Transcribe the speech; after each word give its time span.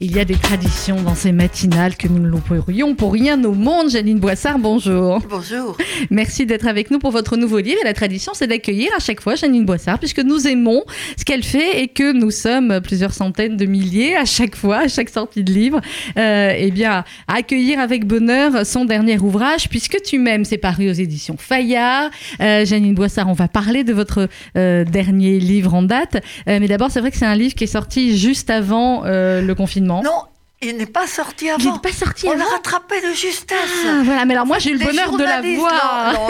Il 0.00 0.14
y 0.14 0.20
a 0.20 0.26
des 0.26 0.36
traditions 0.36 1.00
dans 1.00 1.14
ces 1.14 1.32
matinales 1.32 1.96
que 1.96 2.06
nous 2.06 2.18
ne 2.18 2.28
louperions 2.28 2.94
pour 2.94 3.14
rien 3.14 3.42
au 3.44 3.52
monde. 3.52 3.88
Janine 3.88 4.18
Boissard, 4.18 4.58
bonjour. 4.58 5.20
Bonjour. 5.30 5.76
Merci 6.10 6.44
d'être 6.44 6.66
avec 6.66 6.90
nous 6.90 6.98
pour 6.98 7.12
votre 7.12 7.38
nouveau 7.38 7.60
livre. 7.60 7.78
Et 7.80 7.84
la 7.84 7.94
tradition, 7.94 8.32
c'est 8.34 8.46
d'accueillir 8.46 8.90
à 8.94 9.00
chaque 9.00 9.22
fois 9.22 9.36
Janine 9.36 9.64
Boissard, 9.64 9.98
puisque 9.98 10.20
nous 10.20 10.46
aimons 10.46 10.84
ce 11.16 11.24
qu'elle 11.24 11.42
fait 11.42 11.80
et 11.80 11.88
que 11.88 12.12
nous 12.12 12.30
sommes 12.30 12.80
plusieurs 12.82 13.14
centaines 13.14 13.56
de 13.56 13.64
milliers 13.64 14.16
à 14.16 14.26
chaque 14.26 14.54
fois, 14.54 14.80
à 14.80 14.88
chaque 14.88 15.08
sortie 15.08 15.42
de 15.42 15.52
livre. 15.52 15.80
Euh, 16.18 16.52
eh 16.54 16.70
bien, 16.70 17.04
à 17.26 17.36
accueillir 17.36 17.80
avec 17.80 18.06
bonheur 18.06 18.66
son 18.66 18.84
dernier 18.84 19.18
ouvrage, 19.18 19.68
Puisque 19.70 20.02
tu 20.02 20.18
m'aimes, 20.18 20.44
c'est 20.44 20.58
paru 20.58 20.90
aux 20.90 20.94
éditions 20.94 21.36
Fayard. 21.38 22.10
Euh, 22.40 22.66
Janine 22.66 22.94
Boissard, 22.94 23.28
on 23.28 23.34
va 23.34 23.48
parler 23.48 23.84
de 23.84 23.92
votre 23.92 24.28
euh, 24.56 24.84
dernier 24.84 25.38
livre 25.38 25.74
en 25.74 25.82
date. 25.82 26.22
Euh, 26.48 26.58
mais 26.60 26.68
d'abord, 26.68 26.90
c'est 26.90 27.00
vrai 27.00 27.10
que 27.10 27.16
c'est 27.16 27.26
un 27.26 27.34
livre 27.34 27.54
qui 27.54 27.64
est 27.64 27.68
sorti 27.68 28.16
juste 28.18 28.50
avant 28.50 29.04
euh, 29.04 29.40
le 29.40 29.54
confinement. 29.54 29.85
Non, 30.02 30.22
il 30.62 30.76
n'est 30.76 30.86
pas 30.86 31.06
sorti 31.06 31.50
avant. 31.50 31.62
Il 31.62 31.72
n'est 31.72 31.78
pas 31.78 31.92
sorti 31.92 32.26
On 32.26 32.32
avant. 32.32 32.44
l'a 32.44 32.50
rattrapé 32.50 33.00
de 33.00 33.12
justesse. 33.12 33.58
Ah, 33.86 34.00
voilà, 34.04 34.24
mais 34.24 34.34
alors 34.34 34.46
moi 34.46 34.58
j'ai 34.58 34.70
eu 34.70 34.78
le 34.78 34.84
bonheur 34.84 35.16
de 35.16 35.24
la 35.24 35.42
voir. 35.42 36.28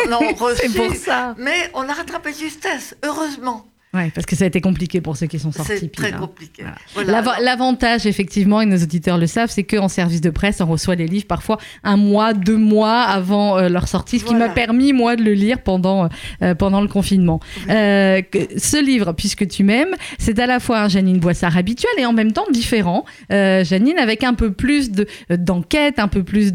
C'est 0.57 0.75
pour 0.75 0.95
ça. 0.95 1.35
Mais 1.39 1.71
on 1.75 1.83
l'a 1.83 1.93
rattrapé 1.95 2.33
de 2.33 2.37
justesse, 2.39 2.95
heureusement. 3.05 3.67
Ouais, 3.97 4.11
parce 4.15 4.27
que 4.27 4.37
ça 4.37 4.45
a 4.45 4.47
été 4.49 4.61
compliqué 4.61 5.01
pour 5.01 5.17
ceux 5.17 5.27
qui 5.27 5.39
sont 5.39 5.53
sortis. 5.53 5.73
C'est 5.81 5.93
très 5.93 6.11
là. 6.11 6.19
compliqué. 6.19 6.65
Voilà. 6.95 7.23
L'avantage, 7.43 8.07
effectivement, 8.07 8.61
et 8.61 8.67
nos 8.67 8.77
auditeurs 8.77 9.17
le 9.19 9.27
savent, 9.27 9.51
c'est 9.51 9.65
qu'en 9.65 9.89
service 9.89 10.21
de 10.21 10.31
presse, 10.31 10.61
on 10.61 10.67
reçoit 10.67 10.95
les 10.97 11.07
livres 11.07 11.27
parfois 11.27 11.59
un 11.85 11.97
mois, 11.97 12.35
deux 12.35 12.57
mois 12.57 13.01
avant 13.03 13.57
euh, 13.59 13.69
leur 13.69 13.89
sortie, 13.89 14.19
ce 14.19 14.25
qui 14.25 14.31
Voilà. 14.31 14.49
m'a 14.49 14.55
permis, 14.55 14.93
moi, 14.93 15.17
de 15.17 15.23
le 15.23 15.33
lire 15.33 15.63
pendant, 15.63 16.09
euh, 16.43 16.55
pendant 16.55 16.81
le 16.81 16.89
confinement. 16.89 17.41
Euh, 17.71 18.21
ce 18.57 18.83
livre, 18.85 19.13
Puisque 19.13 19.49
tu 19.49 19.65
m'aimes, 19.65 19.95
c'est 20.19 20.39
à 20.39 20.47
la 20.47 20.61
fois 20.61 20.81
un 20.81 20.89
Janine 20.89 21.19
Boissard 21.19 21.57
habituel 21.57 21.93
et 21.99 22.05
en 22.07 22.13
même 22.13 22.33
temps 22.33 22.45
différent. 22.53 23.05
Euh, 23.33 23.65
Janine, 23.65 23.99
avec 23.99 24.25
un 24.25 24.35
peu 24.35 24.53
plus 24.53 24.91
de- 24.91 25.07
euh, 25.31 25.37
d'enquête, 25.37 25.99
un 25.99 26.09
peu 26.09 26.23
plus 26.23 26.53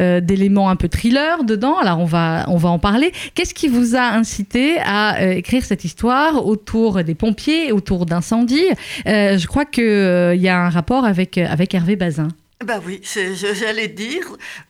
euh, 0.00 0.20
d'éléments 0.20 0.68
un 0.70 0.76
peu 0.76 0.88
thriller 0.88 1.44
dedans. 1.44 1.76
Alors, 1.78 1.98
on 2.00 2.04
va, 2.04 2.44
on 2.48 2.56
va 2.56 2.68
en 2.68 2.78
parler. 2.78 3.10
Qu'est-ce 3.34 3.54
qui 3.54 3.68
vous 3.68 3.96
a 3.96 4.02
incité 4.12 4.78
à 4.84 5.20
euh, 5.22 5.32
écrire 5.32 5.64
cette 5.64 5.84
histoire 5.84 6.46
autour 6.46 6.83
des 7.02 7.14
pompiers, 7.14 7.72
autour 7.72 8.06
d'incendies 8.06 8.68
Euh, 9.06 9.38
Je 9.38 9.46
crois 9.46 9.64
qu'il 9.64 10.40
y 10.40 10.48
a 10.48 10.58
un 10.58 10.70
rapport 10.70 11.04
avec, 11.04 11.38
euh, 11.38 11.46
avec 11.48 11.74
Hervé 11.74 11.96
Bazin. 11.96 12.28
bah 12.64 12.80
oui, 12.86 13.00
j'allais 13.04 13.88
dire. 13.88 14.24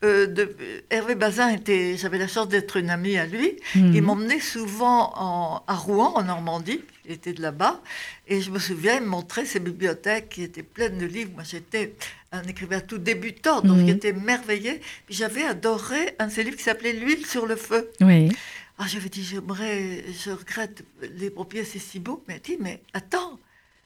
euh, 0.04 0.26
de- 0.26 0.56
Hervé 0.90 1.14
Bazin 1.14 1.48
était. 1.50 1.96
J'avais 1.96 2.18
la 2.18 2.26
chance 2.28 2.48
d'être 2.48 2.76
une 2.76 2.90
amie 2.90 3.16
à 3.18 3.26
lui. 3.26 3.52
Mhm. 3.76 3.92
Il 3.94 4.02
m'emmenait 4.02 4.40
souvent 4.40 5.12
en- 5.16 5.62
à 5.66 5.74
Rouen, 5.74 6.12
en 6.16 6.22
Normandie. 6.24 6.80
Il 7.06 7.12
était 7.12 7.32
de 7.34 7.42
là-bas. 7.42 7.80
Et 8.26 8.40
je 8.40 8.50
me 8.50 8.58
souviens, 8.58 8.94
il 8.96 9.02
me 9.02 9.08
montrait 9.08 9.44
ses 9.44 9.60
bibliothèques 9.60 10.28
qui 10.30 10.42
étaient 10.42 10.62
pleines 10.62 10.98
de 10.98 11.06
livres. 11.06 11.30
Moi, 11.34 11.44
j'étais 11.48 11.94
un 12.32 12.42
écrivain 12.44 12.80
tout 12.80 12.98
débutant, 12.98 13.60
donc 13.60 13.76
Mhm. 13.78 13.86
j'étais 13.88 14.08
émerveillée. 14.08 14.80
Puis 15.06 15.14
j'avais 15.14 15.44
adoré 15.44 16.16
un 16.18 16.26
de 16.28 16.32
ses 16.32 16.42
livres 16.42 16.56
qui 16.56 16.62
s'appelait 16.64 16.94
L'huile 16.94 17.24
sur 17.26 17.46
le 17.46 17.54
feu. 17.56 17.90
Oui. 18.00 18.30
Ah, 18.78 18.86
j'avais 18.88 19.08
dit, 19.08 19.22
j'aimerais, 19.22 20.04
je 20.24 20.30
regrette, 20.30 20.82
les 21.16 21.30
pompiers, 21.30 21.64
c'est 21.64 21.78
si 21.78 22.00
beau. 22.00 22.24
Mais 22.26 22.34
elle 22.34 22.40
dit, 22.40 22.56
mais 22.60 22.82
attends, 22.92 23.38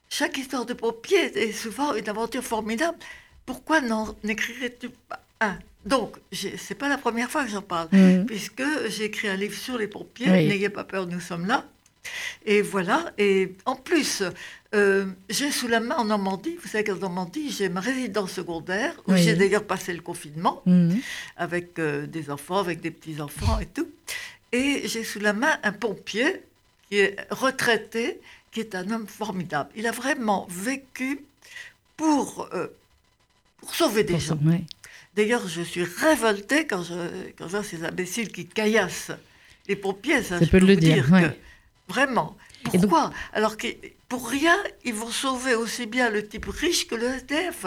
chaque 0.09 0.39
histoire 0.39 0.65
de 0.65 0.73
pompier 0.73 1.19
est 1.39 1.53
souvent 1.53 1.95
une 1.95 2.09
aventure 2.09 2.43
formidable. 2.43 2.97
Pourquoi 3.45 3.81
n'en 3.83 4.17
écrirais-tu 4.27 4.89
pas 5.09 5.23
un? 5.41 5.59
Donc, 5.85 6.17
c'est 6.33 6.75
pas 6.75 6.89
la 6.89 6.99
première 6.99 7.31
fois 7.31 7.45
que 7.45 7.51
j'en 7.51 7.63
parle, 7.63 7.89
Mhm. 7.93 8.27
puisque 8.27 8.63
j'ai 8.89 9.05
écrit 9.05 9.29
un 9.29 9.37
livre 9.37 9.55
sur 9.57 9.77
les 9.79 9.89
pompiers, 9.89 10.31
Oui. 10.31 10.49
N'ayez 10.49 10.69
pas 10.71 10.85
peur, 10.85 11.07
nous 11.07 11.21
sommes 11.21 11.47
là. 11.47 11.65
Et 12.47 12.63
voilà, 12.63 13.13
et 13.19 13.55
en 13.67 13.77
plus, 13.77 14.23
euh, 14.75 15.07
j'ai 15.29 15.51
sous 15.51 15.69
la 15.69 15.81
main 15.81 15.97
en 15.97 16.07
Normandie, 16.07 16.57
vous 16.63 16.69
savez 16.69 16.85
qu'en 16.85 16.97
Normandie, 16.97 17.51
j'ai 17.51 17.69
ma 17.69 17.81
résidence 17.81 18.33
secondaire, 18.33 18.95
où 19.07 19.13
Oui. 19.13 19.23
j'ai 19.23 19.35
d'ailleurs 19.35 19.65
passé 19.65 19.93
le 19.93 20.01
confinement 20.01 20.63
Mhm. 20.65 20.99
avec 21.37 21.79
euh, 21.79 22.07
des 22.07 22.31
enfants, 22.31 22.59
avec 22.59 22.81
des 22.81 22.91
petits-enfants 22.91 23.59
et 23.61 23.67
tout. 23.67 23.89
Et 24.53 24.83
j'ai 24.89 25.05
sous 25.05 25.19
la 25.21 25.33
main 25.33 25.59
un 25.63 25.73
pompier 25.73 26.43
qui 26.89 26.99
est 26.99 27.17
retraité, 27.31 28.21
qui 28.51 28.61
est 28.61 28.75
un 28.75 28.91
homme 28.91 29.07
formidable. 29.07 29.71
Il 29.77 29.87
a 29.87 29.91
vraiment 29.93 30.47
vécu 30.51 31.21
pour, 31.97 32.49
euh, 32.55 32.69
pour 33.59 33.75
sauver 33.75 34.05
des 34.05 34.13
Pour 34.15 34.21
gens. 34.21 34.39
ça. 34.39 34.59
D'ailleurs, 35.15 35.47
je 35.49 35.63
suis 35.63 35.85
révoltée 35.85 36.67
quand 36.67 36.83
je, 36.83 36.95
quand 37.37 37.45
je 37.47 37.51
vois 37.51 37.65
ces 37.65 37.85
imbéciles 37.85 38.31
qui 38.31 38.47
caillassent 38.47 39.11
les 39.67 39.77
pompiers. 39.77 40.23
Ça, 40.23 40.39
C'est 40.39 40.47
je 40.47 40.51
peu 40.51 40.61
peux 40.61 40.67
le 40.67 40.77
dire, 40.77 41.07
que-. 41.11 41.33
Vraiment. 41.93 42.37
Donc- 42.65 42.81
Pourquoi? 42.81 43.13
Alors 43.33 43.57
que 43.57 43.67
pour 44.09 44.29
rien, 44.29 44.57
ils 44.85 44.95
vont 44.95 45.11
sauver 45.11 45.55
aussi 45.55 45.87
bien 45.87 46.09
le 46.11 46.27
type 46.27 46.47
riche 46.47 46.87
que 46.87 46.95
le 46.95 47.07
SDF. 47.07 47.67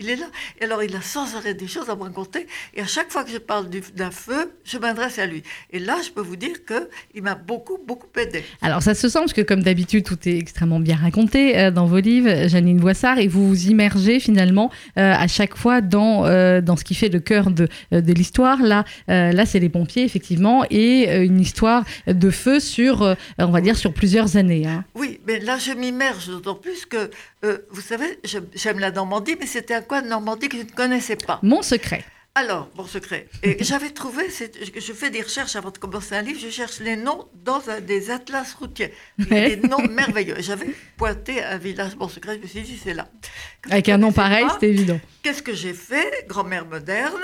Il 0.00 0.08
est 0.10 0.16
là. 0.16 0.26
Et 0.60 0.64
alors, 0.64 0.82
il 0.82 0.96
a 0.96 1.02
sans 1.02 1.36
arrêt 1.36 1.54
des 1.54 1.68
choses 1.68 1.88
à 1.90 1.94
me 1.94 2.02
raconter. 2.02 2.46
Et 2.74 2.80
à 2.80 2.86
chaque 2.86 3.12
fois 3.12 3.24
que 3.24 3.30
je 3.30 3.36
parle 3.38 3.68
du- 3.68 3.82
d'un 3.94 4.10
feu, 4.10 4.50
je 4.64 4.78
m'adresse 4.78 5.18
à 5.18 5.26
lui. 5.26 5.42
Et 5.70 5.78
là, 5.78 5.98
je 6.04 6.10
peux 6.10 6.22
vous 6.22 6.34
dire 6.34 6.64
qu'il 6.64 7.22
m'a 7.22 7.34
beaucoup, 7.34 7.78
beaucoup 7.86 8.08
aidé. 8.18 8.42
Alors 8.62 8.82
ça 8.82 8.94
se 8.94 9.08
sent 9.08 9.18
parce 9.20 9.32
que 9.34 9.42
comme 9.42 9.62
d'habitude 9.62 10.04
tout 10.04 10.18
est 10.28 10.38
extrêmement 10.38 10.80
bien 10.80 10.96
raconté 10.96 11.58
euh, 11.58 11.70
dans 11.70 11.84
vos 11.86 11.98
livres, 11.98 12.48
Janine 12.48 12.78
Boissard, 12.80 13.18
et 13.18 13.28
vous 13.28 13.46
vous 13.46 13.66
immergez 13.66 14.18
finalement 14.18 14.70
euh, 14.98 15.12
à 15.12 15.28
chaque 15.28 15.56
fois 15.56 15.80
dans, 15.82 16.24
euh, 16.26 16.60
dans 16.62 16.76
ce 16.76 16.84
qui 16.84 16.94
fait 16.94 17.10
le 17.10 17.20
cœur 17.20 17.50
de, 17.50 17.68
de 17.92 18.12
l'histoire. 18.12 18.62
Là, 18.62 18.84
là 19.08 19.46
c'est 19.46 19.60
les 19.60 19.68
pompiers 19.68 20.04
effectivement 20.04 20.64
et 20.70 21.22
une 21.22 21.38
histoire 21.40 21.84
de 22.06 22.30
feu 22.30 22.60
sur, 22.60 23.14
on 23.38 23.46
va 23.50 23.60
dire, 23.60 23.76
sur 23.76 23.92
plusieurs 23.92 24.36
années. 24.36 24.66
hein. 24.66 24.84
Oui, 24.94 25.20
mais 25.26 25.38
là, 25.38 25.58
je 25.58 25.72
m'immerge 25.72 26.28
d'autant 26.28 26.54
plus 26.54 26.86
que, 26.86 27.10
vous 27.70 27.80
savez, 27.80 28.18
j'aime 28.54 28.78
la 28.78 28.90
Normandie, 28.90 29.36
mais 29.38 29.46
c'était 29.46 29.74
coin 29.82 30.02
de 30.02 30.08
Normandie 30.08 30.48
que 30.48 30.56
je 30.56 30.62
ne 30.62 30.68
connaissais 30.70 31.16
pas. 31.16 31.38
Mon 31.42 31.62
secret. 31.62 32.04
Alors, 32.34 32.70
bon 32.74 32.86
secret. 32.86 33.28
Et 33.42 33.58
j'avais 33.62 33.90
trouvé, 33.90 34.30
c'est- 34.30 34.54
je 34.80 34.92
fais 34.94 35.10
des 35.10 35.20
recherches 35.20 35.54
avant 35.54 35.70
de 35.70 35.76
commencer 35.76 36.14
un 36.14 36.22
livre, 36.22 36.40
je 36.42 36.48
cherche 36.48 36.80
les 36.80 36.96
noms 36.96 37.26
dans 37.44 37.60
un- 37.68 37.80
des 37.82 38.10
atlas 38.10 38.54
routiers. 38.58 38.94
Il 39.18 39.26
y 39.28 39.32
a 39.32 39.34
Ouais. 39.34 39.56
des 39.56 39.68
noms 39.68 39.86
merveilleux. 39.90 40.36
J'avais 40.38 40.70
pointé 40.96 41.42
un 41.42 41.58
village, 41.58 41.94
bon 41.94 42.08
secret, 42.08 42.36
je 42.38 42.40
me 42.40 42.46
suis 42.46 42.62
dit, 42.62 42.80
c'est 42.82 42.94
là. 42.94 43.06
Avec 43.70 43.90
un 43.90 43.98
nom 43.98 44.12
pareil, 44.12 44.46
c'est 44.60 44.68
évident. 44.70 44.98
Qu'est-ce 45.22 45.42
que 45.42 45.52
j'ai 45.52 45.74
fait 45.74 46.24
Grand-mère 46.26 46.64
moderne, 46.64 47.20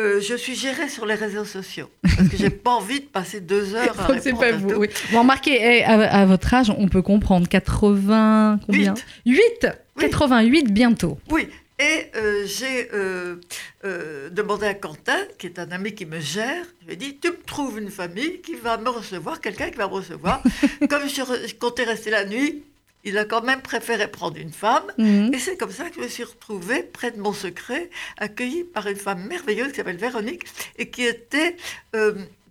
euh, 0.00 0.22
je 0.22 0.34
suis 0.34 0.54
gérée 0.54 0.88
sur 0.88 1.04
les 1.04 1.16
réseaux 1.16 1.44
sociaux. 1.44 1.90
Parce 2.16 2.28
que 2.30 2.38
j'ai 2.38 2.48
pas 2.48 2.70
envie 2.76 3.00
de 3.00 3.04
passer 3.06 3.42
deux 3.42 3.74
heures 3.74 4.00
à 4.00 4.06
c'est 4.06 4.30
répondre 4.30 4.38
pas 4.40 4.46
à 4.46 4.52
vous. 4.52 4.70
tout. 4.70 4.76
Oui. 4.80 4.88
Bon, 5.12 5.18
remarquez, 5.18 5.58
eh, 5.60 5.84
à, 5.84 6.00
à 6.22 6.24
votre 6.24 6.54
âge, 6.54 6.70
on 6.70 6.88
peut 6.88 7.02
comprendre 7.02 7.46
80 7.46 8.60
combien? 8.64 8.94
Huit. 9.26 9.36
8 9.62 9.66
Oui. 9.98 10.04
88 10.04 10.72
bientôt. 10.72 11.18
Oui, 11.30 11.48
et 11.78 12.06
euh, 12.16 12.46
j'ai 12.46 12.88
euh, 12.94 13.36
euh, 13.84 14.30
demandé 14.30 14.66
à 14.66 14.74
Quentin, 14.74 15.18
qui 15.38 15.46
est 15.46 15.58
un 15.58 15.70
ami 15.72 15.94
qui 15.94 16.06
me 16.06 16.20
gère, 16.20 16.64
je 16.82 16.86
lui 16.86 16.92
ai 16.94 16.96
dit, 16.96 17.18
tu 17.18 17.28
me 17.30 17.36
trouves 17.46 17.78
une 17.78 17.90
famille 17.90 18.40
qui 18.40 18.54
va 18.54 18.78
me 18.78 18.88
recevoir, 18.88 19.40
quelqu'un 19.40 19.70
qui 19.70 19.76
va 19.76 19.86
me 19.88 19.92
recevoir. 19.92 20.42
Comme 20.90 21.08
je, 21.08 21.22
re- 21.22 21.46
je 21.48 21.54
comptais 21.54 21.84
rester 21.84 22.10
la 22.10 22.24
nuit, 22.24 22.62
il 23.04 23.16
a 23.18 23.24
quand 23.24 23.42
même 23.42 23.60
préféré 23.62 24.08
prendre 24.10 24.36
une 24.38 24.52
femme. 24.52 24.84
Mhm. 24.98 25.32
Et 25.32 25.38
c'est 25.38 25.56
comme 25.56 25.70
ça 25.70 25.88
que 25.90 25.96
je 25.96 26.00
me 26.00 26.08
suis 26.08 26.24
retrouvée 26.24 26.82
près 26.82 27.12
de 27.12 27.20
mon 27.20 27.32
secret, 27.32 27.88
accueillie 28.18 28.64
par 28.64 28.86
une 28.88 28.96
femme 28.96 29.24
merveilleuse 29.28 29.68
qui 29.70 29.76
s'appelle 29.76 29.96
Véronique 29.96 30.42
et 30.78 30.88
qui 30.90 31.04
était 31.04 31.56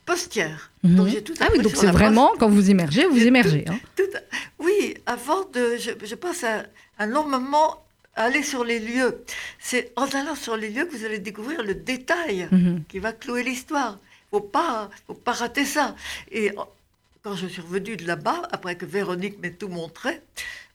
postière. 0.05 0.71
Mhm. 0.83 0.95
Donc 0.95 1.07
j'ai 1.07 1.23
tout 1.23 1.33
Ah 1.39 1.47
oui, 1.51 1.59
donc 1.61 1.75
c'est 1.75 1.87
vraiment, 1.87 2.33
quand 2.39 2.47
vous 2.49 2.69
immergez, 2.69 3.05
vous 3.05 3.21
immergez. 3.23 3.65
hein. 3.67 3.77
tout- 3.95 4.03
oui, 4.59 4.95
avant 5.05 5.43
de. 5.53 5.77
Je, 5.77 5.91
je 6.05 6.15
passe 6.15 6.43
un, 6.43 6.63
un 6.99 7.07
long 7.07 7.25
moment 7.27 7.84
à 8.15 8.23
aller 8.25 8.43
sur 8.43 8.63
les 8.63 8.79
lieux. 8.79 9.23
C'est 9.59 9.91
en 9.95 10.05
allant 10.05 10.35
sur 10.35 10.55
les 10.57 10.69
lieux 10.69 10.85
que 10.85 10.95
vous 10.95 11.05
allez 11.05 11.19
découvrir 11.19 11.63
le 11.63 11.75
détail 11.75 12.47
Mhm. 12.51 12.83
qui 12.87 12.99
va 12.99 13.11
clouer 13.13 13.43
l'histoire. 13.43 13.99
Faut 14.31 14.39
pas, 14.41 14.89
faut 15.07 15.13
pas 15.13 15.33
rater 15.33 15.65
ça. 15.65 15.95
Et 16.31 16.51
quand 17.23 17.35
je 17.35 17.47
suis 17.47 17.61
revenue 17.61 17.95
de 17.97 18.05
là-bas, 18.07 18.43
après 18.51 18.75
que 18.75 18.85
Véronique 18.85 19.41
m'ait 19.41 19.51
tout 19.51 19.67
montré, 19.69 20.21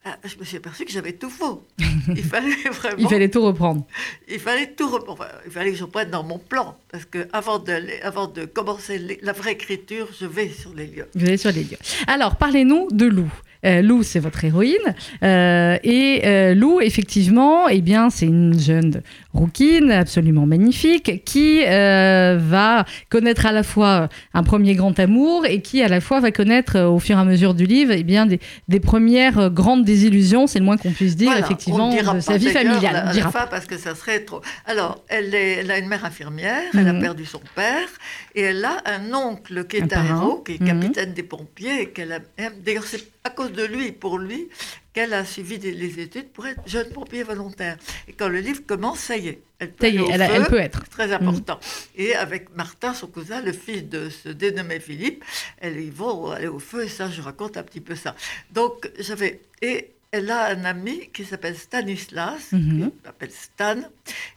ah, 0.04 0.16
je 0.24 0.36
me 0.38 0.44
suis 0.44 0.56
aperçue 0.56 0.86
que 0.86 0.92
j'avais 0.92 1.12
tout 1.12 1.28
faux. 1.28 1.62
Il 2.08 2.24
fallait 2.24 2.54
vraiment. 2.70 2.96
Il 2.98 3.08
fallait 3.08 3.28
tout 3.28 3.42
reprendre. 3.44 3.86
Il 4.28 4.40
fallait 4.40 4.68
tout 4.72 4.88
rep- 4.88 5.08
enfin, 5.08 5.28
il 5.44 5.50
fallait 5.52 5.72
que 5.72 5.76
je 5.76 5.84
prenne 5.84 6.08
dans 6.10 6.22
mon 6.22 6.38
plan 6.38 6.78
parce 6.90 7.04
que 7.04 7.28
avant 7.34 7.58
de 7.58 7.74
avant 8.02 8.26
de 8.26 8.46
commencer 8.46 9.18
la 9.22 9.32
vraie 9.32 9.52
écriture, 9.52 10.08
je 10.18 10.24
vais 10.26 10.48
sur 10.48 10.72
les 10.74 10.86
lieux. 10.86 11.06
Vous 11.14 11.26
allez 11.26 11.36
sur 11.36 11.52
les 11.52 11.64
lieux. 11.64 11.76
Alors, 12.06 12.36
parlez-nous 12.36 12.88
de 12.90 13.06
Lou. 13.06 13.30
Euh, 13.66 13.82
Lou, 13.82 14.02
c'est 14.02 14.20
votre 14.20 14.44
héroïne. 14.44 14.94
Euh, 15.22 15.78
et 15.82 16.22
euh, 16.24 16.54
Lou, 16.54 16.80
effectivement, 16.80 17.68
eh 17.68 17.80
bien, 17.80 18.10
c'est 18.10 18.26
une 18.26 18.58
jeune 18.58 19.02
rouquine 19.32 19.90
absolument 19.92 20.46
magnifique 20.46 21.24
qui 21.24 21.62
euh, 21.66 22.36
va 22.40 22.84
connaître 23.10 23.46
à 23.46 23.52
la 23.52 23.62
fois 23.62 24.08
un 24.34 24.42
premier 24.42 24.74
grand 24.74 24.98
amour 24.98 25.46
et 25.46 25.62
qui, 25.62 25.82
à 25.82 25.88
la 25.88 26.00
fois, 26.00 26.20
va 26.20 26.32
connaître 26.32 26.76
euh, 26.76 26.88
au 26.88 26.98
fur 26.98 27.16
et 27.16 27.20
à 27.20 27.24
mesure 27.24 27.54
du 27.54 27.64
livre 27.64 27.92
eh 27.94 28.02
bien, 28.02 28.26
des, 28.26 28.40
des 28.68 28.80
premières 28.80 29.38
euh, 29.38 29.48
grandes 29.50 29.84
désillusions, 29.84 30.46
c'est 30.46 30.58
le 30.58 30.64
moins 30.64 30.76
qu'on 30.76 30.90
puisse 30.92 31.16
dire, 31.16 31.30
Voilà, 31.30 31.44
effectivement, 31.46 31.90
de 32.14 32.20
sa 32.20 32.36
vie 32.36 32.48
familiale. 32.50 32.92
la- 32.92 33.08
On 33.08 33.12
dira 33.12 33.30
pas. 33.30 33.46
parce 33.46 33.66
que 33.66 33.78
ça 33.78 33.94
serait 33.94 34.20
trop. 34.24 34.40
Alors, 34.66 35.04
elle, 35.08 35.34
est, 35.34 35.58
elle 35.60 35.70
a 35.70 35.78
une 35.78 35.86
mère 35.88 36.04
infirmière, 36.04 36.62
elle 36.74 36.88
a 36.88 36.92
Mhm. 36.92 37.00
perdu 37.00 37.24
son 37.24 37.40
père, 37.54 37.88
et 38.34 38.42
elle 38.42 38.64
a 38.64 38.82
un 38.86 39.12
oncle 39.14 39.64
qui 39.66 39.76
est 39.76 39.92
Un 39.92 40.04
héros, 40.06 40.38
qui 40.44 40.52
est 40.54 40.60
Mhm. 40.60 40.66
capitaine 40.66 41.12
des 41.14 41.22
pompiers, 41.22 41.82
et 41.82 41.86
qu'elle 41.90 42.20
aime. 42.38 42.52
D'ailleurs, 42.64 42.84
c'est 42.84 43.02
à 43.24 43.30
cause 43.30 43.52
de 43.52 43.64
lui, 43.64 43.92
pour 43.92 44.18
lui, 44.18 44.48
qu'elle 44.92 45.12
a 45.14 45.24
suivi 45.24 45.58
des- 45.58 45.72
les 45.72 46.00
études 46.00 46.28
pour 46.30 46.46
être 46.46 46.60
jeune 46.66 46.90
pompier 46.90 47.22
volontaire. 47.22 47.76
Et 48.08 48.12
quand 48.12 48.28
le 48.28 48.40
livre 48.40 48.62
commence, 48.66 48.98
ça 49.00 49.16
y 49.16 49.28
est. 49.28 49.40
Elle 49.60 49.72
peut 49.72 49.86
est, 49.86 49.88
aller 49.90 49.98
au 50.00 50.10
elle, 50.10 50.22
a- 50.22 50.32
elle 50.32 50.42
feu. 50.44 50.48
peut 50.50 50.58
être. 50.58 50.88
Très 50.88 51.12
important. 51.12 51.60
Et 51.96 52.14
avec 52.14 52.54
Martin, 52.56 52.92
son 52.94 53.06
cousin, 53.06 53.40
le 53.40 53.52
fils 53.52 53.84
de 53.84 54.08
ce 54.08 54.28
dénommé 54.30 54.80
Philippe, 54.80 55.24
elles, 55.58 55.78
ils 55.80 55.92
vont 55.92 56.30
aller 56.30 56.48
au 56.48 56.58
feu, 56.58 56.84
et 56.84 56.88
ça, 56.88 57.08
je 57.10 57.20
raconte 57.22 57.56
un 57.56 57.62
petit 57.62 57.80
peu 57.80 57.94
ça. 57.94 58.16
Donc, 58.52 58.90
j'avais. 58.98 59.40
Et 59.62 59.90
elle 60.12 60.30
a 60.30 60.46
un 60.46 60.64
ami 60.64 61.08
qui 61.12 61.24
s'appelle 61.24 61.56
Stanislas, 61.56 62.50
Mhm. 62.52 62.90
qui 62.90 62.96
s'appelle 63.04 63.30
Stan. 63.30 63.76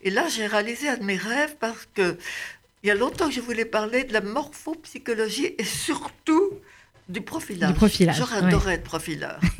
Et 0.03 0.11
là, 0.11 0.27
j'ai 0.27 0.45
réalisé 0.45 0.87
un 0.89 0.97
de 0.97 1.03
mes 1.03 1.17
rêves 1.17 1.55
parce 1.59 1.87
que 1.95 2.17
il 2.83 2.87
y 2.87 2.91
a 2.91 2.95
longtemps 2.95 3.27
que 3.29 3.33
je 3.33 3.39
voulais 3.41 3.65
parler 3.65 4.03
de 4.03 4.13
la 4.13 4.21
morphopsychologie 4.21 5.55
et 5.57 5.63
surtout 5.63 6.51
du 7.09 7.21
profilage. 7.21 7.69
Du 7.71 7.75
profilage, 7.75 8.17
J'aurais 8.17 8.37
adoré 8.37 8.73
être 8.75 8.83
profileur. 8.83 9.39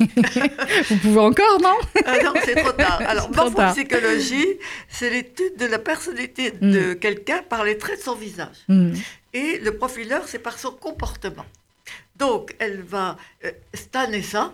Vous 0.90 0.96
pouvez 0.98 1.18
encore, 1.20 1.60
non 1.60 1.76
Ah 2.06 2.16
non, 2.24 2.32
c'est 2.44 2.54
trop 2.54 2.72
tard. 2.72 3.00
Alors, 3.06 3.30
morphopsychologie, 3.34 4.46
c'est 4.88 5.10
l'étude 5.10 5.56
de 5.58 5.66
la 5.66 5.78
personnalité 5.78 6.50
de 6.52 6.94
quelqu'un 6.94 7.42
par 7.42 7.64
les 7.64 7.76
traits 7.78 7.98
de 7.98 8.02
son 8.04 8.14
visage. 8.14 8.56
Hmm. 8.68 8.92
Et 9.32 9.58
le 9.58 9.76
profileur, 9.76 10.26
c'est 10.26 10.38
par 10.38 10.58
son 10.58 10.72
comportement. 10.72 11.44
Donc, 12.16 12.54
elle 12.58 12.80
va. 12.82 13.16
euh, 13.44 13.50
Stan 13.74 14.10
et 14.12 14.22
ça. 14.22 14.52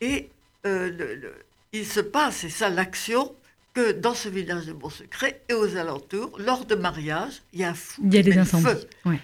Et 0.00 0.30
euh, 0.66 0.90
le- 0.90 1.14
le- 1.16 1.34
il 1.72 1.86
se 1.86 2.00
passe, 2.00 2.36
c'est 2.38 2.48
ça 2.50 2.68
l'action, 2.70 3.34
que 3.74 3.92
dans 3.92 4.14
ce 4.14 4.28
village 4.28 4.66
de 4.66 4.72
Bon 4.72 4.90
Secret 4.90 5.42
et 5.48 5.54
aux 5.54 5.76
alentours, 5.76 6.32
lors 6.38 6.64
de 6.64 6.74
mariage, 6.74 7.42
il 7.52 7.60
y 7.60 7.64
a 7.64 7.68
un 7.70 7.74
fou. 7.74 8.02
Il 8.04 8.14
y 8.14 8.18
a 8.18 8.22
des 8.22 8.36
incendies. 8.38 8.64
feu. 8.64 8.80
Ouais. 9.04 9.20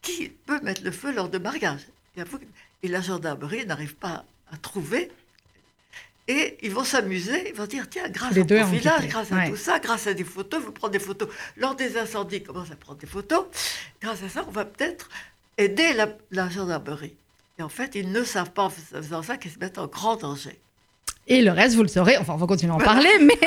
Qui 0.00 0.28
peut 0.46 0.60
mettre 0.62 0.82
le 0.82 0.90
feu 0.90 1.12
lors 1.12 1.28
de 1.28 1.36
mariage 1.38 1.80
Et 2.82 2.88
la 2.88 3.00
gendarmerie 3.00 3.66
n'arrive 3.66 3.94
pas 3.94 4.24
à 4.52 4.56
trouver. 4.56 5.10
Et 6.28 6.58
ils 6.62 6.70
vont 6.70 6.84
s'amuser, 6.84 7.48
ils 7.48 7.54
vont 7.54 7.66
dire, 7.66 7.88
tiens, 7.90 8.08
grâce 8.08 8.36
au 8.36 8.44
profilage, 8.44 9.08
grâce 9.08 9.32
à 9.32 9.36
Ouais. 9.36 9.50
tout 9.50 9.56
ça, 9.56 9.78
grâce 9.80 10.06
à 10.06 10.14
des 10.14 10.22
photos, 10.24 10.62
vous 10.62 10.70
prenez 10.70 10.98
des 10.98 11.04
photos. 11.04 11.28
Lors 11.56 11.74
des 11.74 11.96
incendies, 11.96 12.36
ils 12.36 12.42
commencent 12.44 12.70
à 12.70 12.76
prendre 12.76 12.98
des 12.98 13.06
photos? 13.06 13.46
Grâce 14.00 14.22
à 14.22 14.28
ça, 14.28 14.44
on 14.46 14.50
va 14.50 14.64
peut-être 14.64 15.08
aider 15.58 15.92
la, 15.92 16.08
la 16.30 16.48
gendarmerie. 16.48 17.14
Et 17.58 17.62
en 17.62 17.68
fait, 17.68 17.94
ils 17.96 18.10
ne 18.12 18.22
savent 18.22 18.52
pas 18.52 18.62
en 18.64 18.70
faisant 18.70 19.22
ça 19.22 19.36
qu'ils 19.38 19.50
se 19.50 19.58
mettent 19.58 19.78
en 19.78 19.86
grand 19.86 20.16
danger. 20.16 20.56
Et 21.32 21.40
le 21.42 21.50
reste, 21.52 21.76
vous 21.76 21.82
le 21.82 21.88
saurez. 21.88 22.16
Enfin, 22.18 22.32
on 22.34 22.36
va 22.38 22.46
continuer 22.46 22.72
à 22.72 22.74
en 22.74 22.78
parler, 22.78 23.08
mais 23.22 23.38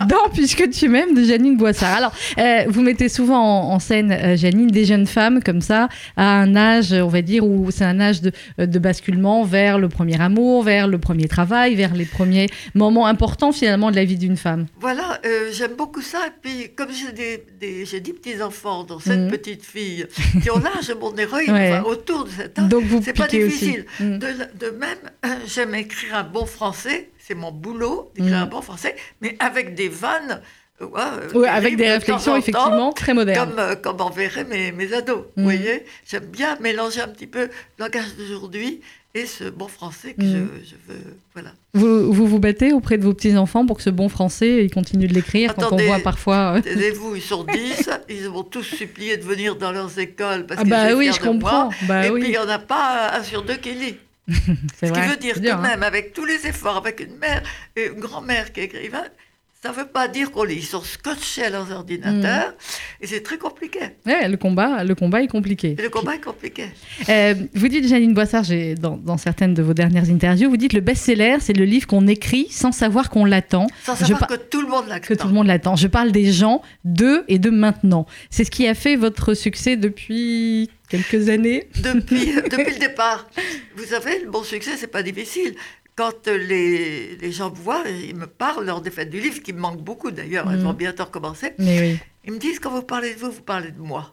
dans 0.08 0.28
Puisque 0.34 0.68
tu 0.70 0.88
m'aimes 0.88 1.14
de 1.14 1.22
Janine 1.22 1.56
Boissard. 1.56 1.96
Alors, 1.96 2.12
euh, 2.38 2.64
vous 2.68 2.82
mettez 2.82 3.08
souvent 3.08 3.38
en, 3.38 3.72
en 3.74 3.78
scène, 3.78 4.10
euh, 4.10 4.36
Janine, 4.36 4.66
des 4.66 4.84
jeunes 4.84 5.06
femmes 5.06 5.40
comme 5.42 5.60
ça, 5.60 5.88
à 6.16 6.40
un 6.40 6.56
âge, 6.56 6.92
on 6.92 7.06
va 7.08 7.22
dire, 7.22 7.46
où 7.46 7.70
c'est 7.70 7.84
un 7.84 8.00
âge 8.00 8.20
de, 8.20 8.32
euh, 8.60 8.66
de 8.66 8.78
basculement 8.80 9.44
vers 9.44 9.78
le 9.78 9.88
premier 9.88 10.20
amour, 10.20 10.64
vers 10.64 10.88
le 10.88 10.98
premier 10.98 11.28
travail, 11.28 11.76
vers 11.76 11.94
les 11.94 12.04
premiers 12.04 12.48
moments 12.74 13.06
importants 13.06 13.52
finalement 13.52 13.90
de 13.92 13.96
la 13.96 14.04
vie 14.04 14.16
d'une 14.18 14.36
femme. 14.36 14.66
Voilà, 14.80 15.20
euh, 15.24 15.50
j'aime 15.52 15.74
beaucoup 15.78 16.02
ça. 16.02 16.18
Et 16.26 16.32
puis, 16.42 16.70
comme 16.74 16.88
j'ai 16.90 17.12
des, 17.12 17.44
des- 17.60 17.84
j'ai 17.86 18.00
petits-enfants, 18.00 18.84
dont 18.84 18.98
sept 18.98 19.18
Mhm. 19.20 19.30
petites 19.30 19.64
filles, 19.64 20.06
qui 20.42 20.50
ont 20.50 20.58
l'âge 20.58 20.88
de 20.88 20.94
mon 20.94 21.14
héroïne, 21.16 21.52
Ouais. 21.52 21.72
enfin, 21.72 21.82
autour 21.88 22.24
de 22.24 22.30
cet 22.30 22.58
âge, 22.58 22.70
c'est 23.04 23.12
pas 23.16 23.26
difficile. 23.26 23.84
Mm. 24.00 24.18
De, 24.18 24.70
même, 24.78 24.98
j'aime 25.46 25.74
écrire 25.74 26.14
un 26.16 26.24
bon 26.24 26.46
français, 26.46 27.03
c'est 27.26 27.34
mon 27.34 27.52
boulot 27.52 28.10
d'écrire 28.14 28.38
Mm. 28.38 28.42
un 28.42 28.46
bon 28.46 28.60
français, 28.62 28.94
mais 29.20 29.36
avec 29.38 29.74
des 29.74 29.88
vannes. 29.88 30.40
euh, 30.80 30.86
ouais, 30.86 31.00
euh, 31.34 31.38
Ouais, 31.38 31.48
avec 31.48 31.76
des 31.76 31.88
réflexions 31.90 32.32
temps, 32.32 32.36
effectivement 32.38 32.92
très 32.92 33.14
modernes. 33.14 33.50
Comme, 33.50 33.58
euh, 33.58 33.74
comme 33.76 34.00
enverraient 34.00 34.44
mes, 34.44 34.72
mes 34.72 34.92
ados. 34.92 35.20
Mm. 35.20 35.24
Vous 35.36 35.44
voyez 35.44 35.84
J'aime 36.10 36.24
bien 36.26 36.56
mélanger 36.60 37.00
un 37.00 37.08
petit 37.08 37.26
peu 37.28 37.42
le 37.44 37.50
langage 37.78 38.14
d'aujourd'hui 38.18 38.80
et 39.16 39.26
ce 39.26 39.44
bon 39.44 39.68
français 39.68 40.14
que 40.14 40.22
Mm. 40.24 40.48
je, 40.64 40.70
je 40.70 40.92
veux. 40.92 41.00
Voilà. 41.32 41.52
Vous, 41.74 42.12
vous 42.12 42.26
vous 42.26 42.40
battez 42.40 42.72
auprès 42.72 42.98
de 42.98 43.04
vos 43.04 43.14
petits-enfants 43.14 43.64
pour 43.64 43.76
que 43.76 43.82
ce 43.84 43.90
bon 43.90 44.08
français, 44.08 44.64
ils 44.64 44.70
continuent 44.72 45.06
de 45.08 45.14
l'écrire 45.14 45.54
quand 45.54 45.72
on 45.72 45.76
voit 45.76 46.00
parfois... 46.00 46.56
euh, 46.56 46.60
Taisez-vous, 46.62 47.14
ils 47.14 47.22
sont 47.22 47.44
10, 47.44 47.88
ils 48.08 48.28
vont 48.28 48.42
tous 48.42 48.64
supplié 48.64 49.16
de 49.16 49.22
venir 49.22 49.54
dans 49.54 49.70
leurs 49.70 49.96
écoles 50.00 50.44
parce 50.46 50.60
Ah 50.60 50.64
bah 50.64 50.94
oui, 50.96 51.10
je 51.14 51.20
de 51.20 51.24
comprends. 51.24 51.64
moi. 51.66 51.68
Bah 51.86 52.06
et 52.06 52.10
oui, 52.10 52.20
puis 52.20 52.28
il 52.30 52.32
n'y 52.32 52.38
en 52.38 52.48
a 52.48 52.58
pas 52.58 53.12
un 53.14 53.22
sur 53.22 53.42
deux 53.44 53.54
qui 53.56 53.72
lit. 53.74 53.96
Ce 54.28 54.86
vrai. 54.86 55.02
qui 55.02 55.08
veut 55.08 55.16
dire 55.16 55.34
que 55.34 55.40
dur, 55.40 55.56
hein. 55.56 55.62
même 55.62 55.82
avec 55.82 56.12
tous 56.12 56.24
les 56.24 56.46
efforts, 56.46 56.76
avec 56.76 57.00
une 57.00 57.16
mère 57.18 57.42
et 57.76 57.86
une 57.86 58.00
grand-mère 58.00 58.52
qui 58.52 58.60
est 58.60 58.64
écrivain, 58.64 59.04
ça 59.64 59.70
ne 59.70 59.74
veut 59.76 59.86
pas 59.86 60.08
dire 60.08 60.30
qu'on 60.30 60.44
lit. 60.44 60.56
Ils 60.56 60.62
sont 60.62 60.82
scotchés 60.82 61.44
à 61.44 61.48
leurs 61.50 61.72
ordinateurs 61.72 62.50
Mm. 62.50 63.02
et 63.02 63.06
c'est 63.06 63.22
très 63.22 63.38
compliqué. 63.38 63.80
Ouais, 64.04 64.28
le 64.28 64.36
combat, 64.36 64.84
le 64.84 64.94
combat 64.94 65.22
est 65.22 65.26
compliqué. 65.26 65.74
Et 65.78 65.82
le 65.82 65.88
combat 65.88 66.16
est 66.16 66.20
compliqué. 66.20 66.66
Euh, 67.08 67.34
vous 67.54 67.68
dites, 67.68 67.88
Janine 67.88 68.12
Boissard, 68.12 68.44
dans, 68.78 68.98
dans 68.98 69.16
certaines 69.16 69.54
de 69.54 69.62
vos 69.62 69.72
dernières 69.72 70.10
interviews, 70.10 70.50
vous 70.50 70.58
dites 70.58 70.74
le 70.74 70.80
best-seller, 70.80 71.36
c'est 71.40 71.54
le 71.54 71.64
livre 71.64 71.86
qu'on 71.86 72.06
écrit 72.06 72.46
sans 72.50 72.72
savoir 72.72 73.08
qu'on 73.08 73.24
l'attend, 73.24 73.66
Sans 73.84 73.94
Je 73.94 74.00
savoir 74.00 74.18
par- 74.20 74.28
que 74.28 74.34
tout 74.34 74.60
le 74.60 74.68
monde 74.68 74.84
l'attend. 74.88 75.06
que 75.08 75.14
tout 75.14 75.28
le 75.28 75.32
monde 75.34 75.46
l'attend. 75.46 75.76
Je 75.76 75.88
parle 75.88 76.12
des 76.12 76.30
gens 76.30 76.60
d'eux 76.84 77.24
et 77.28 77.38
de 77.38 77.48
maintenant. 77.48 78.06
C'est 78.28 78.44
ce 78.44 78.50
qui 78.50 78.66
a 78.68 78.74
fait 78.74 78.96
votre 78.96 79.32
succès 79.32 79.76
depuis 79.78 80.68
quelques 80.90 81.30
années? 81.30 81.68
Depuis, 81.82 82.34
depuis 82.50 82.74
le 82.74 82.78
départ. 82.80 83.26
Vous 83.76 83.84
savez, 83.84 84.20
le 84.24 84.30
bon 84.30 84.42
succès, 84.44 84.72
c'est 84.76 84.88
pas 84.88 85.02
difficile. 85.02 85.54
Quand 85.96 86.26
euh, 86.28 86.36
les, 86.36 87.16
les 87.16 87.32
gens 87.32 87.50
me 87.50 87.56
voient, 87.56 87.84
ils 87.88 88.16
me 88.16 88.26
parlent 88.26 88.64
lors 88.66 88.80
des 88.80 88.90
fêtes 88.90 89.10
du 89.10 89.20
livre, 89.20 89.40
qui 89.42 89.52
me 89.52 89.60
manquent 89.60 89.82
beaucoup 89.82 90.10
d'ailleurs, 90.10 90.50
elles 90.50 90.58
Mhm. 90.58 90.64
vont 90.64 90.72
bientôt 90.72 91.04
recommencer. 91.04 91.52
Mais 91.58 91.80
oui. 91.80 91.98
Ils 92.24 92.32
me 92.32 92.38
disent 92.38 92.58
quand 92.58 92.70
vous 92.70 92.82
parlez 92.82 93.14
de 93.14 93.18
vous, 93.20 93.30
vous 93.30 93.42
parlez 93.42 93.70
de 93.70 93.80
moi. 93.80 94.12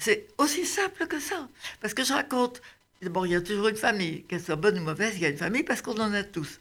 C'est 0.00 0.28
aussi 0.38 0.64
simple 0.64 1.06
que 1.08 1.18
ça. 1.18 1.48
Parce 1.80 1.92
que 1.94 2.04
je 2.04 2.12
raconte. 2.12 2.62
D'abord, 3.02 3.26
il 3.26 3.32
y 3.32 3.36
a 3.36 3.40
toujours 3.40 3.68
une 3.68 3.76
famille, 3.76 4.22
qu'elle 4.24 4.40
soit 4.42 4.56
bonne 4.56 4.78
ou 4.78 4.82
mauvaise, 4.82 5.12
il 5.16 5.22
y 5.22 5.26
a 5.26 5.28
une 5.28 5.36
famille 5.36 5.62
parce 5.64 5.82
qu'on 5.82 5.98
en 5.98 6.12
a 6.14 6.22
tous. 6.24 6.58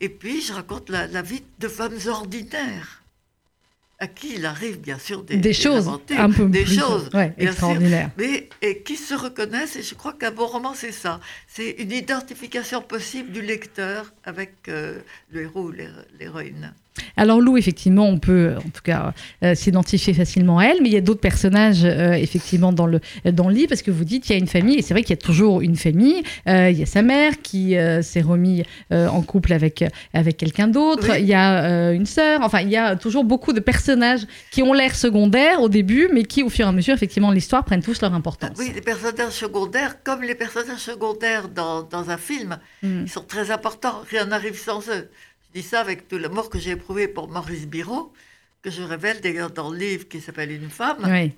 Et 0.00 0.08
puis, 0.10 0.40
je 0.42 0.52
raconte 0.54 0.88
la, 0.90 1.06
la 1.06 1.22
vie 1.22 1.42
de 1.58 1.68
femmes 1.68 1.98
ordinaires, 2.08 3.02
à 4.00 4.06
qui 4.06 4.34
il 4.36 4.46
arrive 4.46 4.78
bien 4.80 4.98
sûr 4.98 5.22
des, 5.24 5.36
Des, 5.38 5.52
choses 5.52 5.88
aventures, 5.88 6.20
un 6.20 6.30
peu 6.30 6.46
des 6.48 6.62
plus 6.64 6.78
choses 6.78 7.10
ouais, 7.14 7.34
sûr. 7.38 7.48
extraordinaires. 7.48 8.10
mais 8.16 8.48
et 8.62 8.78
qui 8.82 8.96
se 8.96 9.14
reconnaissent. 9.14 9.74
Et 9.76 9.82
je 9.82 9.94
crois 9.94 10.12
qu'un 10.12 10.30
bon 10.30 10.46
roman, 10.46 10.72
c'est 10.74 10.92
ça. 10.92 11.20
C'est 11.48 11.70
une 11.70 11.90
identification 11.92 12.80
possible 12.80 13.32
du 13.32 13.42
lecteur 13.42 14.12
avec 14.24 14.54
euh, 14.68 15.00
le 15.32 15.42
héros 15.42 15.64
ou 15.64 15.72
l'héro- 15.72 15.92
l'héroïne. 16.18 16.72
Alors 17.16 17.40
Lou, 17.40 17.56
effectivement, 17.56 18.06
on 18.06 18.18
peut 18.18 18.54
en 18.58 18.70
tout 18.70 18.82
cas 18.82 19.12
euh, 19.42 19.54
s'identifier 19.54 20.14
facilement 20.14 20.58
à 20.58 20.64
elle, 20.64 20.78
mais 20.82 20.88
il 20.88 20.94
y 20.94 20.96
a 20.96 21.00
d'autres 21.00 21.20
personnages 21.20 21.84
euh, 21.84 22.12
effectivement 22.12 22.72
dans 22.72 22.86
le 22.86 23.00
dans 23.24 23.48
le 23.48 23.54
livre 23.54 23.68
parce 23.68 23.82
que 23.82 23.90
vous 23.90 24.04
dites 24.04 24.28
il 24.28 24.32
y 24.32 24.34
a 24.34 24.38
une 24.38 24.46
famille 24.46 24.76
et 24.78 24.82
c'est 24.82 24.94
vrai 24.94 25.02
qu'il 25.02 25.14
y 25.16 25.18
a 25.18 25.22
toujours 25.22 25.60
une 25.60 25.76
famille. 25.76 26.22
Euh, 26.48 26.70
il 26.70 26.78
y 26.78 26.82
a 26.82 26.86
sa 26.86 27.02
mère 27.02 27.40
qui 27.42 27.76
s'est 28.02 28.20
remis 28.20 28.64
euh, 28.92 29.08
en 29.08 29.22
couple 29.22 29.52
avec 29.52 29.84
avec 30.14 30.36
quelqu'un 30.36 30.68
d'autre. 30.68 31.08
Oui. 31.10 31.18
Il 31.20 31.26
y 31.26 31.34
a 31.34 31.92
une 31.92 32.06
sœur. 32.06 32.40
Enfin, 32.42 32.60
il 32.60 32.70
y 32.70 32.76
a 32.76 32.96
toujours 32.96 33.24
beaucoup 33.24 33.52
de 33.52 33.60
personnages 33.60 34.26
qui 34.50 34.62
ont 34.62 34.72
l'air 34.72 34.94
secondaires 34.94 35.60
au 35.60 35.68
début, 35.68 36.08
mais 36.12 36.24
qui 36.24 36.42
au 36.42 36.48
fur 36.48 36.66
et 36.66 36.68
à 36.68 36.72
mesure 36.72 36.94
effectivement 36.94 37.30
l'histoire 37.30 37.64
prennent 37.64 37.82
tous 37.82 38.00
leur 38.00 38.14
importance. 38.14 38.56
Oui, 38.58 38.72
les 38.74 38.80
personnages 38.80 39.32
secondaires, 39.32 40.02
comme 40.02 40.22
les 40.22 40.34
personnages 40.34 40.78
secondaires 40.80 41.48
dans, 41.48 41.82
dans 41.82 42.10
un 42.10 42.16
film, 42.16 42.58
Mm. 42.82 43.02
ils 43.02 43.10
sont 43.10 43.24
très 43.24 43.50
importants. 43.50 44.02
Rien 44.10 44.26
n'arrive 44.26 44.58
sans 44.58 44.88
eux. 44.88 45.08
Dis 45.58 45.64
ça 45.64 45.80
avec 45.80 46.06
tout 46.06 46.18
l'amour 46.18 46.50
que 46.50 46.58
j'ai 46.60 46.70
éprouvé 46.70 47.08
pour 47.08 47.26
Maurice 47.28 47.66
Biro, 47.66 48.12
que 48.62 48.70
je 48.70 48.80
révèle 48.80 49.20
d'ailleurs 49.20 49.50
dans 49.50 49.70
le 49.72 49.76
livre 49.76 50.06
qui 50.06 50.20
s'appelle 50.20 50.52
Une 50.52 50.70
femme. 50.70 50.98
Oui. 51.04 51.32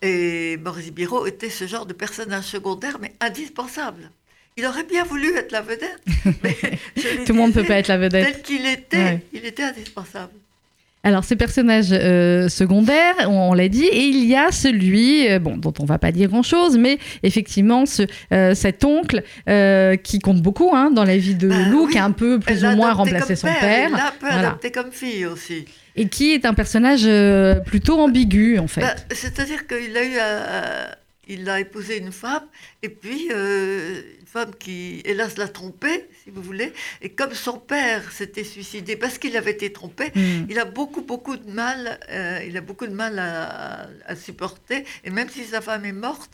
Et 0.00 0.56
Maurice 0.56 0.90
Biro 0.90 1.26
était 1.26 1.50
ce 1.50 1.66
genre 1.66 1.84
de 1.84 1.92
personnage 1.92 2.44
secondaire, 2.44 2.96
mais 2.98 3.12
indispensable. 3.20 4.10
Il 4.56 4.64
aurait 4.64 4.84
bien 4.84 5.04
voulu 5.04 5.36
être 5.36 5.52
la 5.52 5.60
vedette, 5.60 6.00
mais 6.42 6.56
je 6.96 7.08
lui 7.18 7.24
Tout 7.26 7.34
le 7.34 7.38
monde 7.40 7.50
ne 7.54 7.60
peut 7.60 7.64
pas 7.66 7.78
être 7.78 7.88
la 7.88 7.98
vedette. 7.98 8.24
Tel 8.32 8.40
qu'il 8.42 8.64
était, 8.64 8.96
Ouais. 8.96 9.22
il 9.34 9.44
était 9.44 9.64
indispensable. 9.64 10.32
Alors, 11.04 11.22
ces 11.24 11.36
personnages 11.36 11.90
euh, 11.92 12.48
secondaires, 12.48 13.14
on, 13.28 13.50
on 13.50 13.54
l'a 13.54 13.68
dit, 13.68 13.84
et 13.86 14.04
il 14.06 14.24
y 14.24 14.34
a 14.34 14.50
celui, 14.50 15.30
euh, 15.30 15.38
bon, 15.38 15.56
dont 15.56 15.72
on 15.78 15.84
va 15.84 15.98
pas 15.98 16.10
dire 16.12 16.28
grand-chose, 16.28 16.76
mais 16.76 16.98
effectivement, 17.22 17.86
ce, 17.86 18.02
euh, 18.32 18.54
cet 18.54 18.84
oncle 18.84 19.22
qui 20.02 20.18
compte 20.18 20.42
beaucoup 20.42 20.70
hein, 20.74 20.90
dans 20.90 21.04
la 21.04 21.16
vie 21.16 21.34
de 21.36 21.48
Bah 21.48 21.54
Lou, 21.70 21.86
oui. 21.86 21.92
qui 21.92 21.98
a 21.98 22.04
un 22.04 22.10
peu 22.12 22.38
plus 22.40 22.62
Elle 22.64 22.72
ou 22.74 22.76
moins 22.76 22.92
remplacé 22.92 23.36
son 23.36 23.46
père, 23.46 23.88
Il 23.90 23.96
l'a 23.96 24.08
un 24.08 24.10
peu 24.18 24.26
Voilà. 24.30 24.48
adopté 24.48 24.70
comme 24.70 24.90
fille 24.92 25.24
aussi. 25.26 25.64
et 25.96 26.08
qui 26.08 26.32
est 26.32 26.44
un 26.44 26.54
personnage 26.54 27.08
plutôt 27.64 27.98
ambigu, 28.00 28.58
en 28.58 28.66
fait. 28.68 28.80
Bah, 28.82 28.94
C'est-à-dire 29.12 29.66
qu'il 29.66 29.96
a 29.96 30.02
eu 30.04 30.18
un- 30.18 30.88
il 31.28 31.48
a 31.48 31.60
épousé 31.60 31.98
une 31.98 32.12
femme, 32.12 32.46
et 32.82 32.88
puis 32.88 33.28
euh, 33.32 34.02
une 34.20 34.26
femme 34.26 34.50
qui, 34.58 35.02
hélas, 35.04 35.36
l'a 35.36 35.48
trompé, 35.48 36.08
si 36.24 36.30
vous 36.30 36.42
voulez. 36.42 36.72
Et 37.02 37.10
comme 37.10 37.34
son 37.34 37.58
père 37.58 38.10
s'était 38.12 38.44
suicidé 38.44 38.96
parce 38.96 39.18
qu'il 39.18 39.36
avait 39.36 39.52
été 39.52 39.72
trompé, 39.72 40.10
Hmm. 40.14 40.46
il 40.48 40.58
a 40.58 40.64
beaucoup, 40.64 41.02
beaucoup 41.02 41.36
de 41.36 41.50
mal, 41.50 42.00
euh, 42.10 42.40
il 42.46 42.56
a 42.56 42.60
beaucoup 42.60 42.86
de 42.86 42.94
mal 42.94 43.18
à, 43.18 43.88
à 44.06 44.16
supporter. 44.16 44.84
Et 45.04 45.10
même 45.10 45.28
si 45.28 45.44
sa 45.44 45.60
femme 45.60 45.84
est 45.84 45.92
morte, 45.92 46.30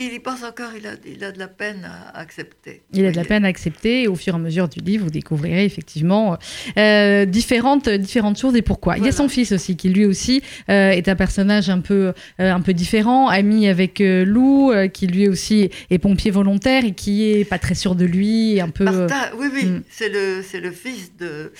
Il 0.00 0.12
y 0.12 0.20
pense 0.20 0.44
encore, 0.44 0.70
il 0.78 0.86
a, 0.86 0.92
il 1.04 1.24
a 1.24 1.32
de 1.32 1.40
la 1.40 1.48
peine 1.48 1.84
à 1.84 2.16
accepter. 2.16 2.82
Il 2.92 3.04
a 3.04 3.10
de 3.10 3.16
la 3.16 3.24
peine 3.24 3.44
à 3.44 3.48
accepter 3.48 4.02
et 4.04 4.06
au 4.06 4.14
fur 4.14 4.32
et 4.32 4.36
à 4.36 4.38
mesure 4.38 4.68
du 4.68 4.78
livre, 4.78 5.02
vous 5.02 5.10
découvrirez 5.10 5.64
effectivement 5.64 6.38
euh, 6.76 7.24
différentes, 7.24 7.88
différentes 7.88 8.38
choses 8.38 8.54
et 8.54 8.62
pourquoi. 8.62 8.96
Il 8.96 9.04
y 9.04 9.08
a 9.08 9.12
son 9.12 9.28
fils 9.28 9.50
aussi, 9.50 9.76
qui 9.76 9.88
lui 9.88 10.06
aussi 10.06 10.40
euh, 10.70 10.90
est 10.90 11.08
un 11.08 11.16
personnage 11.16 11.68
un 11.68 11.80
peu, 11.80 12.12
euh, 12.38 12.52
un 12.52 12.60
peu 12.60 12.74
différent, 12.74 13.26
ami 13.26 13.66
avec 13.66 13.98
Lou, 13.98 14.70
qui 14.92 15.08
lui 15.08 15.26
aussi 15.26 15.68
est 15.90 15.98
pompier 15.98 16.30
volontaire 16.30 16.84
et 16.84 16.92
qui 16.92 17.32
est 17.32 17.44
pas 17.44 17.58
très 17.58 17.74
sûr 17.74 17.96
de 17.96 18.04
lui, 18.04 18.60
un 18.60 18.68
peu... 18.68 18.84
Martin, 18.84 19.30
oui, 19.36 19.48
oui, 19.52 19.64
Mm. 19.64 19.82
c'est 19.90 20.10
le, 20.10 20.42
le 20.60 20.70
fils 20.70 21.10
de, 21.18 21.52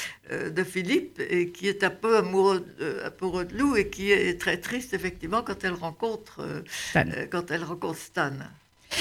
de 0.50 0.64
Philippe 0.64 1.20
et 1.30 1.49
qui 1.50 1.68
est 1.68 1.82
un 1.85 1.90
peu 1.90 2.16
amoureux 2.18 2.64
de, 2.80 2.97
amoureux 3.04 3.44
de 3.44 3.56
Lou 3.56 3.76
et 3.76 3.88
qui 3.88 4.11
est 4.12 4.38
très 4.40 4.56
triste, 4.58 4.94
effectivement, 4.94 5.42
quand 5.42 5.64
elle 5.64 5.73
rencontre, 5.75 6.40
euh, 6.40 6.61
Stan. 6.90 7.04
euh, 7.16 7.26
quand 7.30 7.50
elle 7.50 7.64
rencontre 7.64 7.99
Stan. 7.99 8.30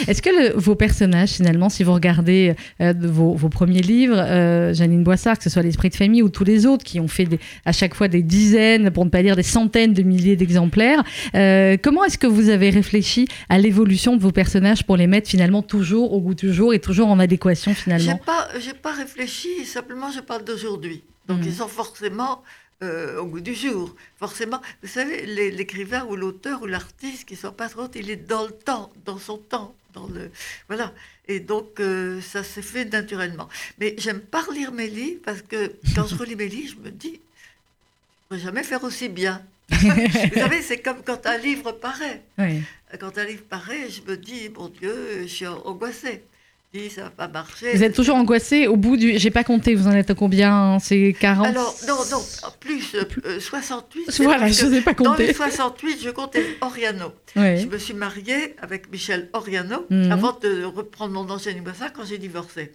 Est-ce 0.05 0.21
que 0.21 0.29
le- 0.29 0.53
vos 0.59 0.75
personnages, 0.75 1.29
finalement, 1.29 1.69
si 1.69 1.81
vous 1.85 1.93
regardez 1.93 2.55
euh, 2.81 2.91
de 2.91 3.07
vos, 3.07 3.33
vos 3.35 3.47
premiers 3.47 3.81
livres, 3.81 4.17
euh, 4.19 4.73
Janine 4.73 5.01
Boissard, 5.01 5.37
que 5.37 5.43
ce 5.45 5.49
soit 5.49 5.61
l'Esprit 5.61 5.89
de 5.89 5.95
famille 5.95 6.21
ou 6.21 6.27
tous 6.27 6.43
les 6.43 6.65
autres 6.65 6.83
qui 6.83 6.99
ont 6.99 7.07
fait 7.07 7.23
des- 7.23 7.39
à 7.63 7.71
chaque 7.71 7.95
fois 7.95 8.09
des 8.09 8.21
dizaines, 8.21 8.91
pour 8.91 9.05
ne 9.05 9.09
pas 9.09 9.23
dire 9.23 9.37
des 9.37 9.43
centaines 9.43 9.93
de 9.93 10.03
milliers 10.03 10.35
d'exemplaires, 10.35 11.03
euh, 11.35 11.77
comment 11.81 12.03
est-ce 12.03 12.17
que 12.17 12.27
vous 12.27 12.49
avez 12.49 12.69
réfléchi 12.69 13.29
à 13.47 13.57
l'évolution 13.59 14.17
de 14.17 14.21
vos 14.21 14.31
personnages 14.33 14.83
pour 14.85 14.97
les 14.97 15.07
mettre 15.07 15.29
finalement 15.29 15.61
toujours 15.61 16.11
au 16.11 16.19
goût 16.19 16.35
du 16.35 16.53
jour 16.53 16.73
et 16.73 16.79
toujours 16.79 17.07
en 17.07 17.17
adéquation 17.19 17.71
J'ai 17.71 17.81
finalement 17.83 18.17
pas, 18.17 18.49
j'ai 18.59 18.73
pas 18.73 18.91
réfléchi, 18.93 19.65
simplement 19.65 20.11
je 20.11 20.19
parle 20.19 20.43
d'aujourd'hui. 20.43 21.01
Donc 21.27 21.39
Mhm. 21.39 21.47
ils 21.47 21.55
sont 21.55 21.67
forcément 21.67 22.43
euh, 22.83 23.19
au 23.19 23.25
goût 23.25 23.39
du 23.39 23.55
jour. 23.55 23.95
Forcément, 24.19 24.61
vous 24.83 24.87
savez, 24.87 25.25
l'écrivain 25.51 26.05
ou 26.05 26.15
l'auteur 26.15 26.61
ou 26.61 26.67
l'artiste 26.67 27.25
qui 27.27 27.35
sont 27.35 27.51
pas 27.51 27.69
trop, 27.69 27.87
il 27.95 28.09
est 28.09 28.15
dans 28.27 28.45
le 28.45 28.51
temps, 28.51 28.91
dans 29.03 29.17
son 29.17 29.37
temps, 29.37 29.73
dans 29.93 30.07
le 30.07 30.29
voilà. 30.67 30.93
Et 31.27 31.39
donc 31.39 31.79
euh, 31.79 32.21
ça 32.21 32.43
s'est 32.43 32.61
fait 32.61 32.85
naturellement. 32.85 33.49
Mais 33.79 33.95
j'aime 33.97 34.21
pas 34.21 34.41
relire 34.41 34.71
mes 34.71 34.87
livres 34.87 35.21
parce 35.25 35.41
que 35.41 35.73
quand 35.95 36.05
je 36.07 36.15
relis 36.15 36.35
mes 36.35 36.47
livres, 36.47 36.75
je 36.77 36.83
me 36.85 36.91
dis, 36.91 37.13
je 37.19 38.27
pourrais 38.27 38.39
jamais 38.41 38.63
faire 38.63 38.83
aussi 38.83 39.09
bien. 39.09 39.41
vous 39.71 40.39
savez, 40.39 40.61
c'est 40.61 40.79
comme 40.81 41.01
quand 41.03 41.25
un 41.25 41.37
livre 41.37 41.71
paraît. 41.73 42.21
Quand 42.99 43.17
un 43.17 43.25
livre 43.25 43.43
paraît, 43.49 43.89
je 43.89 44.01
me 44.03 44.15
dis, 44.15 44.49
mon 44.49 44.69
Dieu, 44.69 45.23
je 45.23 45.27
suis 45.27 45.47
angoissée. 45.47 46.23
Je 46.73 46.79
dis, 46.81 46.89
ça 46.89 47.03
va 47.03 47.09
pas 47.09 47.27
marcher. 47.29 47.73
Vous 47.73 47.83
êtes 47.83 47.95
toujours 47.95 48.17
angoissé 48.17 48.67
au 48.67 48.75
bout 48.75 48.97
du... 48.97 49.17
J'ai 49.17 49.31
pas 49.31 49.45
compté, 49.45 49.73
vous 49.73 49.87
en 49.87 49.93
êtes 49.93 50.09
à 50.09 50.15
combien 50.15 50.77
C'est 50.79 51.15
40 51.17 51.47
Alors, 51.47 51.73
non, 51.87 51.95
non, 52.11 52.21
plus, 52.59 52.93
euh, 52.95 53.03
euh, 53.25 53.39
68. 53.39 54.05
c'est 54.09 54.23
Voilà, 54.23 54.49
je 54.51 54.65
n'ai 54.65 54.81
pas 54.81 54.93
Dans 54.93 55.13
les 55.15 55.27
compté. 55.27 55.33
68, 55.33 55.99
je 56.03 56.09
comptais 56.09 56.45
Oriano. 56.61 57.13
Je 57.35 57.65
me 57.65 57.77
suis 57.77 57.93
mariée 57.93 58.55
avec 58.61 58.91
Michel 58.91 59.29
Oriano 59.33 59.85
Mhm. 59.89 60.11
avant 60.11 60.37
de 60.41 60.65
reprendre 60.65 61.13
mon 61.13 61.23
nom 61.23 61.37
Jenny 61.37 61.61
Boissard 61.61 61.93
quand 61.93 62.03
j'ai 62.05 62.17
divorcé. 62.17 62.73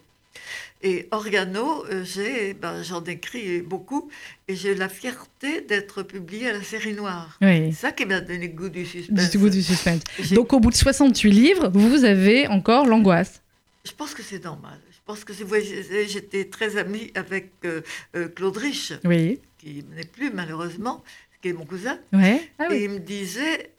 Et 0.83 1.07
Oriano, 1.13 1.85
euh, 1.93 2.03
j'ai, 2.03 2.55
ben, 2.55 2.83
j'en 2.83 3.05
écris 3.05 3.61
beaucoup 3.61 4.11
et 4.49 4.57
j'ai 4.57 4.75
la 4.75 4.89
fierté 4.89 5.61
d'être 5.61 6.03
publiée 6.03 6.49
à 6.49 6.55
la 6.55 6.63
série 6.63 6.95
noire. 6.95 7.39
C'est 7.41 7.73
ça 7.73 7.93
qui 7.93 8.07
m'a 8.07 8.21
donné 8.21 8.49
le 8.49 8.55
goût 8.55 8.71
du 8.71 8.87
suspense. 8.87 9.31
Du 9.31 9.39
goût 9.39 9.51
du 9.51 9.63
suspense. 9.63 10.01
J'ai- 10.19 10.35
Donc 10.35 10.53
au 10.55 10.59
bout 10.61 10.71
de 10.71 10.75
68 10.77 11.31
livres, 11.31 11.71
vous 11.75 12.05
avez 12.05 12.49
encore 12.49 12.87
l'angoisse. 12.87 13.43
Je 13.85 13.93
pense 13.93 14.15
que 14.15 14.23
c'est 14.23 14.43
normal. 14.45 14.79
Je 14.91 14.99
pense 15.05 15.25
que 15.25 15.33
c'est, 15.33 16.07
j'étais 16.09 16.45
très 16.45 16.77
amie 16.77 17.11
avec 17.15 17.51
euh, 17.65 17.81
euh, 18.15 18.29
Claude 18.29 18.57
Rich, 18.57 18.93
Oui. 19.05 19.41
qui 19.59 19.85
n'est 19.95 20.05
plus 20.05 20.31
malheureusement, 20.31 21.03
qui 21.41 21.49
est 21.49 21.53
mon 21.53 21.65
cousin. 21.67 21.99
Ouais. 22.13 22.49
Ah 22.59 22.69
Et 22.73 22.85
il 22.85 22.91
me 22.91 22.99
disait 23.01 23.71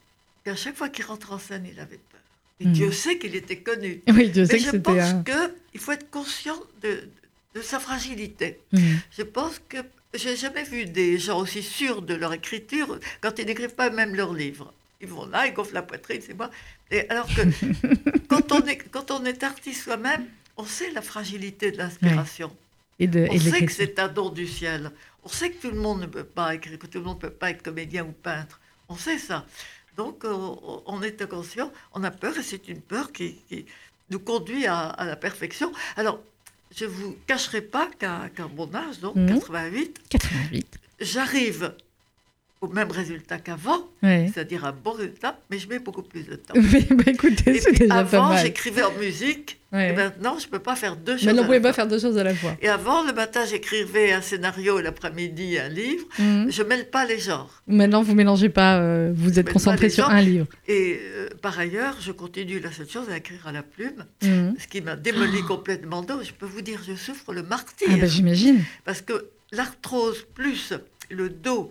qu'à 0.44 0.56
chaque 0.56 0.76
fois 0.76 0.90
qu'il 0.90 1.06
rentre 1.06 1.32
en 1.32 1.38
scène, 1.38 1.66
il 1.70 1.80
avait 1.80 1.96
peur. 2.10 2.20
Et 2.60 2.66
Mhm. 2.66 2.72
Dieu 2.72 2.92
sait 2.92 3.18
qu'il 3.18 3.34
était 3.34 3.56
connu. 3.58 4.02
Oui, 4.08 4.12
Mais 4.14 4.30
que 4.30 4.44
je 4.44 4.76
pense 4.76 4.98
un. 5.00 5.24
qu'il 5.24 5.80
faut 5.80 5.92
être 5.92 6.10
conscient 6.10 6.60
de, 6.82 7.08
de 7.54 7.62
sa 7.62 7.80
fragilité. 7.80 8.60
Mhm. 8.72 8.98
Je 9.16 9.22
pense 9.22 9.58
que 9.68 9.78
j'ai 10.12 10.36
jamais 10.36 10.64
vu 10.64 10.84
des 10.84 11.18
gens 11.18 11.40
aussi 11.40 11.62
sûrs 11.62 12.02
de 12.02 12.14
leur 12.14 12.32
écriture 12.34 13.00
quand 13.22 13.38
ils 13.38 13.46
n'écrivent 13.46 13.74
pas 13.74 13.88
même 13.90 14.14
leurs 14.14 14.34
livres. 14.34 14.72
Ils 15.00 15.08
vont 15.08 15.26
là, 15.26 15.46
ils 15.46 15.52
gonflent 15.54 15.74
la 15.74 15.82
poitrine, 15.82 16.20
c'est 16.24 16.34
moi. 16.34 16.50
Et 16.94 17.08
alors 17.10 17.26
que 17.36 17.42
quand, 18.28 18.52
on 18.52 18.60
est, 18.66 18.78
quand 18.94 19.10
on 19.10 19.24
est 19.24 19.42
artiste 19.42 19.82
soi-même, 19.84 20.24
on 20.56 20.64
sait 20.64 20.90
la 20.92 21.02
fragilité 21.02 21.70
de 21.72 21.78
l'inspiration. 21.78 22.54
Et 23.00 23.08
de, 23.08 23.26
On 23.30 23.34
et 23.34 23.38
sait 23.40 23.64
que 23.66 23.72
c'est 23.72 23.98
un 23.98 24.08
don 24.08 24.28
du 24.30 24.46
ciel. 24.46 24.92
On 25.24 25.28
sait 25.28 25.50
que 25.50 25.60
tout 25.62 25.70
le 25.74 25.80
monde 25.80 26.00
ne 26.02 26.06
peut 26.06 26.22
pas 26.38 26.54
écrire, 26.54 26.78
que 26.78 26.86
tout 26.86 26.98
le 26.98 27.04
monde 27.04 27.16
ne 27.16 27.22
peut 27.28 27.30
pas 27.42 27.50
être 27.50 27.62
comédien 27.62 28.04
ou 28.04 28.12
peintre. 28.12 28.60
On 28.88 28.96
sait 28.96 29.18
ça. 29.18 29.44
Donc, 29.96 30.22
on, 30.24 30.82
on 30.86 31.02
est 31.02 31.26
conscient, 31.28 31.72
on 31.94 32.04
a 32.04 32.10
peur, 32.10 32.36
et 32.38 32.42
c'est 32.42 32.68
une 32.68 32.80
peur 32.80 33.10
qui, 33.12 33.36
qui 33.48 33.64
nous 34.10 34.18
conduit 34.20 34.66
à, 34.66 34.78
à 35.02 35.04
la 35.06 35.16
perfection. 35.16 35.72
Alors, 35.96 36.20
je 36.76 36.84
ne 36.84 36.90
vous 36.90 37.16
cacherai 37.26 37.62
pas 37.62 37.88
qu'à 37.98 38.28
qu'à 38.34 38.46
mon 38.48 38.72
âge, 38.74 38.98
donc 39.00 39.16
Mhm. 39.16 39.40
88, 39.40 40.00
88. 40.10 40.78
j'arrive 41.00 41.72
au 42.60 42.68
même 42.68 42.90
résultat 42.90 43.38
qu'avant, 43.38 43.88
c'est-à-dire 44.02 44.64
un 44.64 44.72
bon 44.72 44.92
résultat, 44.92 45.38
mais 45.50 45.58
je 45.58 45.68
mets 45.68 45.78
beaucoup 45.80 46.00
plus 46.02 46.22
de 46.22 46.36
temps. 46.36 46.54
Mais, 46.72 46.80
bah, 46.96 47.04
écoutez, 47.08 47.60
c'est 47.60 47.72
déjà 47.72 47.86
pas 47.94 48.00
avant, 48.00 48.28
mal. 48.30 48.42
j'écrivais 48.42 48.82
en 48.82 48.92
musique, 48.94 49.60
et 49.72 49.92
maintenant, 49.92 50.38
je 50.38 50.46
ne 50.46 50.50
peux 50.52 50.60
pas 50.60 50.74
faire 50.76 50.96
deux 50.96 51.18
choses. 51.18 51.28
À 51.28 51.32
vous 51.34 51.42
pouvez 51.44 51.56
la 51.58 51.60
pas 51.62 51.68
fois. 51.68 51.82
faire 51.82 51.88
deux 51.88 51.98
choses 51.98 52.16
à 52.16 52.24
la 52.24 52.34
fois. 52.34 52.56
Et 52.62 52.68
avant, 52.68 53.02
le 53.04 53.12
matin, 53.12 53.44
j'écrivais 53.44 54.12
un 54.12 54.22
scénario 54.22 54.78
et 54.78 54.82
l'après-midi, 54.82 55.58
un 55.58 55.68
livre. 55.68 56.06
Mhm. 56.18 56.50
Je 56.50 56.62
mêle 56.62 56.88
pas 56.88 57.04
les 57.04 57.18
genres. 57.18 57.50
Maintenant, 57.66 58.02
vous 58.02 58.14
mélangez 58.14 58.48
pas, 58.48 58.78
euh, 58.78 59.12
vous 59.14 59.38
êtes 59.38 59.46
Mais 59.46 59.52
concentré 59.52 59.90
sur 59.90 60.08
un 60.08 60.22
livre. 60.22 60.46
Et 60.68 60.98
euh, 61.02 61.28
par 61.42 61.58
ailleurs, 61.58 61.96
je 62.00 62.12
continue 62.12 62.60
la 62.60 62.70
seule 62.72 62.88
chose 62.88 63.10
à 63.10 63.16
écrire 63.18 63.46
à 63.46 63.52
la 63.52 63.62
plume, 63.64 64.06
Mhm. 64.22 64.54
ce 64.58 64.66
qui 64.68 64.80
m'a 64.80 64.94
démoli 64.96 65.42
complètement 65.42 66.02
d'eau. 66.02 66.22
Je 66.22 66.32
peux 66.32 66.46
vous 66.46 66.62
dire, 66.62 66.80
je 66.88 66.94
souffre 66.94 67.34
le 67.34 67.42
martyr. 67.42 67.88
Ah 67.90 67.96
bah 68.00 68.06
j'imagine. 68.06 68.62
parce 68.84 69.02
que 69.02 69.26
l'arthrose 69.52 70.24
plus 70.34 70.72
le 71.10 71.28
dos, 71.30 71.70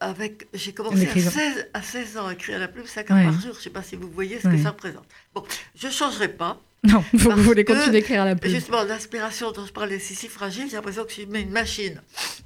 avec, 0.00 0.46
j'ai 0.54 0.72
commencé 0.72 1.00
à 1.00 1.02
écrivain. 1.04 1.30
16, 1.30 1.68
à 1.74 1.82
16 1.82 2.16
ans 2.18 2.26
à 2.26 2.32
écrire 2.32 2.56
à 2.56 2.58
la 2.58 2.68
plume, 2.68 2.86
5 2.86 3.10
heures 3.10 3.16
Ouais. 3.16 3.24
par 3.24 3.32
jour. 3.34 3.52
Je 3.52 3.58
ne 3.58 3.62
sais 3.62 3.70
pas 3.70 3.82
si 3.82 3.96
vous 3.96 4.10
voyez 4.10 4.40
ce 4.40 4.48
Ouais. 4.48 4.56
que 4.56 4.62
ça 4.62 4.70
représente. 4.70 5.04
Bon, 5.34 5.44
je 5.74 5.86
ne 5.86 5.92
changerai 5.92 6.28
pas. 6.28 6.60
Non, 6.82 7.04
vous 7.12 7.30
voulez 7.42 7.64
continuer 7.64 7.90
d'écrire 7.90 8.22
à 8.22 8.24
la 8.24 8.36
plume. 8.36 8.52
Justement, 8.54 8.82
l'inspiration 8.84 9.52
dont 9.52 9.66
je 9.66 9.72
parlais, 9.72 9.98
c'est 9.98 10.14
si 10.14 10.28
fragile, 10.28 10.66
j'ai 10.70 10.76
l'impression 10.76 11.04
que 11.04 11.12
je 11.12 11.22
mets 11.26 11.42
une 11.42 11.50
machine 11.50 12.00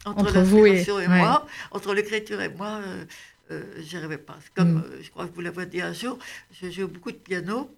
entre, 0.04 0.18
Entre 0.20 0.36
et- 0.36 0.38
l'inspiration 0.40 0.98
et, 1.00 1.06
ouais. 1.06 1.18
moi, 1.18 1.46
entre 1.70 1.94
l'écriture 1.94 2.40
et 2.40 2.48
moi. 2.48 2.80
Euh, 2.84 3.04
euh, 3.52 3.62
j'y 3.78 3.96
arrivais 3.98 4.18
pas. 4.18 4.36
Comme, 4.56 4.72
Mm. 4.74 4.84
euh, 4.86 4.98
je 5.02 5.10
crois 5.10 5.26
que 5.28 5.34
vous 5.34 5.40
l'avez 5.42 5.66
dit 5.66 5.80
un 5.82 5.92
jour, 5.92 6.18
je 6.60 6.70
joue 6.70 6.88
beaucoup 6.88 7.12
de 7.12 7.16
piano 7.18 7.70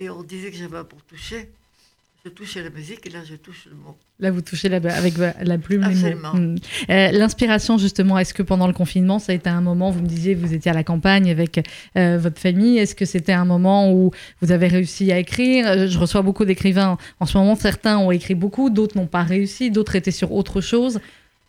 et 0.00 0.10
on 0.10 0.22
disait 0.24 0.50
que 0.50 0.56
j'avais 0.56 0.78
un 0.78 0.84
pour 0.84 1.00
toucher. 1.04 1.48
Je 2.24 2.30
touchais 2.30 2.62
la 2.62 2.70
musique 2.70 3.04
et 3.04 3.10
là 3.10 3.18
je 3.28 3.34
touche 3.34 3.66
le 3.68 3.74
mot. 3.74 3.96
Là, 4.20 4.30
vous 4.30 4.42
touchez 4.42 4.68
la, 4.68 4.76
avec 4.76 5.14
la 5.16 5.58
plume. 5.58 5.82
Absolument. 5.82 6.32
Mhm. 6.34 6.56
Euh, 6.88 7.10
L'inspiration, 7.10 7.78
justement, 7.78 8.16
est-ce 8.16 8.32
que 8.32 8.44
pendant 8.44 8.68
le 8.68 8.72
confinement, 8.72 9.18
ça 9.18 9.32
a 9.32 9.34
été 9.34 9.50
un 9.50 9.60
moment, 9.60 9.90
vous 9.90 10.02
me 10.02 10.06
disiez, 10.06 10.36
vous 10.36 10.54
étiez 10.54 10.70
à 10.70 10.74
la 10.74 10.84
campagne 10.84 11.28
avec 11.32 11.68
euh, 11.96 12.18
votre 12.18 12.38
famille, 12.38 12.78
est-ce 12.78 12.94
que 12.94 13.06
c'était 13.06 13.32
un 13.32 13.44
moment 13.44 13.92
où 13.92 14.12
vous 14.40 14.52
avez 14.52 14.68
réussi 14.68 15.10
à 15.10 15.18
écrire? 15.18 15.66
Euh, 15.66 15.88
Je 15.88 15.98
reçois 15.98 16.22
beaucoup 16.22 16.44
d'écrivains 16.44 16.96
en 17.18 17.26
ce 17.26 17.36
moment, 17.36 17.56
certains 17.56 17.98
ont 17.98 18.12
écrit 18.12 18.36
beaucoup, 18.36 18.70
d'autres 18.70 18.96
n'ont 18.96 19.08
pas 19.08 19.24
réussi, 19.24 19.72
d'autres 19.72 19.96
étaient 19.96 20.12
sur 20.12 20.30
autre 20.30 20.60
chose. 20.60 21.00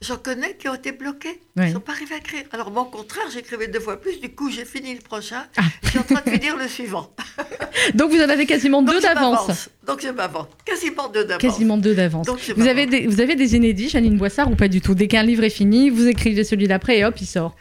J'en 0.03 0.17
connais 0.17 0.55
qui 0.57 0.67
ont 0.67 0.75
été 0.75 0.91
bloqués. 0.91 1.39
Ils 1.55 1.63
ne 1.63 1.71
sont 1.71 1.79
pas 1.79 1.93
arrivés 1.93 2.15
à 2.15 2.17
écrire. 2.17 2.43
Alors, 2.51 2.71
moi, 2.71 2.83
au 2.83 2.85
contraire, 2.85 3.23
j'écrivais 3.33 3.67
deux 3.67 3.79
fois 3.79 4.01
plus. 4.01 4.19
Du 4.19 4.29
coup, 4.29 4.51
j'ai 4.51 4.65
fini 4.65 4.93
le 4.93 4.99
prochain. 4.99 5.45
Ah. 5.55 5.61
Je 5.81 5.89
suis 5.89 5.99
en 5.99 6.03
train 6.03 6.21
de 6.25 6.29
finir 6.29 6.57
le 6.57 6.67
suivant. 6.67 7.13
Donc 7.93 8.11
vous 8.11 8.21
en 8.21 8.29
avez 8.29 8.45
quasiment 8.45 8.81
Donc, 8.81 8.95
deux 8.95 9.01
d'avance. 9.01 9.69
Donc, 9.87 10.01
je 10.01 10.09
m'avance. 10.09 10.47
Quasiment 10.65 11.07
deux 11.07 11.23
d'avance. 11.23 11.41
Quasiment 11.41 11.77
deux 11.77 11.95
d'avance. 11.95 12.27
Vous 12.27 12.67
avez, 12.67 12.85
m'avance. 12.85 13.01
des, 13.01 13.07
vous 13.07 13.21
avez 13.21 13.35
des 13.35 13.55
inédits, 13.55 13.89
Janine 13.89 14.17
Boissard, 14.17 14.51
ou 14.51 14.55
pas 14.55 14.67
du 14.67 14.81
tout? 14.81 14.93
Dès 14.93 15.07
qu'un 15.07 15.23
livre 15.23 15.43
est 15.43 15.49
fini, 15.49 15.89
vous 15.89 16.07
écrivez 16.07 16.43
celui 16.43 16.67
d'après 16.67 16.99
et 16.99 17.05
hop, 17.05 17.15
il 17.21 17.25
sort. 17.25 17.55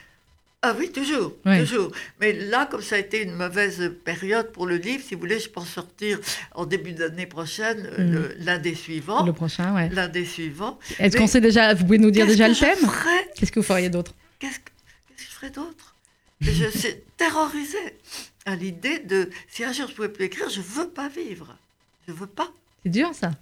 Ah 0.64 0.76
oui, 0.78 0.92
toujours, 0.92 1.35
toujours. 1.59 1.90
Mais 2.21 2.33
là, 2.33 2.66
comme 2.66 2.83
ça 2.83 2.95
a 2.95 2.99
été 2.99 3.23
une 3.23 3.35
mauvaise 3.35 3.92
période 4.04 4.52
pour 4.52 4.66
le 4.66 4.76
livre, 4.76 5.02
si 5.04 5.14
vous 5.16 5.21
voulez, 5.21 5.40
je 5.40 5.49
pense 5.49 5.69
sortir 5.69 6.21
en 6.54 6.66
début 6.66 6.92
d'année 6.92 7.26
prochaine 7.26 7.85
euh, 7.99 7.99
le- 7.99 8.35
l'un 8.45 8.59
des 8.59 8.76
suivants. 8.76 9.26
Le 9.26 9.33
prochain, 9.33 9.75
ouais. 9.75 9.88
L'un 9.88 10.07
des 10.09 10.25
suivants. 10.25 10.78
Est-ce 11.00 11.16
qu'on 11.16 11.26
sait 11.26 11.40
déjà, 11.40 11.75
vous 11.75 11.85
pouvez 11.85 11.99
nous 11.99 12.12
dire 12.12 12.26
déjà 12.28 12.47
le 12.49 12.54
thème? 12.54 12.78
Qu'est-ce 13.35 13.50
que 13.50 13.59
vous 13.59 13.66
feriez 13.66 13.90
d'autre? 13.90 14.14
Qu'est-ce 14.38 14.61
que, 14.61 14.64
que 14.66 15.19
je 15.19 15.25
ferais 15.25 15.50
d'autre? 15.50 15.97
Je 16.40 16.69
suis 16.71 16.95
terrorisée 17.16 17.97
à 18.47 18.54
l'idée 18.54 19.00
de 19.00 19.31
si 19.49 19.64
un 19.64 19.73
jour 19.73 19.88
je 19.88 19.95
pouvais 19.95 20.09
plus 20.11 20.26
écrire, 20.26 20.49
je 20.49 20.61
veux 20.61 20.88
pas 20.88 21.09
vivre. 21.09 21.57
Je 22.07 22.12
veux 22.12 22.26
pas. 22.28 22.49
C'est 22.85 22.90
dur 22.90 23.11
ça 23.14 23.33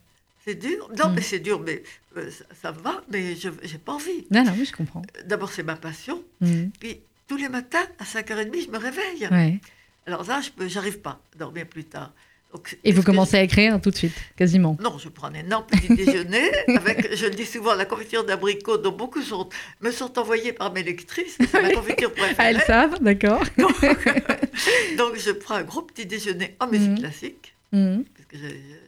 C'est 0.47 0.55
dur. 0.55 0.89
Non, 0.99 1.11
Mm. 1.11 1.15
mais 1.17 1.21
c'est 1.23 1.39
dur, 1.39 1.61
mais 1.61 1.83
euh, 2.17 2.31
ça, 2.31 2.45
ça 2.63 2.73
va, 2.73 3.03
mais 3.13 3.37
je 3.37 3.51
j'ai 3.63 3.77
pas 3.79 3.93
envie. 3.93 4.27
Non, 4.31 4.43
non, 4.45 4.53
oui, 4.59 4.65
je 4.65 4.73
comprends. 4.73 5.03
D'abord, 5.27 5.51
c'est 5.53 5.63
ma 5.63 5.77
passion. 5.77 6.23
Mhm. 6.41 6.71
Puis 6.81 7.01
tous 7.31 7.37
les 7.37 7.49
matins, 7.49 7.87
à 8.01 8.05
5h30, 8.05 8.65
je 8.67 8.71
me 8.73 8.79
réveille. 8.79 9.29
Ouais. 9.31 9.61
Alors 10.05 10.25
là, 10.27 10.41
je 10.41 10.51
peux, 10.51 10.67
j'arrive 10.67 10.99
pas 10.99 11.21
à 11.33 11.39
dormir 11.39 11.65
plus 11.65 11.85
tard. 11.85 12.13
Donc, 12.53 12.77
Et 12.83 12.91
vous 12.91 13.05
commencez 13.05 13.37
à 13.37 13.43
écrire 13.45 13.81
tout 13.81 13.91
de 13.91 13.95
suite, 13.97 14.17
quasiment? 14.37 14.77
Non, 14.83 14.99
je 14.99 15.09
prends 15.09 15.29
un 15.29 15.35
énorme 15.35 15.65
petit 15.67 15.95
déjeuner 15.95 16.51
avec, 16.77 17.15
je 17.15 17.27
le 17.27 17.31
dis 17.31 17.47
souvent, 17.47 17.77
la 17.77 17.85
confiture 17.85 18.25
d'abricot 18.25 18.79
dont 18.79 18.91
beaucoup 18.91 19.23
sont, 19.23 19.49
me 19.81 19.93
sont 19.93 20.19
envoyés 20.19 20.53
par 20.53 20.73
mes 20.73 20.83
lectrices. 20.83 21.37
C'est 21.39 21.63
ma 21.63 21.71
confiture 21.81 22.11
Ah, 22.17 22.21
préférée. 22.21 22.49
elles 22.49 22.61
savent, 22.63 22.99
d'accord. 23.01 23.45
Donc 24.99 25.17
je 25.17 25.31
prends 25.31 25.55
un 25.55 25.63
gros 25.63 25.83
petit 25.83 26.07
déjeuner 26.07 26.57
en 26.59 26.67
musique 26.67 26.91
Mhm. 26.91 26.99
classique, 26.99 27.55
Mhm. 27.73 28.05
parce 28.17 28.27
que 28.27 28.37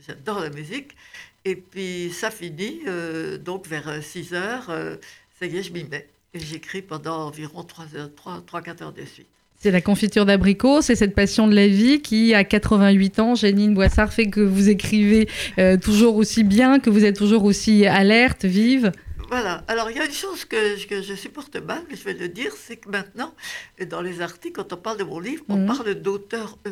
j'adore 0.09 0.41
la 0.41 0.51
musique. 0.51 0.97
Et 1.45 1.55
puis 1.55 2.11
ça 2.13 2.33
finit, 2.33 2.81
euh, 2.89 3.39
donc 3.39 3.69
vers 3.69 4.03
6 4.03 4.33
heures, 4.35 4.71
euh, 4.71 4.97
ça 5.39 5.47
y 5.47 5.57
est, 5.57 5.63
je 5.63 5.73
m'y 5.73 5.85
mets. 5.85 6.09
Et 6.35 6.41
j'écris 6.41 6.81
pendant 6.83 7.27
environ 7.27 7.63
3 7.63 7.85
heures, 7.97 8.11
3, 8.17 8.43
3 8.47 8.63
4 8.63 8.83
heures 8.83 8.93
de 8.93 9.05
suite. 9.05 9.27
C'est 9.61 9.71
la 9.71 9.81
confiture 9.81 10.25
d'abricot, 10.27 10.81
c'est 10.81 10.97
cette 10.97 11.15
passion 11.15 11.47
de 11.47 11.55
la 11.55 11.69
vie 11.69 12.01
qui, 12.01 12.35
à 12.35 12.43
88 12.43 13.19
ans, 13.21 13.35
Janine 13.37 13.75
Boissard, 13.75 14.13
fait 14.13 14.29
que 14.29 14.41
vous 14.41 14.69
écrivez 14.71 15.29
euh, 15.59 15.77
toujours 15.77 16.17
aussi 16.17 16.43
bien, 16.43 16.81
que 16.81 16.91
vous 16.91 17.05
êtes 17.05 17.17
toujours 17.17 17.45
aussi 17.45 17.87
alerte, 17.87 18.45
vive. 18.45 18.91
Voilà. 19.29 19.63
Alors, 19.69 19.89
il 19.91 19.97
y 19.97 20.01
a 20.01 20.05
une 20.07 20.13
chose 20.13 20.45
que, 20.47 20.77
je- 20.77 20.87
que 20.89 21.01
je 21.03 21.15
supporte 21.15 21.55
mal, 21.57 21.83
mais 21.89 21.97
je 21.97 22.03
vais 22.03 22.15
le 22.15 22.29
dire, 22.29 22.51
c'est 22.59 22.77
que 22.77 22.89
maintenant, 22.89 23.33
dans 23.89 24.01
les 24.01 24.21
articles, 24.21 24.55
quand 24.61 24.73
on 24.73 24.77
parle 24.79 24.99
de 24.99 25.05
mon 25.05 25.21
livre, 25.21 25.45
on 25.49 25.57
Mhm. 25.59 25.67
parle 25.67 25.95
d'auteur 25.95 26.59
E. 26.67 26.71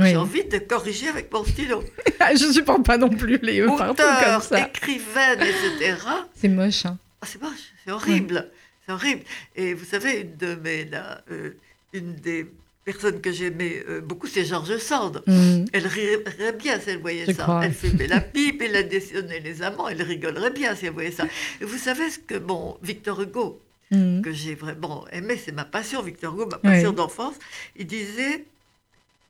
Oui. 0.00 0.08
J'ai 0.08 0.16
envie 0.16 0.44
de 0.44 0.58
corriger 0.58 1.06
avec 1.08 1.32
mon 1.32 1.44
stylo. 1.44 1.84
Je 2.34 2.50
supporte 2.52 2.84
pas 2.84 2.98
non 2.98 3.10
plus 3.10 3.38
les 3.42 3.60
E 3.60 3.66
partout 3.66 3.94
comme 3.94 4.16
Auteur, 4.16 4.42
ça. 4.42 4.66
écrivaine, 4.66 5.38
etc. 5.40 5.96
C'est 6.34 6.48
moche. 6.48 6.84
hein. 6.86 6.98
Ah, 7.22 7.26
c'est 7.30 7.40
moche, 7.40 7.52
c'est 7.84 7.92
horrible. 7.92 8.50
C'est 8.86 8.92
horrible. 8.92 9.22
Et 9.56 9.74
vous 9.74 9.84
savez, 9.84 10.20
une 10.20 10.36
de 10.36 10.54
mes, 10.56 10.84
là, 10.84 11.22
euh, 11.30 11.50
une 11.92 12.14
des 12.16 12.46
personnes 12.84 13.20
que 13.22 13.32
j'aimais 13.32 13.82
euh, 13.88 14.00
beaucoup, 14.02 14.26
c'est 14.26 14.44
Georges 14.44 14.76
Sand. 14.76 15.22
Mhm. 15.26 15.64
Elle 15.72 15.86
rirait 15.86 16.22
bien 16.58 16.78
si 16.78 16.90
elle 16.90 16.98
voyait 17.00 17.24
Je 17.26 17.32
ça. 17.32 17.44
crois. 17.44 17.64
Elle 17.64 17.72
fumait 17.72 18.06
la 18.06 18.20
pipe, 18.20 18.60
elle 18.60 18.76
additionnait 18.76 19.40
les 19.40 19.62
amants, 19.62 19.88
elle 19.88 20.02
rigolerait 20.02 20.50
bien 20.50 20.74
si 20.76 20.86
elle 20.86 20.92
voyait 20.92 21.10
ça. 21.12 21.26
Et 21.60 21.64
vous 21.64 21.78
savez 21.78 22.10
ce 22.10 22.18
que, 22.18 22.34
bon, 22.36 22.76
Victor 22.82 23.20
Hugo, 23.22 23.60
Mhm. 23.90 24.22
que 24.22 24.32
j'ai 24.32 24.54
vraiment 24.54 25.06
aimé, 25.12 25.36
c'est 25.42 25.52
ma 25.52 25.64
passion, 25.64 26.02
Victor 26.02 26.34
Hugo, 26.34 26.46
ma 26.46 26.56
Oui. 26.56 26.62
passion 26.62 26.92
d'enfance, 26.92 27.34
il 27.76 27.86
disait 27.86 28.44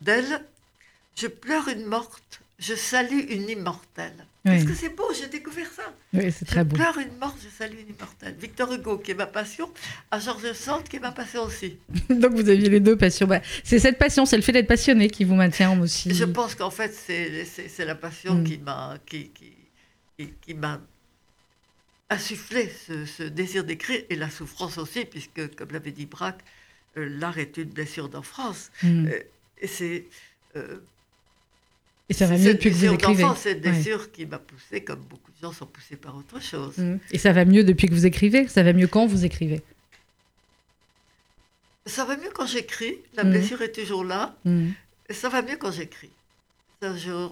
d'elle, 0.00 0.44
je 1.16 1.26
pleure 1.26 1.68
une 1.68 1.84
morte, 1.86 2.40
je 2.58 2.74
salue 2.74 3.20
une 3.30 3.48
immortelle. 3.48 4.26
Oui. 4.46 4.52
Est-ce 4.56 4.64
que 4.66 4.74
c'est 4.74 4.90
beau 4.94 5.10
J'ai 5.18 5.28
découvert 5.28 5.70
ça. 5.72 5.82
Oui, 6.12 6.30
c'est 6.30 6.44
très 6.44 6.64
beau. 6.64 6.76
pleure 6.76 6.98
une 6.98 7.16
morte, 7.18 7.38
je 7.42 7.48
salue 7.48 7.78
une 7.80 7.94
immortelle. 7.94 8.34
Victor 8.38 8.70
Hugo, 8.72 8.98
qui 8.98 9.12
est 9.12 9.14
ma 9.14 9.26
passion, 9.26 9.70
à 10.10 10.18
Georges 10.20 10.52
Sand, 10.52 10.82
qui 10.86 10.96
est 10.96 11.00
ma 11.00 11.12
passion 11.12 11.44
aussi. 11.44 11.78
Donc 12.10 12.32
vous 12.34 12.46
aviez 12.48 12.68
les 12.68 12.80
deux 12.80 12.96
passions. 12.96 13.26
Bah, 13.26 13.40
c'est 13.62 13.78
cette 13.78 13.98
passion, 13.98 14.26
c'est 14.26 14.36
le 14.36 14.42
fait 14.42 14.52
d'être 14.52 14.66
passionné 14.68 15.08
qui 15.08 15.24
vous 15.24 15.34
maintient 15.34 15.80
aussi. 15.80 16.12
Je 16.14 16.24
pense 16.24 16.54
qu'en 16.54 16.70
fait, 16.70 16.92
c'est 16.92 17.84
la 17.84 17.94
passion 17.94 18.34
Mm. 18.34 18.44
qui 18.44 18.58
m'a 18.58 18.98
qui, 19.06 19.30
qui, 19.30 19.52
qui, 20.18 20.32
qui 20.42 20.54
m'a 20.54 20.80
insufflé 22.10 22.70
ce, 22.86 23.06
ce 23.06 23.22
désir 23.22 23.64
d'écrire 23.64 24.02
et 24.10 24.16
la 24.16 24.28
souffrance 24.30 24.78
aussi, 24.78 25.04
puisque, 25.06 25.54
comme 25.56 25.70
l'avait 25.72 25.90
dit 25.90 26.06
Braque, 26.06 26.40
euh, 26.96 27.08
l'art 27.18 27.38
est 27.38 27.56
une 27.56 27.70
blessure 27.70 28.08
d'enfance. 28.08 28.70
Mhm. 28.82 29.08
Euh, 29.10 29.18
et 29.60 29.66
c'est. 29.66 30.04
euh, 30.56 30.78
Et 32.10 32.12
ça 32.14 32.26
va 32.26 32.36
c'est 32.36 32.44
mieux 32.44 32.54
depuis 32.54 32.70
que 32.70 32.74
vous 32.76 32.92
écrivez. 32.92 33.22
d'enfance, 33.22 33.38
cette 33.40 33.64
Ouais. 33.64 33.70
blessure 33.72 34.12
qui 34.12 34.26
m'a 34.26 34.38
poussé, 34.38 34.82
comme 34.82 35.00
beaucoup 35.00 35.30
de 35.30 35.36
gens 35.40 35.52
sont 35.52 35.66
poussés 35.66 35.96
par 35.96 36.16
autre 36.16 36.40
chose. 36.42 36.76
Mhm. 36.76 36.98
Et 37.12 37.18
ça 37.18 37.32
va 37.32 37.44
mieux 37.46 37.64
depuis 37.64 37.88
que 37.88 37.94
vous 37.94 38.04
écrivez? 38.06 38.46
Ça 38.48 38.62
va 38.62 38.72
mieux 38.74 38.86
quand 38.86 39.06
vous 39.06 39.24
écrivez? 39.24 39.62
Ça 41.86 42.04
va 42.04 42.16
mieux 42.16 42.30
quand 42.34 42.46
j'écris, 42.46 42.96
la 43.14 43.24
Mm. 43.24 43.30
blessure 43.30 43.62
est 43.62 43.72
toujours 43.72 44.04
là, 44.04 44.34
et 45.08 45.12
ça 45.12 45.28
va 45.28 45.42
mieux 45.42 45.56
quand 45.56 45.70
j'écris. 45.72 46.10
Je- 46.82 47.28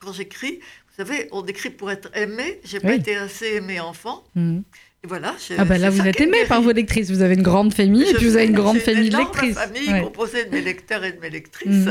Quand 0.00 0.12
j'écris, 0.12 0.60
vous 0.60 1.04
savez, 1.04 1.26
on 1.32 1.44
écrit 1.46 1.70
pour 1.70 1.90
être 1.90 2.16
aimé. 2.16 2.60
J'ai 2.64 2.78
pas 2.78 2.90
Oui. 2.90 2.94
été 2.94 3.16
assez 3.16 3.54
aimé 3.56 3.80
enfant. 3.80 4.22
Mhm. 4.36 4.62
Et 5.02 5.06
voilà. 5.08 5.34
je- 5.40 5.54
Ah 5.58 5.64
bah 5.64 5.76
là 5.76 5.90
c'est 5.90 5.98
vous 6.00 6.06
êtes 6.06 6.20
aimé 6.20 6.44
par 6.48 6.62
vos 6.62 6.70
lectrices. 6.70 7.10
Vous 7.10 7.20
avez 7.22 7.34
une 7.34 7.42
grande 7.42 7.74
famille 7.74 8.08
et 8.08 8.14
puis 8.14 8.26
vous 8.28 8.36
avez 8.36 8.46
une 8.46 8.52
grande 8.54 8.76
j'ai 8.76 8.82
famille 8.94 9.10
de 9.10 9.16
lectrices. 9.16 9.56
famille 9.56 9.92
Ouais. 9.92 10.00
composée 10.02 10.44
de 10.44 10.50
mes 10.50 10.60
lecteurs 10.60 11.02
et 11.04 11.10
de 11.12 11.18
mes 11.20 11.30
lectrices. 11.30 11.88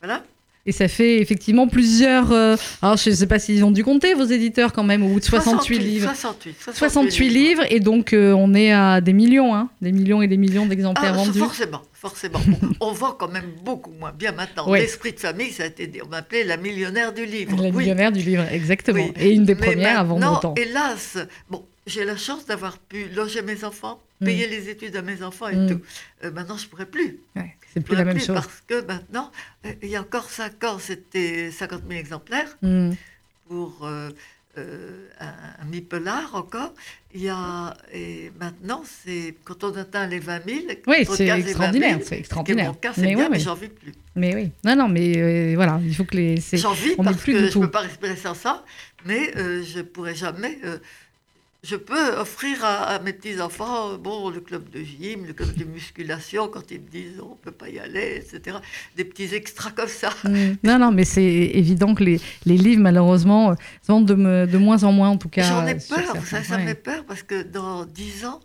Voilà. 0.00 0.24
Et 0.66 0.72
ça 0.72 0.88
fait 0.88 1.20
effectivement 1.22 1.66
plusieurs. 1.68 2.32
euh, 2.32 2.54
alors 2.82 2.96
je 2.98 3.10
ne 3.10 3.14
sais 3.14 3.26
pas 3.26 3.38
s'ils 3.38 3.64
ont 3.64 3.70
dû 3.70 3.82
compter 3.82 4.12
vos 4.14 4.24
éditeurs 4.24 4.72
quand 4.72 4.84
même, 4.84 5.02
au 5.02 5.08
bout 5.08 5.20
de 5.20 5.24
68 5.24 5.78
livres. 5.78 6.08
68, 6.14 6.56
68 6.74 7.28
livres 7.30 7.62
et 7.70 7.80
donc 7.80 8.12
euh, 8.12 8.32
on 8.32 8.52
est 8.54 8.70
à 8.72 9.00
des 9.00 9.12
millions, 9.14 9.54
hein, 9.54 9.70
des 9.80 9.90
millions 9.92 10.20
et 10.20 10.28
des 10.28 10.36
millions 10.36 10.66
d'exemplaires 10.66 11.12
Ah, 11.14 11.24
vendus. 11.24 11.38
forcément, 11.38 11.80
forcément. 11.94 12.40
on 12.80 12.92
vend 12.92 13.12
quand 13.12 13.28
même 13.30 13.50
beaucoup 13.64 13.92
moins 13.98 14.12
bien 14.12 14.32
maintenant. 14.32 14.68
Ouais. 14.68 14.80
L'esprit 14.80 15.12
de 15.12 15.20
famille, 15.20 15.50
ça 15.50 15.62
a 15.62 15.66
été, 15.66 15.90
on 16.04 16.08
m'appelait 16.08 16.44
la 16.44 16.58
millionnaire 16.58 17.12
du 17.14 17.24
livre. 17.24 17.56
La 17.56 17.70
Oui. 17.70 17.76
millionnaire 17.78 18.12
du 18.12 18.20
livre, 18.20 18.44
exactement. 18.52 18.98
Oui. 19.02 19.12
Et 19.18 19.32
une 19.32 19.44
des 19.46 19.54
Mais 19.54 19.66
premières 19.66 20.00
à 20.00 20.04
vendre 20.04 20.30
autant. 20.36 20.54
Hélas, 20.58 21.16
bon, 21.48 21.64
j'ai 21.86 22.04
la 22.04 22.16
chance 22.18 22.44
d'avoir 22.46 22.76
pu 22.78 23.06
loger 23.16 23.40
mes 23.42 23.64
enfants, 23.64 23.98
Mm. 24.20 24.26
payer 24.26 24.46
les 24.48 24.68
études 24.68 24.94
à 24.96 25.00
mes 25.02 25.22
enfants 25.22 25.48
et 25.48 25.56
Mm. 25.56 25.66
tout. 25.70 25.80
Euh, 26.24 26.30
maintenant, 26.30 26.58
je 26.58 26.66
pourrais 26.66 26.84
plus. 26.84 27.18
Ouais, 27.34 27.54
c'est 27.72 27.80
plus 27.80 27.96
la 27.96 28.04
même 28.04 28.18
chose. 28.18 28.34
Parce 28.34 28.62
que 28.66 28.84
maintenant, 28.84 29.30
euh, 29.66 29.72
il 29.82 29.88
y 29.88 29.96
a 29.96 30.00
encore 30.00 30.28
5 30.30 30.64
ans, 30.64 30.78
c'était 30.78 31.50
50 31.50 31.82
000 31.88 31.98
exemplaires 32.00 32.56
Mm. 32.62 32.90
pour 33.48 33.86
euh, 33.86 34.10
euh, 34.58 35.06
un, 35.20 35.62
un 35.62 35.64
mi-pelard 35.66 36.34
encore. 36.34 36.74
Il 37.14 37.22
y 37.22 37.28
a, 37.28 37.76
et 37.92 38.30
maintenant, 38.38 38.82
c'est 38.84 39.34
quand 39.44 39.64
on 39.64 39.74
atteint 39.76 40.06
les 40.06 40.18
20 40.18 40.44
000. 40.44 40.58
Oui, 40.86 41.06
c'est 41.08 41.26
15 41.26 41.26
et 41.26 41.26
20 41.26 41.26
000, 41.26 41.38
extraordinaire, 41.38 41.98
c'est 42.04 42.18
extraordinaire. 42.18 42.66
mon 42.68 42.74
cas, 42.74 42.92
c'est 42.94 43.00
Mais 43.02 43.16
oui, 43.16 43.24
mais 43.30 43.38
j'en 43.40 43.54
vis 43.54 43.68
plus. 43.68 43.92
Mais 44.16 44.34
oui, 44.34 44.50
non, 44.64 44.76
non, 44.76 44.88
mais 44.88 45.16
euh, 45.16 45.52
voilà, 45.54 45.80
il 45.84 45.94
faut 45.94 46.04
que 46.04 46.16
les. 46.16 46.36
J'en 46.52 46.72
vis 46.72 46.94
on 46.98 47.04
parce 47.04 47.16
plus 47.16 47.32
que 47.32 47.48
je 47.48 47.58
ne 47.58 47.64
peux 47.64 47.70
pas 47.70 47.80
respirer 47.80 48.16
sans 48.16 48.34
ça, 48.34 48.64
mais 49.06 49.32
je 49.36 49.80
pourrais 49.82 50.14
jamais. 50.14 50.58
Je 51.62 51.76
peux 51.76 52.16
offrir 52.16 52.64
à, 52.64 52.84
à 52.84 52.98
mes 53.00 53.12
petits-enfants, 53.12 53.92
euh, 53.92 53.96
bon, 53.98 54.30
le 54.30 54.40
club 54.40 54.70
de 54.70 54.80
gym, 54.82 55.26
le 55.26 55.34
club 55.34 55.54
de 55.56 55.64
musculation, 55.64 56.48
quand 56.48 56.70
ils 56.70 56.80
me 56.80 56.88
disent 56.88 57.20
on 57.22 57.30
ne 57.30 57.34
peut 57.42 57.50
pas 57.52 57.68
y 57.68 57.78
aller, 57.78 58.16
etc. 58.24 58.56
Des 58.96 59.04
petits 59.04 59.34
extras 59.34 59.70
comme 59.70 59.88
ça. 59.88 60.10
Mm. 60.24 60.52
Non, 60.64 60.78
non, 60.78 60.90
mais 60.90 61.04
c'est 61.04 61.22
évident 61.22 61.94
que 61.94 62.02
les, 62.04 62.18
les 62.46 62.56
livres, 62.56 62.80
malheureusement, 62.80 63.50
euh, 63.50 63.54
vendent 63.86 64.06
de, 64.06 64.14
me- 64.14 64.46
de 64.46 64.56
moins 64.58 64.84
en 64.84 64.92
moins, 64.92 65.10
en 65.10 65.18
tout 65.18 65.28
cas. 65.28 65.42
J'en 65.42 65.66
ai 65.66 65.74
peur, 65.74 66.16
ça, 66.24 66.42
ça 66.42 66.56
me 66.56 66.62
Ouais. 66.62 66.68
fait 66.68 66.74
peur, 66.76 67.04
parce 67.06 67.22
que 67.22 67.42
dans 67.42 67.84
dix 67.84 68.24
ans, 68.24 68.40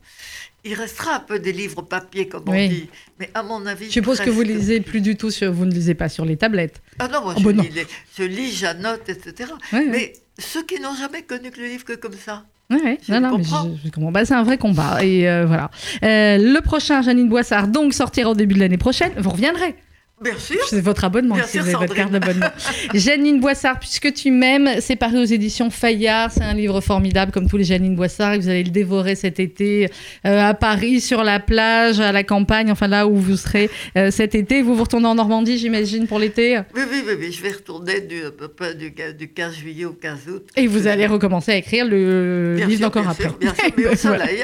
il 0.66 0.74
restera 0.74 1.16
un 1.16 1.20
peu 1.20 1.40
des 1.40 1.54
livres 1.54 1.84
papier, 1.84 2.28
comme 2.28 2.44
Oui. 2.48 2.66
on 2.66 2.70
dit. 2.70 2.90
Mais 3.20 3.30
à 3.34 3.44
mon 3.44 3.66
avis. 3.66 3.86
Je 3.86 3.92
suppose 3.92 4.20
que 4.20 4.30
vous 4.30 4.42
lisez 4.42 4.82
plus 4.82 5.00
du 5.00 5.16
tout 5.16 5.32
sur. 5.32 5.54
Vous 5.54 5.64
ne 5.66 5.72
lisez 5.72 5.94
pas 5.94 6.10
sur 6.10 6.26
les 6.26 6.36
tablettes. 6.38 6.82
Ah 7.00 7.08
non, 7.08 7.22
moi, 7.22 7.34
Oh, 7.38 7.40
je, 7.40 7.46
bah 7.46 7.54
non. 7.54 7.64
lis 7.64 7.70
les- 7.70 7.88
je 8.18 8.24
lis, 8.24 8.52
j'annote, 8.52 9.08
etc. 9.08 9.52
Mais 9.72 10.14
ceux 10.38 10.64
qui 10.64 10.82
n'ont 10.82 10.96
jamais 10.96 11.22
connu 11.22 11.52
que 11.52 11.62
le 11.62 11.68
livre 11.68 11.86
que 11.86 11.94
comme 11.94 12.14
ça, 12.14 12.44
Ouais. 12.72 12.98
Je 13.08 13.14
non, 13.14 13.20
non, 13.22 13.38
mais 13.38 13.44
comprends. 13.44 13.70
je, 13.82 13.88
je 13.88 13.92
comprends. 13.92 14.12
Bah, 14.12 14.26
c'est 14.26 14.34
un 14.34 14.44
vrai 14.44 14.58
combat. 14.58 15.04
Et 15.04 15.30
euh, 15.30 15.46
voilà. 15.46 15.70
Euh, 16.04 16.38
le 16.38 16.60
prochain, 16.62 17.02
Janine 17.02 17.30
Boissard, 17.30 17.68
donc 17.68 17.94
sortira 17.94 18.30
au 18.32 18.36
début 18.36 18.56
de 18.56 18.60
l'année 18.60 18.78
prochaine. 18.78 19.12
Vous 19.18 19.30
reviendrez. 19.30 19.76
Bien 20.24 20.38
sûr. 20.38 20.58
C'est 20.70 20.82
votre 20.82 21.04
abonnement, 21.04 21.36
avez 21.36 21.72
votre 21.74 21.94
carte 21.94 22.12
d'abonnement. 22.12 22.48
Janine 22.94 23.40
Boissard, 23.40 23.80
puisque 23.80 24.14
tu 24.14 24.32
m'aimes, 24.32 24.70
c'est 24.80 24.96
paru 24.96 25.20
aux 25.20 25.26
éditions 25.26 25.70
Fayard. 25.70 26.32
C'est 26.32 26.44
un 26.44 26.54
livre 26.54 26.82
formidable, 26.82 27.32
comme 27.32 27.48
tous 27.50 27.58
les 27.58 27.64
Janine 27.64 27.96
Boissard. 27.96 28.38
Vous 28.38 28.50
allez 28.50 28.64
le 28.64 28.70
dévorer 28.72 29.16
cet 29.16 29.40
été 29.40 29.90
euh, 30.26 30.50
à 30.50 30.54
Paris, 30.54 31.02
sur 31.02 31.24
la 31.24 31.40
plage, 31.40 32.00
à 32.00 32.12
la 32.12 32.24
campagne, 32.24 32.72
enfin 32.72 32.88
là 32.88 33.08
où 33.08 33.16
vous 33.16 33.38
serez 33.38 33.70
euh, 33.98 34.12
cet 34.12 34.36
été. 34.36 34.62
Vous 34.62 34.76
vous 34.76 34.84
retournez 34.84 35.08
en 35.08 35.16
Normandie, 35.16 35.58
j'imagine, 35.58 36.08
pour 36.08 36.20
l'été? 36.20 36.58
Oui, 36.76 36.82
oui, 36.92 37.04
oui, 37.08 37.14
oui, 37.20 37.32
je 37.32 37.42
vais 37.42 37.52
retourner 37.52 38.02
du, 38.02 38.24
à 38.26 38.32
peu 38.32 38.48
près 38.48 38.74
du, 38.76 38.94
du 39.18 39.28
15 39.30 39.54
juillet 39.56 39.86
au 39.86 39.94
15 39.94 40.20
août. 40.30 40.48
Et 40.56 40.68
vous 40.68 40.88
allez 40.88 41.06
recommencer 41.08 41.52
à 41.52 41.58
écrire 41.58 41.86
le 41.86 42.56
Bien 42.58 42.68
livre 42.68 42.82
d'encore 42.82 43.10
après. 43.10 43.24
sûr, 43.26 43.38
bien 43.38 43.54
sûr, 43.54 43.66
mais 43.78 43.84
au 43.88 43.96
Voilà. 43.96 44.26
soleil. 44.26 44.44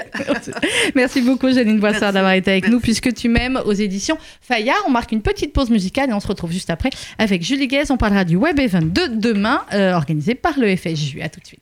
Merci 0.95 1.21
beaucoup, 1.21 1.51
Janine 1.51 1.79
Boissard, 1.79 2.13
d'avoir 2.13 2.34
été 2.34 2.51
avec 2.51 2.63
Merci. 2.63 2.73
nous, 2.73 2.79
puisque 2.81 3.13
tu 3.13 3.29
m'aimes 3.29 3.60
aux 3.65 3.73
éditions 3.73 4.17
Fayard. 4.41 4.84
On 4.88 4.91
marque 4.91 5.12
une 5.12 5.21
petite 5.21 5.53
pause 5.53 5.61
musicale 5.69 6.10
et 6.10 6.13
on 6.13 6.19
se 6.19 6.28
retrouve 6.28 6.52
juste 6.52 6.69
après 6.69 6.89
avec 7.17 7.43
Julie 7.43 7.67
Guez. 7.67 7.91
On 7.91 7.97
parlera 7.97 8.26
du 8.26 8.36
Web 8.36 8.60
Event 8.60 8.82
de 8.82 9.08
demain, 9.08 9.62
euh, 9.74 9.93
organisé 9.93 10.36
par 10.36 10.58
le 10.58 10.76
FSJU. 10.76 11.21
À 11.21 11.30
tout 11.30 11.39
de 11.39 11.47
suite. 11.47 11.62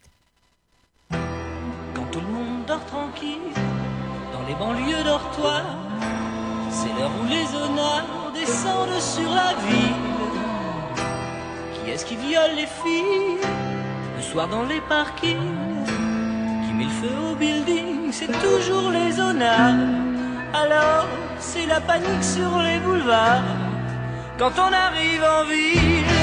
Quand 1.94 2.06
tout 2.12 2.20
le 2.20 2.34
monde 2.34 2.66
dort 2.68 2.86
tranquille, 2.86 3.38
dans 4.34 4.48
les 4.48 4.56
banlieues 4.56 5.04
dortoirs, 5.04 5.78
c'est 6.70 6.88
l'heure 7.00 7.12
où 7.22 7.28
les 7.28 7.48
honneurs 7.56 8.32
descendent 8.34 9.02
sur 9.02 9.30
la 9.30 9.54
ville. 9.68 10.10
Qui 11.74 11.92
est-ce 11.92 12.06
qui 12.06 12.16
viole 12.16 12.56
les 12.56 12.68
filles 12.68 13.40
le 14.16 14.22
soir 14.22 14.48
dans 14.48 14.64
les 14.64 14.82
parkings? 14.82 15.36
Qui 16.66 16.74
met 16.74 16.86
le 16.86 16.90
feu 16.90 17.16
au 17.32 17.36
building, 17.36 18.12
c'est 18.12 18.28
toujours 18.28 18.92
les 18.92 19.20
honneurs. 19.20 19.76
Alors, 20.54 21.08
c'est 21.40 21.66
la 21.66 21.82
panique 21.82 22.24
sur 22.24 22.60
les 22.60 22.80
boulevards 22.80 23.79
quand 24.40 24.54
on 24.58 24.72
arrive 24.72 25.22
en 25.22 25.44
ville. 25.44 26.16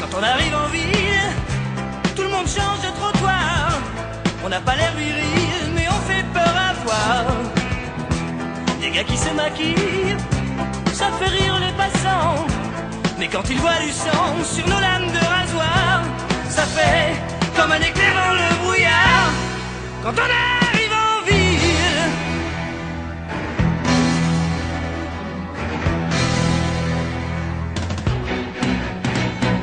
Quand 0.00 0.18
on 0.18 0.22
arrive 0.22 0.54
en 0.54 0.68
ville, 0.68 1.30
tout 2.14 2.22
le 2.22 2.28
monde 2.28 2.46
change 2.46 2.80
de 2.86 2.90
trottoir. 3.00 3.72
On 4.44 4.48
n'a 4.48 4.60
pas 4.60 4.76
l'air 4.76 4.92
viril, 4.96 5.72
mais 5.74 5.86
on 5.88 6.00
fait 6.08 6.24
peur 6.32 6.54
à 6.68 6.72
voir. 6.84 7.24
gars 8.94 9.02
qui 9.02 9.16
se 9.16 9.30
maquillent, 9.34 10.16
ça 10.92 11.06
fait 11.18 11.32
rire 11.38 11.58
les 11.58 11.72
passants. 11.72 12.46
Mais 13.18 13.26
quand 13.26 13.42
ils 13.50 13.58
voient 13.58 13.80
du 13.84 13.90
sang 13.90 14.26
sur 14.44 14.66
nos 14.68 14.80
lames 14.80 15.10
de 15.10 15.24
rasoir, 15.36 16.02
ça 16.48 16.62
fait 16.62 17.34
comme 17.56 17.72
un 17.72 17.80
éclair 17.80 18.12
dans 18.14 18.34
le 18.34 18.48
brouillard. 18.62 19.13
Quand 20.04 20.12
on 20.12 20.20
arrive 20.20 20.92
en 20.92 21.24
ville, 21.24 22.02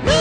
nous, 0.04 0.12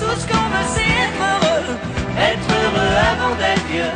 tout 0.00 0.16
ce 0.18 0.26
qu'on 0.26 0.48
veut, 0.48 0.68
c'est 0.74 0.88
être 1.04 1.20
heureux, 1.20 1.76
être 2.18 2.48
heureux 2.48 2.94
avant 3.12 3.34
d'être 3.36 3.66
vieux. 3.66 3.94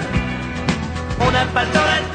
On 1.21 1.31
n'a 1.31 1.47
pas 1.55 1.64
le 1.64 1.71
temps 1.71 2.08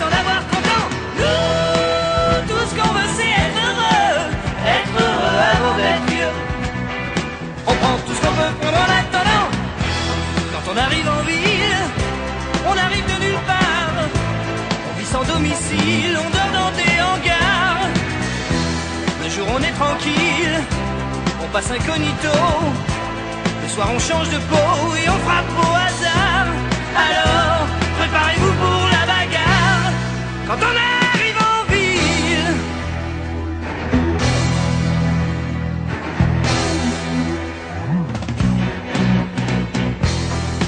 on 16.24 16.30
dort 16.30 16.52
dans 16.54 16.72
des 16.76 16.96
hangars. 17.02 17.88
Le 19.24 19.30
jour 19.30 19.48
on 19.56 19.62
est 19.62 19.72
tranquille, 19.72 20.56
on 21.44 21.48
passe 21.48 21.72
incognito. 21.72 22.38
Le 23.64 23.70
soir 23.70 23.88
on 23.96 24.00
change 24.00 24.30
de 24.30 24.38
peau 24.38 24.96
et 25.04 25.10
on 25.10 25.20
frappe 25.26 25.52
au 25.58 25.74
hasard. 25.86 26.48
Alors, 26.96 27.68
préparez-vous 28.00 28.54
pour 28.64 28.88
la 28.96 29.06
bagarre. 29.14 29.92
Quand 30.48 30.60
on 30.70 30.76
arrive 31.08 31.38
en 31.52 31.60
ville. 31.74 32.54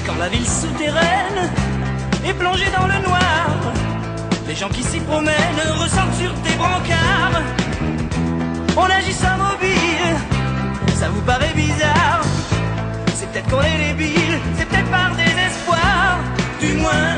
Quand 0.06 0.18
la 0.18 0.28
ville 0.28 0.48
souterraine 0.48 1.50
est 2.26 2.34
plongée 2.34 2.70
dans 2.76 2.86
le 2.86 2.98
noir, 3.06 3.55
gens 4.56 4.68
qui 4.70 4.82
s'y 4.82 5.00
promènent 5.00 5.60
ressortent 5.78 6.14
sur 6.14 6.32
des 6.32 6.56
brancards. 6.56 7.42
On 8.74 8.84
agit 8.84 9.12
sans 9.12 9.36
mobile, 9.36 10.16
ça 10.94 11.10
vous 11.10 11.20
paraît 11.22 11.52
bizarre. 11.54 12.22
C'est 13.14 13.30
peut-être 13.30 13.48
qu'on 13.50 13.60
est 13.60 13.92
débile, 13.92 14.40
c'est 14.56 14.66
peut-être 14.66 14.90
par 14.90 15.14
désespoir. 15.14 16.18
Du 16.58 16.72
moins, 16.74 17.16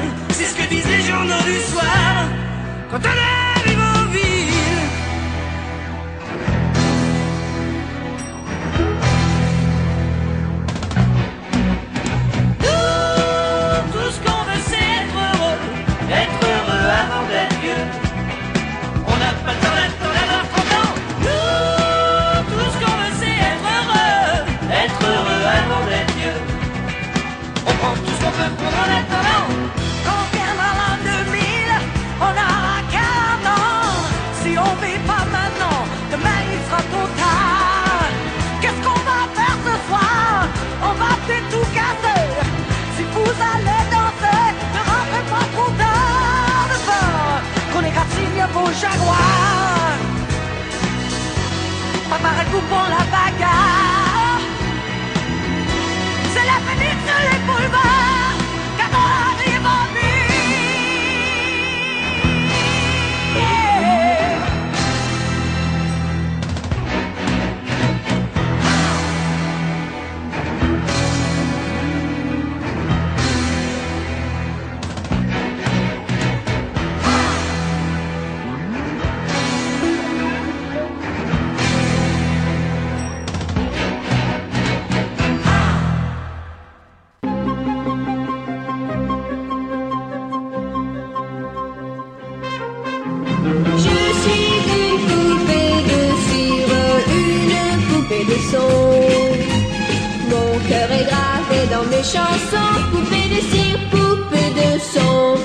mes 101.99 102.05
chansons, 102.05 102.75
poupée 102.93 103.29
de 103.35 103.41
cire, 103.51 103.81
poupée 103.91 104.51
de 104.61 104.71
son. 104.93 105.37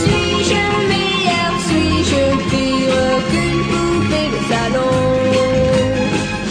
Suis-je 0.00 0.62
meilleure, 0.90 1.56
suis-je 1.68 2.22
pire 2.50 3.16
qu'une 3.30 3.62
poupée 3.70 4.28
de 4.34 4.40
salon? 4.50 4.96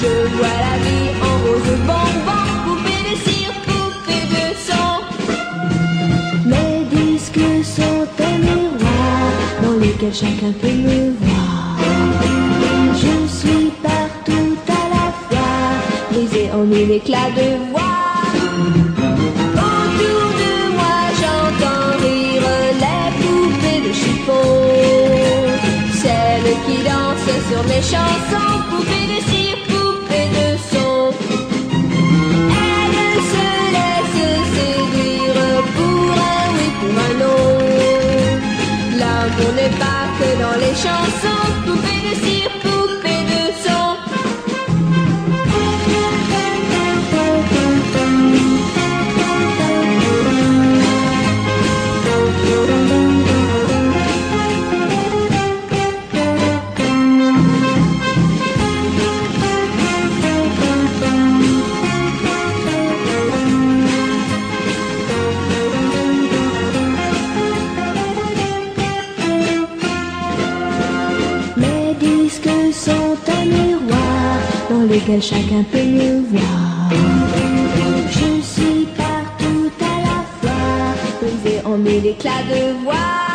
Je 0.02 0.13
vois 0.36 0.60
la 0.65 0.76
vie 0.86 1.10
en 1.28 1.36
rose 1.44 1.74
bonbon, 1.88 2.46
poupée 2.65 3.02
de 3.10 3.15
cire, 3.26 3.56
poupée 3.68 4.26
de 4.36 4.46
son. 4.68 4.89
Mes 6.52 6.80
disques 6.96 7.50
sont 7.76 8.08
un 8.30 8.38
miroir 8.46 9.24
dans 9.62 9.78
lequel 9.84 10.13
chacun 10.13 10.54
peut 10.62 10.80
me 10.88 11.00
voir. 11.22 11.80
Je 13.04 13.15
suis 13.39 13.72
partout 13.84 14.58
à 14.70 14.84
la 14.96 15.08
fois, 15.28 15.56
brisé 16.12 16.50
en 16.54 16.63
mille 16.63 16.92
éclats 16.92 17.32
de 17.36 17.72
voix. 17.72 17.88
Sur 27.60 27.67
mes 27.67 27.82
chansons, 27.82 28.62
poupées 28.69 28.98
lequel 75.10 75.22
chacun 75.22 75.63
peut 75.72 75.84
me 75.84 76.22
voir. 76.28 76.89
Je 78.12 78.41
suis 78.41 78.86
partout 78.98 79.72
à 79.82 80.02
la 80.02 80.24
fois, 80.39 80.95
brisé 81.22 81.65
en 81.65 81.78
mille 81.78 82.06
éclats 82.06 82.43
de 82.50 82.84
voix. 82.84 83.29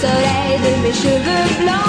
Soleil 0.00 0.58
de 0.64 0.82
mes 0.82 0.92
cheveux 0.92 1.46
blancs, 1.60 1.87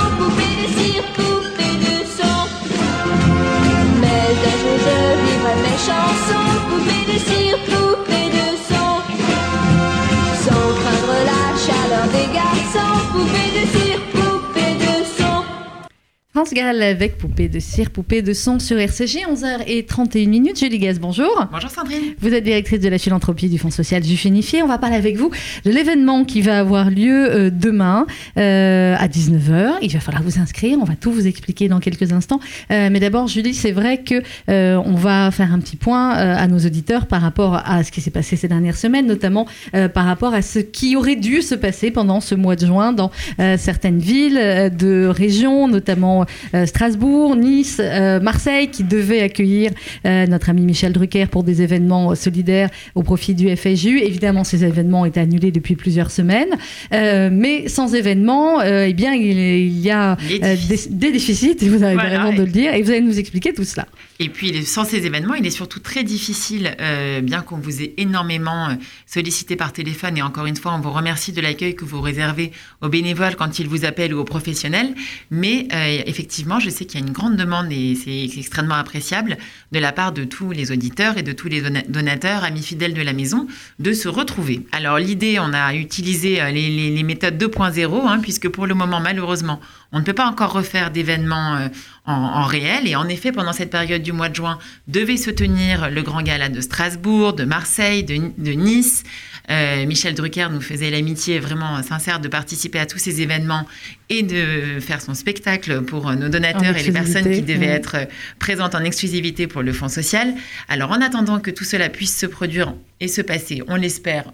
France 16.39 16.53
Gall 16.53 16.81
avec 16.81 17.17
Poupée 17.17 17.49
de 17.49 17.59
cire, 17.59 17.89
Poupée 17.89 18.21
de 18.21 18.31
son 18.31 18.59
sur 18.59 18.79
RCG, 18.79 19.25
11h31 19.29 20.29
minutes. 20.29 20.57
Julie 20.57 20.79
Gaz, 20.79 20.97
bonjour. 20.97 21.47
Bonjour 21.51 21.69
Sandrine. 21.69 22.13
Vous 22.21 22.33
êtes 22.33 22.45
directrice 22.45 22.79
de 22.79 22.87
la 22.87 22.97
philanthropie 22.97 23.49
du 23.49 23.57
Fonds 23.57 23.71
social 23.71 24.01
Juif 24.01 24.23
Unifié. 24.23 24.63
On 24.63 24.67
va 24.67 24.77
parler 24.77 24.95
avec 24.95 25.17
vous 25.17 25.31
de 25.65 25.69
l'événement 25.69 26.23
qui 26.23 26.39
va 26.39 26.59
avoir 26.59 26.91
lieu 26.91 27.29
euh, 27.29 27.49
demain 27.49 28.07
euh, 28.37 28.95
à 28.97 29.09
19h. 29.09 29.79
Il 29.81 29.91
va 29.91 29.99
falloir 29.99 30.23
vous 30.23 30.39
inscrire. 30.39 30.77
On 30.81 30.85
va 30.85 30.95
tout 30.95 31.11
vous 31.11 31.27
expliquer 31.27 31.67
dans 31.67 31.81
quelques 31.81 32.13
instants. 32.13 32.39
Euh, 32.71 32.87
mais 32.89 33.01
d'abord, 33.01 33.27
Julie, 33.27 33.53
c'est 33.53 33.73
vrai 33.73 33.97
que 33.97 34.23
euh, 34.49 34.81
on 34.85 34.95
va 34.95 35.31
faire 35.31 35.51
un 35.51 35.59
petit 35.59 35.75
point 35.75 36.15
euh, 36.15 36.37
à 36.37 36.47
nos 36.47 36.59
auditeurs 36.59 37.07
par 37.07 37.21
rapport 37.21 37.61
à 37.65 37.83
ce 37.83 37.91
qui 37.91 37.99
s'est 37.99 38.11
passé 38.11 38.37
ces 38.37 38.47
dernières 38.47 38.77
semaines, 38.77 39.07
notamment 39.07 39.45
par 39.93 40.05
rapport 40.05 40.33
à 40.33 40.41
ce 40.41 40.59
qui 40.59 40.95
aurait 40.95 41.17
dû 41.17 41.41
se 41.41 41.55
passer 41.55 41.91
pendant 41.91 42.21
ce 42.21 42.33
mois 42.33 42.55
de 42.55 42.65
juin 42.65 42.93
dans 42.93 43.11
certaines 43.57 43.99
villes 43.99 44.71
de 44.77 45.05
région, 45.07 45.67
notamment 45.67 46.25
Strasbourg, 46.65 47.35
Nice, 47.35 47.79
euh, 47.83 48.19
Marseille, 48.19 48.69
qui 48.69 48.83
devaient 48.83 49.21
accueillir 49.21 49.71
euh, 50.05 50.25
notre 50.27 50.49
ami 50.49 50.61
Michel 50.63 50.93
Drucker 50.93 51.25
pour 51.27 51.43
des 51.43 51.61
événements 51.61 52.15
solidaires 52.15 52.69
au 52.95 53.03
profit 53.03 53.33
du 53.33 53.55
FSJU. 53.55 53.99
Évidemment, 53.99 54.43
ces 54.43 54.63
événements 54.63 55.01
ont 55.01 55.05
été 55.05 55.19
annulés 55.19 55.51
depuis 55.51 55.75
plusieurs 55.75 56.11
semaines, 56.11 56.55
Euh, 56.93 57.29
mais 57.31 57.67
sans 57.67 57.93
événements, 57.93 58.61
euh, 58.61 58.85
eh 58.87 58.93
bien, 58.93 59.13
il, 59.13 59.79
y 59.79 59.91
a 59.91 60.13
euh, 60.13 60.55
des, 60.67 60.79
des 60.89 61.11
déficits, 61.11 61.55
vous 61.61 61.83
avez 61.83 61.93
Voilà, 61.95 62.23
raison 62.23 62.37
de 62.37 62.43
le 62.43 62.51
dire, 62.51 62.73
et 62.73 62.81
vous 62.81 62.89
allez 62.89 63.01
nous 63.01 63.19
expliquer 63.19 63.53
tout 63.53 63.63
cela. 63.63 63.85
Et 64.21 64.27
puis, 64.27 64.65
sans 64.65 64.83
ces 64.83 65.05
événements, 65.05 65.33
il 65.33 65.45
est 65.47 65.49
surtout 65.49 65.79
très 65.79 66.03
difficile, 66.03 66.75
euh, 66.81 67.21
bien 67.21 67.39
qu'on 67.41 67.55
vous 67.57 67.81
ait 67.81 67.93
énormément 67.95 68.67
euh, 68.67 68.73
sollicité 69.05 69.55
par 69.55 69.71
téléphone. 69.71 70.17
Et 70.17 70.21
encore 70.21 70.45
une 70.45 70.57
fois, 70.57 70.73
on 70.73 70.81
vous 70.81 70.91
remercie 70.91 71.31
de 71.31 71.39
l'accueil 71.39 71.73
que 71.73 71.85
vous 71.85 72.01
réservez 72.01 72.51
aux 72.81 72.89
bénévoles 72.89 73.37
quand 73.37 73.59
ils 73.59 73.67
vous 73.69 73.85
appellent 73.85 74.13
ou 74.13 74.19
aux 74.19 74.25
professionnels. 74.25 74.93
Mais 75.31 75.69
euh, 75.73 76.01
effectivement, 76.05 76.59
je 76.59 76.69
sais 76.69 76.83
qu'il 76.83 76.99
y 76.99 77.03
a 77.03 77.07
une 77.07 77.13
grande 77.13 77.37
demande 77.37 77.71
et 77.71 77.95
c'est 77.95 78.37
extrêmement 78.37 78.75
appréciable 78.75 79.37
de 79.71 79.79
la 79.79 79.93
part 79.93 80.11
de 80.11 80.25
tous 80.25 80.51
les 80.51 80.73
auditeurs 80.73 81.17
et 81.17 81.23
de 81.23 81.31
tous 81.31 81.47
les 81.47 81.61
dona- 81.61 81.83
donateurs, 81.87 82.43
amis 82.43 82.61
fidèles 82.61 82.93
de 82.93 83.01
la 83.01 83.13
maison, 83.13 83.47
de 83.79 83.93
se 83.93 84.09
retrouver. 84.09 84.65
Alors, 84.73 84.97
l'idée, 84.99 85.39
on 85.39 85.53
a 85.53 85.73
utilisé 85.73 86.41
les, 86.51 86.69
les- 86.69 86.89
les 86.91 87.03
méthodes 87.03 87.37
2.0, 87.41 88.05
hein, 88.05 88.19
puisque 88.21 88.49
pour 88.49 88.67
le 88.67 88.73
moment, 88.75 88.99
malheureusement, 88.99 89.61
on 89.93 89.99
ne 89.99 90.03
peut 90.03 90.13
pas 90.13 90.27
encore 90.27 90.51
refaire 90.51 90.91
d'événements 90.91 91.69
en, 92.09 92.41
en 92.41 92.43
réel. 92.43 92.87
Et 92.87 92.95
en 92.95 93.07
effet, 93.07 93.31
pendant 93.31 93.53
cette 93.53 93.69
période 93.69 94.01
du 94.01 94.11
mois 94.11 94.29
de 94.29 94.35
juin, 94.35 94.57
devait 94.87 95.17
se 95.17 95.29
tenir 95.29 95.89
le 95.89 96.01
grand 96.01 96.21
gala 96.21 96.49
de 96.49 96.61
Strasbourg, 96.61 97.33
de 97.33 97.45
Marseille, 97.45 98.03
de, 98.03 98.31
de 98.37 98.51
Nice. 98.51 99.03
Euh, 99.49 99.85
Michel 99.85 100.13
Drucker 100.13 100.47
nous 100.51 100.61
faisait 100.61 100.91
l'amitié 100.91 101.39
vraiment 101.39 101.81
sincère 101.81 102.19
de 102.19 102.27
participer 102.27 102.79
à 102.79 102.85
tous 102.85 102.99
ces 102.99 103.21
événements 103.21 103.65
et 104.09 104.21
de 104.21 104.79
faire 104.79 105.01
son 105.01 105.15
spectacle 105.15 105.81
pour 105.81 106.11
nos 106.11 106.29
donateurs 106.29 106.75
et 106.77 106.83
les 106.83 106.91
personnes 106.91 107.31
qui 107.31 107.41
devaient 107.41 107.65
être 107.65 107.95
présentes 108.37 108.75
en 108.75 108.83
exclusivité 108.83 109.47
pour 109.47 109.63
le 109.63 109.73
Fonds 109.73 109.87
social. 109.87 110.33
Alors, 110.67 110.91
en 110.91 111.01
attendant 111.01 111.39
que 111.39 111.51
tout 111.51 111.63
cela 111.63 111.89
puisse 111.89 112.15
se 112.17 112.25
produire 112.25 112.73
et 112.99 113.07
se 113.07 113.21
passer, 113.21 113.61
on 113.67 113.75
l'espère, 113.75 114.25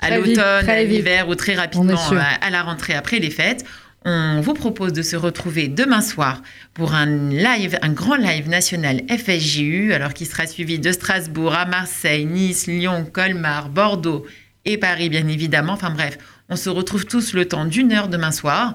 à 0.00 0.16
l'automne, 0.16 0.68
à 0.68 0.82
l'hiver 0.82 1.28
ou 1.28 1.34
très 1.34 1.54
rapidement 1.54 1.98
à, 2.12 2.46
à 2.46 2.50
la 2.50 2.62
rentrée 2.62 2.94
après 2.94 3.18
les 3.18 3.30
fêtes, 3.30 3.64
on 4.04 4.40
vous 4.40 4.54
propose 4.54 4.92
de 4.92 5.02
se 5.02 5.16
retrouver 5.16 5.68
demain 5.68 6.00
soir 6.00 6.42
pour 6.72 6.94
un 6.94 7.28
live, 7.30 7.78
un 7.82 7.92
grand 7.92 8.16
live 8.16 8.48
national 8.48 9.02
FSJU, 9.08 9.92
alors 9.92 10.14
qui 10.14 10.24
sera 10.24 10.46
suivi 10.46 10.78
de 10.78 10.90
Strasbourg 10.90 11.54
à 11.54 11.66
Marseille, 11.66 12.24
Nice, 12.24 12.66
Lyon, 12.66 13.06
Colmar, 13.12 13.68
Bordeaux 13.68 14.26
et 14.64 14.78
Paris, 14.78 15.10
bien 15.10 15.28
évidemment. 15.28 15.74
Enfin 15.74 15.90
bref, 15.90 16.16
on 16.48 16.56
se 16.56 16.70
retrouve 16.70 17.04
tous 17.04 17.34
le 17.34 17.46
temps 17.46 17.66
d'une 17.66 17.92
heure 17.92 18.08
demain 18.08 18.32
soir. 18.32 18.74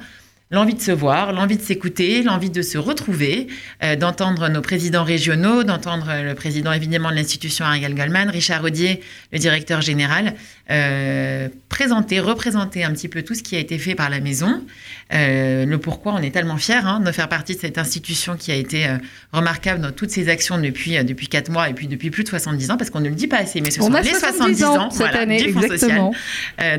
L'envie 0.51 0.75
de 0.75 0.81
se 0.81 0.91
voir, 0.91 1.33
l'envie 1.33 1.57
de 1.57 1.61
s'écouter, 1.63 2.21
l'envie 2.21 2.51
de 2.51 2.61
se 2.61 2.77
retrouver, 2.77 3.47
euh, 3.83 3.95
d'entendre 3.95 4.47
nos 4.47 4.61
présidents 4.61 5.03
régionaux, 5.03 5.63
d'entendre 5.63 6.07
le 6.23 6.35
président 6.35 6.71
évidemment 6.71 7.09
de 7.09 7.15
l'institution 7.15 7.65
Ariel 7.65 7.95
Goldman, 7.95 8.29
Richard 8.29 8.63
Audier, 8.63 9.01
le 9.33 9.39
directeur 9.39 9.81
général, 9.81 10.35
euh, 10.69 11.49
présenter, 11.67 12.19
représenter 12.19 12.83
un 12.83 12.91
petit 12.91 13.07
peu 13.07 13.23
tout 13.23 13.33
ce 13.33 13.41
qui 13.41 13.55
a 13.55 13.59
été 13.59 13.79
fait 13.79 13.95
par 13.95 14.11
la 14.11 14.19
maison, 14.19 14.63
euh, 15.13 15.65
le 15.67 15.77
pourquoi 15.77 16.13
on 16.13 16.21
est 16.21 16.31
tellement 16.31 16.57
fiers 16.57 16.81
hein, 16.83 16.99
de 16.99 17.11
faire 17.11 17.29
partie 17.29 17.53
de 17.55 17.59
cette 17.59 17.77
institution 17.77 18.35
qui 18.37 18.51
a 18.51 18.55
été 18.55 18.87
euh, 18.87 18.97
remarquable 19.31 19.79
dans 19.79 19.91
toutes 19.91 20.09
ses 20.09 20.29
actions 20.29 20.57
depuis, 20.57 20.97
euh, 20.97 21.03
depuis 21.03 21.27
4 21.27 21.49
mois 21.51 21.69
et 21.69 21.73
puis 21.73 21.87
depuis 21.87 22.09
plus 22.09 22.23
de 22.23 22.29
70 22.29 22.71
ans, 22.71 22.77
parce 22.77 22.89
qu'on 22.89 23.01
ne 23.01 23.09
le 23.09 23.15
dit 23.15 23.27
pas 23.27 23.37
assez, 23.37 23.61
mais 23.61 23.69
ce 23.69 23.81
On 23.81 23.85
sont 23.85 23.93
les 23.93 24.03
70 24.03 24.57
70 24.57 24.63
ans 24.63 24.77
ans 24.77 24.89
cette 24.89 24.99
voilà, 25.01 25.19
année, 25.21 25.37
du 25.43 25.53
Fonds 25.53 25.61
social. 25.61 25.73
exactement. 25.73 26.13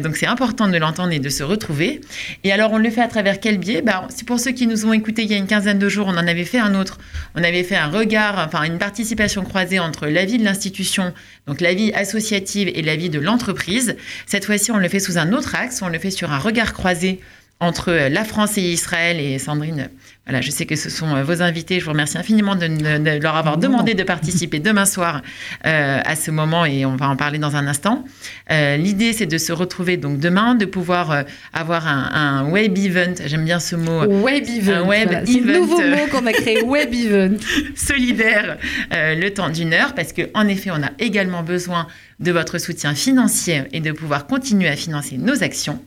Donc 0.02 0.16
c'est 0.16 0.26
important 0.26 0.66
de 0.66 0.76
l'entendre 0.76 1.12
et 1.12 1.20
de 1.20 1.28
se 1.28 1.44
retrouver. 1.44 2.00
Et 2.42 2.50
alors 2.50 2.72
on 2.72 2.78
le 2.78 2.90
fait 2.90 3.00
à 3.00 3.08
travers 3.08 3.38
quel 3.38 3.58
biais? 3.58 3.80
Bah, 3.80 4.08
C'est 4.08 4.26
pour 4.26 4.40
ceux 4.40 4.50
qui 4.50 4.66
nous 4.66 4.86
ont 4.86 4.92
écoutés 4.92 5.22
il 5.22 5.30
y 5.30 5.34
a 5.34 5.36
une 5.36 5.46
quinzaine 5.46 5.78
de 5.78 5.88
jours, 5.88 6.08
on 6.08 6.16
en 6.16 6.26
avait 6.26 6.44
fait 6.44 6.58
un 6.58 6.74
autre. 6.74 6.98
On 7.36 7.44
avait 7.44 7.62
fait 7.62 7.76
un 7.76 7.88
regard, 7.88 8.44
enfin 8.44 8.64
une 8.64 8.78
participation 8.78 9.44
croisée 9.44 9.78
entre 9.78 10.08
la 10.08 10.24
vie 10.24 10.38
de 10.38 10.44
l'institution, 10.44 11.14
donc 11.46 11.60
la 11.60 11.74
vie 11.74 11.92
associative 11.92 12.68
et 12.74 12.82
la 12.82 12.96
vie 12.96 13.10
de 13.10 13.20
l'entreprise. 13.20 13.96
Cette 14.26 14.46
fois-ci, 14.46 14.72
on 14.72 14.78
le 14.78 14.88
fait 14.88 15.00
sous 15.00 15.16
un 15.16 15.32
autre 15.32 15.54
axe, 15.54 15.80
on 15.82 15.88
le 15.88 15.98
fait 16.00 16.10
sur 16.10 16.32
un 16.32 16.38
regard 16.38 16.72
croisé 16.72 17.20
entre 17.58 17.90
euh, 17.90 18.08
la 18.10 18.24
France 18.24 18.58
et 18.58 18.62
Israël. 18.62 19.18
Et 19.18 19.38
Sandrine, 19.38 19.80
euh, 19.80 19.96
voilà, 20.26 20.40
je 20.42 20.50
sais 20.50 20.66
que 20.66 20.76
ce 20.76 20.90
sont 20.90 21.14
euh, 21.16 21.22
vos 21.22 21.40
invités. 21.40 21.80
Je 21.80 21.84
vous 21.86 21.92
remercie 21.92 22.18
infiniment 22.18 22.54
de, 22.54 22.66
de- 22.66 22.98
de 22.98 23.22
leur 23.22 23.36
avoir 23.36 23.56
demandé 23.56 23.94
de 23.94 24.02
participer 24.02 24.58
demain 24.58 24.84
soir 24.84 25.22
euh, 25.64 26.00
à 26.04 26.16
ce 26.16 26.30
moment 26.30 26.66
et 26.66 26.84
on 26.84 26.96
va 26.96 27.08
en 27.08 27.16
parler 27.16 27.38
dans 27.38 27.56
un 27.56 27.66
instant. 27.66 28.04
Euh, 28.50 28.76
L'idée, 28.76 29.12
c'est 29.14 29.24
de 29.26 29.38
se 29.38 29.52
retrouver 29.52 29.96
donc 29.96 30.18
demain, 30.18 30.54
de 30.54 30.64
pouvoir 30.66 31.10
euh, 31.12 31.22
avoir 31.54 31.86
un, 31.88 32.10
un 32.12 32.50
web 32.50 32.76
event. 32.76 33.14
J'aime 33.24 33.44
bien 33.44 33.58
ce 33.60 33.74
mot. 33.76 34.04
Web 34.04 34.44
event. 34.48 34.72
Un 34.72 34.82
web 34.86 35.08
voilà. 35.08 35.24
Le 35.24 35.58
nouveau 35.58 35.80
mot 35.80 36.06
qu'on 36.10 36.26
a 36.26 36.32
créé, 36.32 36.60
web 36.64 36.92
event. 36.92 37.36
solidaire 37.74 38.58
le 38.90 39.28
temps 39.30 39.48
d'une 39.48 39.72
heure 39.72 39.94
parce 39.94 40.12
que 40.12 40.22
en 40.34 40.46
effet 40.48 40.70
on 40.72 40.82
a 40.82 40.90
également 40.98 41.42
besoin 41.42 41.86
de 42.20 42.32
votre 42.32 42.58
soutien 42.58 42.94
financier 42.94 43.62
et 43.72 43.80
de 43.80 43.92
pouvoir 43.92 44.26
continuer 44.26 44.68
à 44.68 44.76
financer 44.76 45.16
nos 45.18 45.42
actions. 45.42 45.80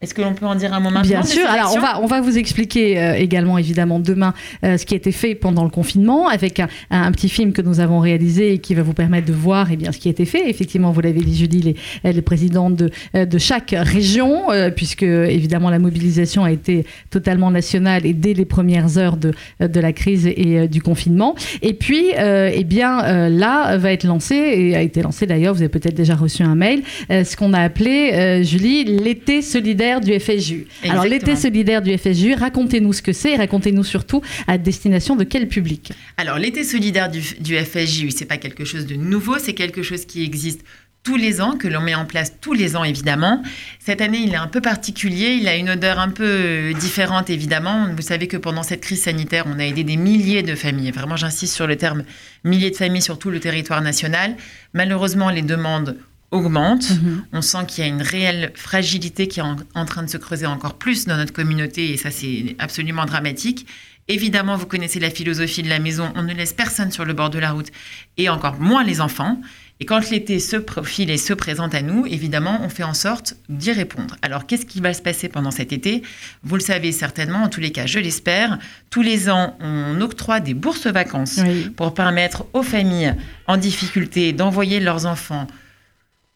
Est-ce 0.00 0.14
que 0.14 0.22
l'on 0.22 0.32
peut 0.32 0.46
en 0.46 0.54
dire 0.54 0.72
un 0.72 0.78
mot 0.78 0.90
maintenant 0.90 1.02
Bien 1.02 1.24
sûr. 1.24 1.44
Alors, 1.48 1.74
on 1.74 1.80
va, 1.80 2.00
on 2.00 2.06
va 2.06 2.20
vous 2.20 2.38
expliquer 2.38 3.00
euh, 3.00 3.14
également, 3.14 3.58
évidemment, 3.58 3.98
demain, 3.98 4.32
euh, 4.64 4.78
ce 4.78 4.86
qui 4.86 4.94
a 4.94 4.96
été 4.96 5.10
fait 5.10 5.34
pendant 5.34 5.64
le 5.64 5.70
confinement, 5.70 6.28
avec 6.28 6.60
un, 6.60 6.68
un 6.90 7.10
petit 7.10 7.28
film 7.28 7.52
que 7.52 7.62
nous 7.62 7.80
avons 7.80 7.98
réalisé 7.98 8.52
et 8.52 8.58
qui 8.58 8.76
va 8.76 8.82
vous 8.82 8.92
permettre 8.92 9.26
de 9.26 9.32
voir 9.32 9.72
eh 9.72 9.76
bien, 9.76 9.90
ce 9.90 9.98
qui 9.98 10.06
a 10.06 10.12
été 10.12 10.24
fait. 10.24 10.48
Effectivement, 10.48 10.92
vous 10.92 11.00
l'avez 11.00 11.20
dit, 11.20 11.36
Julie, 11.36 11.62
les, 11.62 11.74
elle 12.04 12.16
est 12.16 12.22
présidente 12.22 12.76
de, 12.76 12.90
euh, 13.16 13.26
de 13.26 13.38
chaque 13.38 13.74
région, 13.76 14.52
euh, 14.52 14.70
puisque, 14.70 15.02
évidemment, 15.02 15.68
la 15.68 15.80
mobilisation 15.80 16.44
a 16.44 16.52
été 16.52 16.86
totalement 17.10 17.50
nationale 17.50 18.06
et 18.06 18.12
dès 18.12 18.34
les 18.34 18.44
premières 18.44 18.98
heures 18.98 19.16
de, 19.16 19.32
de 19.58 19.80
la 19.80 19.92
crise 19.92 20.28
et 20.28 20.60
euh, 20.60 20.66
du 20.68 20.80
confinement. 20.80 21.34
Et 21.60 21.74
puis, 21.74 22.04
euh, 22.16 22.52
eh 22.54 22.62
bien, 22.62 23.02
euh, 23.04 23.28
là, 23.28 23.76
va 23.78 23.90
être 23.90 24.04
lancé, 24.04 24.36
et 24.36 24.76
a 24.76 24.80
été 24.82 25.02
lancé 25.02 25.26
d'ailleurs, 25.26 25.54
vous 25.54 25.62
avez 25.62 25.68
peut-être 25.68 25.96
déjà 25.96 26.14
reçu 26.14 26.44
un 26.44 26.54
mail, 26.54 26.84
euh, 27.10 27.24
ce 27.24 27.36
qu'on 27.36 27.52
a 27.52 27.58
appelé, 27.60 28.12
euh, 28.12 28.42
Julie, 28.44 28.84
l'été 28.84 29.42
solidaire 29.42 29.87
du 30.00 30.18
FSJU. 30.18 30.66
Alors, 30.88 31.04
l'été 31.04 31.36
solidaire 31.36 31.82
du 31.82 31.96
FSJU, 31.96 32.34
racontez-nous 32.34 32.92
ce 32.92 33.02
que 33.02 33.12
c'est 33.12 33.32
et 33.32 33.36
racontez-nous 33.36 33.84
surtout 33.84 34.22
à 34.46 34.58
destination 34.58 35.16
de 35.16 35.24
quel 35.24 35.48
public. 35.48 35.92
Alors, 36.16 36.38
l'été 36.38 36.64
solidaire 36.64 37.10
du, 37.10 37.22
du 37.40 37.56
FSJU, 37.56 38.10
c'est 38.10 38.26
pas 38.26 38.36
quelque 38.36 38.64
chose 38.64 38.86
de 38.86 38.94
nouveau, 38.94 39.38
c'est 39.38 39.54
quelque 39.54 39.82
chose 39.82 40.04
qui 40.04 40.24
existe 40.24 40.62
tous 41.08 41.16
les 41.16 41.40
ans, 41.40 41.56
que 41.56 41.68
l'on 41.68 41.80
met 41.80 41.94
en 41.94 42.04
place 42.04 42.34
tous 42.40 42.52
les 42.52 42.76
ans 42.76 42.84
évidemment. 42.84 43.42
Cette 43.78 44.02
année, 44.02 44.18
il 44.18 44.34
est 44.34 44.36
un 44.36 44.46
peu 44.46 44.60
particulier, 44.60 45.38
il 45.40 45.48
a 45.48 45.56
une 45.56 45.70
odeur 45.70 45.98
un 45.98 46.10
peu 46.10 46.24
euh, 46.26 46.72
différente 46.74 47.30
évidemment. 47.30 47.86
Vous 47.96 48.02
savez 48.02 48.26
que 48.26 48.36
pendant 48.36 48.62
cette 48.62 48.82
crise 48.82 49.02
sanitaire, 49.02 49.44
on 49.46 49.58
a 49.58 49.64
aidé 49.64 49.84
des 49.84 49.96
milliers 49.96 50.42
de 50.42 50.54
familles. 50.54 50.90
Vraiment, 50.90 51.16
j'insiste 51.16 51.54
sur 51.54 51.66
le 51.66 51.76
terme 51.76 52.02
milliers 52.44 52.70
de 52.70 52.76
familles 52.76 53.00
sur 53.00 53.18
tout 53.18 53.30
le 53.30 53.40
territoire 53.40 53.80
national. 53.80 54.36
Malheureusement, 54.74 55.30
les 55.30 55.40
demandes 55.40 55.96
augmentent. 56.30 56.92
On 57.32 57.42
sent 57.42 57.66
qu'il 57.66 57.84
y 57.84 57.86
a 57.86 57.90
une 57.90 58.02
réelle 58.02 58.52
fragilité 58.54 59.28
qui 59.28 59.40
est 59.40 59.42
en, 59.42 59.56
en 59.74 59.84
train 59.84 60.02
de 60.02 60.10
se 60.10 60.16
creuser 60.18 60.46
encore 60.46 60.74
plus 60.74 61.06
dans 61.06 61.16
notre 61.16 61.32
communauté 61.32 61.92
et 61.92 61.96
ça, 61.96 62.10
c'est 62.10 62.54
absolument 62.58 63.06
dramatique. 63.06 63.66
Évidemment, 64.10 64.56
vous 64.56 64.66
connaissez 64.66 65.00
la 65.00 65.10
philosophie 65.10 65.62
de 65.62 65.68
la 65.68 65.78
maison, 65.78 66.10
on 66.16 66.22
ne 66.22 66.32
laisse 66.32 66.54
personne 66.54 66.90
sur 66.90 67.04
le 67.04 67.12
bord 67.12 67.28
de 67.28 67.38
la 67.38 67.52
route 67.52 67.68
et 68.16 68.28
encore 68.30 68.58
moins 68.58 68.82
les 68.82 69.00
enfants. 69.02 69.38
Et 69.80 69.84
quand 69.84 70.10
l'été 70.10 70.40
se 70.40 70.56
profile 70.56 71.08
et 71.10 71.18
se 71.18 71.32
présente 71.34 71.74
à 71.74 71.82
nous, 71.82 72.04
évidemment, 72.06 72.58
on 72.64 72.68
fait 72.68 72.82
en 72.82 72.94
sorte 72.94 73.36
d'y 73.48 73.70
répondre. 73.70 74.16
Alors, 74.22 74.44
qu'est-ce 74.46 74.66
qui 74.66 74.80
va 74.80 74.92
se 74.92 75.02
passer 75.02 75.28
pendant 75.28 75.52
cet 75.52 75.72
été? 75.72 76.02
Vous 76.42 76.56
le 76.56 76.60
savez 76.62 76.90
certainement, 76.90 77.44
en 77.44 77.48
tous 77.48 77.60
les 77.60 77.70
cas, 77.70 77.86
je 77.86 78.00
l'espère. 78.00 78.58
Tous 78.90 79.02
les 79.02 79.30
ans, 79.30 79.56
on 79.60 80.00
octroie 80.00 80.40
des 80.40 80.54
bourses 80.54 80.88
vacances 80.88 81.38
Oui. 81.44 81.70
pour 81.76 81.94
permettre 81.94 82.46
aux 82.54 82.64
familles 82.64 83.14
en 83.46 83.56
difficulté 83.56 84.32
d'envoyer 84.32 84.80
leurs 84.80 85.06
enfants 85.06 85.46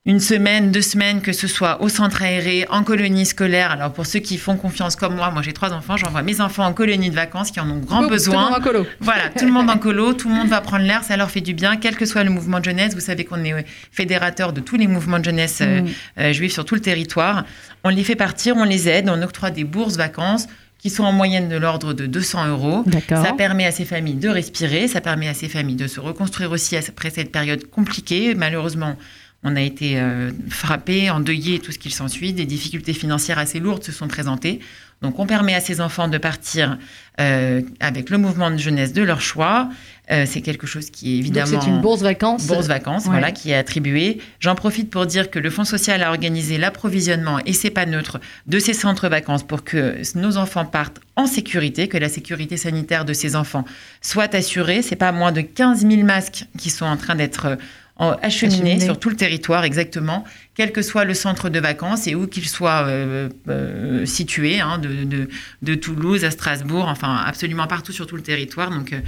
une 0.05 0.19
semaine, 0.19 0.73
deux 0.73 0.83
semaines, 0.83 1.21
que 1.21 1.33
ce 1.33 1.47
soit 1.47 1.81
au 1.81 1.89
centre 1.89 2.23
aéré, 2.23 2.67
en 2.71 2.83
colonie 2.83 3.25
scolaire. 3.25 3.71
Alors 3.71 3.93
pour 3.93 4.05
ceux 4.05 4.19
qui 4.19 4.37
font 4.37 4.57
confiance 4.57 4.97
comme 4.97 5.15
moi, 5.15 5.31
moi 5.31 5.43
j'ai 5.43 5.53
trois 5.53 5.73
enfants, 5.73 5.97
j'envoie 5.97 6.23
mes 6.23 6.41
enfants 6.41 6.65
en 6.65 6.73
colonie 6.73 7.09
de 7.09 7.15
vacances 7.15 7.53
qui 7.53 7.61
en 7.61 7.71
ont 7.71 7.79
grand 7.79 8.09
besoin. 8.09 8.35
tout 8.35 8.41
le 8.41 8.51
monde 8.51 8.55
en 8.59 8.61
colo. 8.61 8.87
Voilà, 9.01 9.29
tout 9.29 9.45
le 9.47 9.53
monde 9.53 9.71
en 9.71 9.79
colo, 9.79 10.13
tout 10.13 10.29
le 10.29 10.35
monde 10.35 10.49
va 10.49 10.61
prendre 10.61 10.85
l'air, 10.85 11.05
ça 11.05 11.17
leur 11.17 11.31
fait 11.31 11.41
du 11.41 11.55
bien, 11.55 11.77
quel 11.77 11.95
que 11.97 12.05
soit 12.05 12.25
le 12.25 12.31
mouvement 12.31 12.59
de 12.59 12.65
jeunesse. 12.65 12.95
Vous 12.95 13.01
savez 13.01 13.25
qu'on 13.25 13.45
est 13.45 13.53
euh, 13.53 13.63
fédérateur 13.93 14.53
de 14.53 14.61
tous 14.61 14.77
les 14.77 14.89
mouvements 14.89 15.21
de 15.21 15.25
jeunesse 15.25 15.61
euh, 15.63 15.83
Mm. 15.83 15.87
euh, 16.19 16.33
juifs 16.33 16.53
sur 16.53 16.65
tout 16.65 16.75
le 16.75 16.81
territoire. 16.81 17.45
On 17.85 17.89
les 17.89 18.03
fait 18.03 18.17
partir, 18.17 18.57
on 18.57 18.65
les 18.65 18.89
aide, 18.89 19.09
on 19.09 19.23
octroie 19.23 19.51
des 19.51 19.63
bourses 19.65 19.97
vacances 19.97 20.47
qui 20.79 20.91
sont 20.91 21.05
en 21.05 21.13
moyenne 21.13 21.49
de 21.49 21.57
l'ordre 21.57 21.93
de 21.93 22.07
200 22.07 22.49
euros. 22.49 22.85
Ça 23.09 23.35
permet 23.39 23.67
à 23.67 23.71
ces 23.71 23.85
familles 23.85 24.15
de 24.17 24.29
respirer, 24.29 24.89
ça 24.89 25.01
permet 25.01 25.29
à 25.29 25.35
ces 25.35 25.49
familles 25.49 25.77
de 25.77 25.87
se 25.87 26.01
reconstruire 26.01 26.51
aussi 26.51 26.77
après 26.77 27.11
cette 27.11 27.31
période 27.31 27.71
compliquée. 27.71 28.35
Malheureusement, 28.35 28.97
on 29.45 29.57
a 29.57 29.61
été 29.61 29.99
euh, 29.99 30.31
frappé, 30.49 31.11
endeuillé, 31.11 31.59
tout 31.59 31.73
ce 31.73 31.79
qui 31.79 31.91
s'ensuit. 31.91 32.33
Des 32.33 32.47
difficultés 32.47 32.93
financières 32.93 33.39
assez 33.39 33.59
lourdes 33.59 33.83
se 33.83 33.93
sont 33.93 34.09
présentées. 34.09 34.61
Donc, 35.03 35.19
on 35.19 35.27
permet 35.27 35.53
à 35.55 35.61
ces 35.61 35.81
enfants 35.81 36.07
de 36.07 36.17
partir 36.17 36.79
euh, 37.21 37.61
avec 37.81 38.09
le 38.09 38.19
mouvement 38.19 38.53
de 38.53 38.57
jeunesse 38.57 38.93
de 38.93 39.03
leur 39.03 39.21
choix. 39.21 39.69
Euh, 40.13 40.27
c'est 40.29 40.43
quelque 40.43 40.67
chose 40.67 40.91
qui 40.91 41.15
est 41.15 41.19
évidemment 41.19 41.61
c'est 41.61 41.67
une 41.69 41.81
bourse 41.81 42.03
vacances. 42.03 42.47
bourse 42.47 42.69
vacances, 42.69 43.05
Ouais. 43.07 43.11
voilà, 43.11 43.33
qui 43.33 43.51
est 43.51 43.57
attribuée. 43.57 44.19
J'en 44.39 44.55
profite 44.55 44.91
pour 44.91 45.07
dire 45.07 45.29
que 45.29 45.41
le 45.41 45.51
Fonds 45.51 45.65
social 45.65 46.05
a 46.05 46.11
organisé 46.11 46.57
l'approvisionnement, 46.57 47.41
et 47.45 47.53
c'est 47.53 47.71
pas 47.71 47.85
neutre, 47.87 48.21
de 48.47 48.61
ces 48.61 48.75
centres 48.75 49.09
vacances 49.09 49.43
pour 49.43 49.65
que 49.65 49.97
nos 50.17 50.37
enfants 50.37 50.65
partent 50.65 51.01
en 51.17 51.27
sécurité, 51.27 51.89
que 51.89 51.99
la 51.99 52.09
sécurité 52.09 52.57
sanitaire 52.57 53.05
de 53.05 53.13
ces 53.13 53.35
enfants 53.35 53.65
soit 54.03 54.33
assurée. 54.37 54.83
C'est 54.83 54.97
pas 54.97 55.11
moins 55.13 55.33
de 55.33 55.41
15 55.41 55.81
000 55.87 56.03
masques 56.05 56.45
qui 56.59 56.71
sont 56.71 56.87
en 56.87 56.97
train 56.97 57.17
d'être 57.17 57.59
Acheminés. 57.99 58.81
sur 58.81 58.99
tout 58.99 59.11
le 59.11 59.17
territoire, 59.17 59.65
exactement, 59.65 60.25
quel 60.55 60.73
que 60.73 60.83
soit 60.83 61.05
le 61.05 61.15
centre 61.15 61.51
de 61.51 61.61
vacances 61.61 62.07
et 62.07 62.15
où 62.15 62.27
qu'il 62.27 62.49
soit 62.49 62.87
euh, 62.87 63.29
euh, 63.49 64.07
situé, 64.07 64.61
hein, 64.61 64.79
de, 64.79 65.05
de- 65.05 65.29
de 65.63 65.75
Toulouse 65.75 66.25
à 66.25 66.31
Strasbourg, 66.31 66.87
enfin 66.89 67.15
absolument 67.25 67.67
partout 67.67 67.93
sur 67.93 68.07
tout 68.07 68.17
le 68.17 68.23
territoire. 68.23 68.71
Donc, 68.71 68.93
euh, 68.93 69.01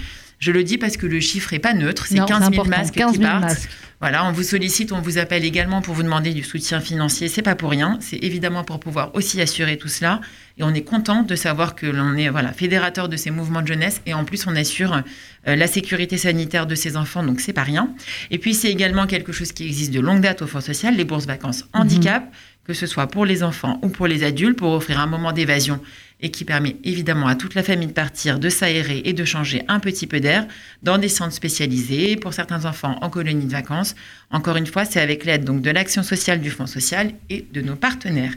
je 0.44 0.52
le 0.52 0.62
dis 0.62 0.76
parce 0.76 0.98
que 0.98 1.07
le 1.07 1.20
chiffre 1.20 1.54
est 1.54 1.59
pas 1.59 1.72
neutre, 1.72 2.04
c'est 2.07 2.16
Non, 2.16 2.26
15 2.26 2.38
000 2.38 2.52
important. 2.52 2.68
masques 2.68 2.94
15 2.94 3.12
qui 3.12 3.18
000 3.18 3.30
partent. 3.30 3.42
masques. 3.44 3.70
Voilà, 4.00 4.26
on 4.26 4.33
vous 4.33 4.42
sollicite, 4.42 4.92
on 4.92 5.00
vous 5.00 5.16
appelle 5.16 5.42
également 5.46 5.80
pour 5.80 5.94
vous 5.94 6.02
demander 6.02 6.35
du 6.35 6.42
soutien 6.42 6.80
financier. 6.80 7.28
C'est 7.28 7.40
pas 7.40 7.54
pour 7.54 7.70
rien. 7.70 7.96
C'est 8.02 8.18
évidemment 8.18 8.62
pour 8.62 8.78
pouvoir 8.78 9.14
aussi 9.14 9.40
assurer 9.40 9.78
tout 9.78 9.88
cela. 9.88 10.20
Et 10.59 10.62
on 10.62 10.74
est 10.74 10.83
content 10.83 11.22
de 11.22 11.35
savoir 11.35 11.74
que 11.74 11.87
l'on 11.87 12.14
est 12.16 12.28
voilà 12.28 12.52
fédérateur 12.52 13.09
de 13.09 13.16
ces 13.16 13.30
mouvements 13.30 13.62
de 13.62 13.68
jeunesse 13.68 14.02
et 14.04 14.12
en 14.12 14.24
plus 14.26 14.46
on 14.46 14.54
assure 14.54 15.02
euh, 15.48 15.57
la 15.57 15.66
sécurité 15.66 16.18
sanitaire 16.18 16.66
de 16.66 16.74
ces 16.74 16.98
enfants. 16.98 17.22
Donc 17.22 17.40
c'est 17.40 17.54
pas 17.54 17.62
rien. 17.62 17.88
Et 18.30 18.37
puis 18.37 18.52
c'est 18.52 18.70
également 18.70 19.07
quelque 19.07 19.33
chose 19.33 19.52
qui 19.52 19.64
existe 19.64 19.92
de 19.94 20.00
longue 20.00 20.20
date 20.20 20.42
au 20.42 20.46
Fonds 20.46 20.61
social, 20.61 20.94
les 20.94 21.04
bourses 21.04 21.26
vacances 21.26 21.64
handicap, 21.72 22.24
que 22.66 22.74
ce 22.74 22.87
soit 22.87 23.07
pour 23.07 23.24
les 23.24 23.42
enfants 23.42 23.78
ou 23.83 23.88
pour 23.88 24.07
les 24.07 24.22
adultes, 24.24 24.59
pour 24.59 24.72
offrir 24.72 25.00
un 25.00 25.07
moment 25.07 25.33
d'évasion 25.33 25.80
et 26.24 26.30
qui 26.30 26.44
permet 26.44 26.76
évidemment 26.84 27.28
à 27.28 27.34
toute 27.37 27.54
la 27.54 27.62
famille 27.62 27.87
de 27.87 27.92
partir, 27.92 28.38
de 28.40 28.48
s'aérer 28.48 29.02
et 29.04 29.12
de 29.12 29.24
changer 29.24 29.62
un 29.68 29.78
petit 29.78 30.06
peu 30.06 30.20
d'air 30.20 30.48
dans 30.82 30.96
des 30.98 31.10
centres 31.10 31.34
spécialisés, 31.34 32.16
pour 32.16 32.32
certains 32.32 32.64
enfants 32.64 32.98
en 33.02 33.10
colonie 33.10 33.44
de 33.44 33.52
vacances. 33.52 33.94
Encore 34.30 34.56
une 34.56 34.66
fois, 34.66 34.87
c'est 34.87 35.00
avec 35.00 35.24
l'aide 35.26 35.44
donc 35.44 35.60
de 35.60 35.70
l'action 35.70 36.02
sociale 36.02 36.40
du 36.40 36.50
Fonds 36.50 36.66
social 36.66 37.12
et 37.28 37.44
de 37.52 37.60
nos 37.60 37.76
partenaires. 37.76 38.32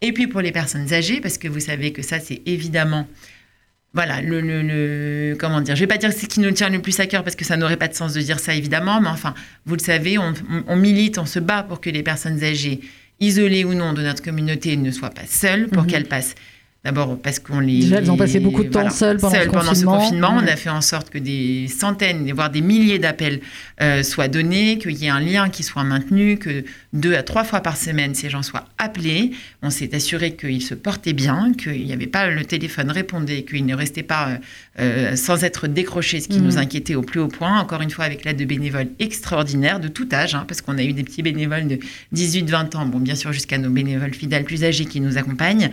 Et 0.00 0.12
puis 0.12 0.26
pour 0.26 0.40
les 0.40 0.50
personnes 0.50 0.92
âgées, 0.94 1.20
parce 1.20 1.36
que 1.36 1.46
vous 1.46 1.60
savez 1.60 1.92
que 1.92 2.00
ça 2.02 2.18
c'est 2.20 2.40
évidemment 2.46 3.06
voilà, 3.92 4.20
le, 4.20 4.40
le- 4.40 4.62
le- 4.62 5.36
comment 5.38 5.60
dire, 5.62 5.74
je 5.74 5.80
vais 5.80 5.86
pas 5.86 5.96
dire 5.96 6.12
ce 6.12 6.26
qui 6.26 6.40
nous 6.40 6.50
tient 6.50 6.68
le 6.68 6.80
plus 6.82 6.98
à 7.00 7.06
cœur 7.06 7.22
parce 7.24 7.36
que 7.36 7.44
ça 7.46 7.56
n'aurait 7.56 7.78
pas 7.78 7.88
de 7.88 7.94
sens 7.94 8.12
de 8.12 8.20
dire 8.20 8.38
ça 8.40 8.54
évidemment, 8.54 9.00
mais 9.00 9.08
enfin, 9.08 9.32
vous 9.64 9.74
le 9.74 9.80
savez, 9.80 10.18
on, 10.18 10.34
on- 10.50 10.64
on 10.68 10.76
milite, 10.76 11.16
on 11.18 11.24
se 11.24 11.38
bat 11.38 11.62
pour 11.62 11.80
que 11.80 11.88
les 11.88 12.02
personnes 12.02 12.42
âgées, 12.44 12.80
isolées 13.20 13.64
ou 13.64 13.72
non 13.74 13.94
de 13.94 14.02
notre 14.02 14.22
communauté, 14.22 14.76
ne 14.76 14.90
soient 14.90 15.10
pas 15.10 15.26
seules, 15.26 15.68
pour 15.68 15.84
Mhm. 15.84 15.88
qu'elles 15.90 16.08
passent. 16.08 16.34
D'abord 16.86 17.18
parce 17.20 17.40
qu'on 17.40 17.58
les. 17.58 17.80
Déjà, 17.80 17.96
elles 17.96 18.12
ont 18.12 18.16
passé 18.16 18.38
beaucoup 18.38 18.62
de 18.62 18.68
temps 18.68 18.88
seules 18.90 19.16
pendant 19.16 19.74
ce 19.74 19.80
ce 19.80 19.84
confinement. 19.84 20.36
On 20.36 20.46
a 20.46 20.54
fait 20.54 20.70
en 20.70 20.80
sorte 20.80 21.10
que 21.10 21.18
des 21.18 21.66
centaines, 21.66 22.30
voire 22.32 22.48
des 22.48 22.60
milliers 22.60 23.00
d'appels 23.00 23.40
euh, 23.82 24.04
soient 24.04 24.28
donnés, 24.28 24.78
qu'il 24.78 24.92
y 24.92 25.06
ait 25.06 25.08
un 25.08 25.18
lien 25.18 25.48
qui 25.48 25.64
soit 25.64 25.82
maintenu, 25.82 26.38
que 26.38 26.62
deux 26.92 27.16
à 27.16 27.24
trois 27.24 27.42
fois 27.42 27.60
par 27.60 27.76
semaine, 27.76 28.14
ces 28.14 28.30
gens 28.30 28.44
soient 28.44 28.66
appelés. 28.78 29.32
On 29.62 29.70
s'est 29.70 29.96
assuré 29.96 30.36
qu'ils 30.36 30.62
se 30.62 30.74
portaient 30.74 31.12
bien, 31.12 31.54
qu'il 31.54 31.84
n'y 31.84 31.92
avait 31.92 32.06
pas 32.06 32.28
le 32.28 32.44
téléphone 32.44 32.92
répondait, 32.92 33.42
qu'ils 33.42 33.66
ne 33.66 33.74
restaient 33.74 34.04
pas 34.04 34.28
euh, 34.28 34.36
euh, 34.78 35.16
sans 35.16 35.42
être 35.42 35.66
décrochés, 35.66 36.20
ce 36.20 36.28
qui 36.28 36.38
nous 36.38 36.56
inquiétait 36.56 36.94
au 36.94 37.02
plus 37.02 37.18
haut 37.18 37.26
point. 37.26 37.58
Encore 37.58 37.82
une 37.82 37.90
fois, 37.90 38.04
avec 38.04 38.24
l'aide 38.24 38.36
de 38.36 38.44
bénévoles 38.44 38.90
extraordinaires 39.00 39.80
de 39.80 39.88
tout 39.88 40.06
âge, 40.12 40.36
hein, 40.36 40.44
parce 40.46 40.62
qu'on 40.62 40.78
a 40.78 40.84
eu 40.84 40.92
des 40.92 41.02
petits 41.02 41.22
bénévoles 41.22 41.66
de 41.66 41.80
18-20 42.14 42.76
ans, 42.76 42.86
bon, 42.86 43.00
bien 43.00 43.16
sûr, 43.16 43.32
jusqu'à 43.32 43.58
nos 43.58 43.70
bénévoles 43.70 44.14
fidèles 44.14 44.44
plus 44.44 44.62
âgés 44.62 44.84
qui 44.84 45.00
nous 45.00 45.18
accompagnent. 45.18 45.72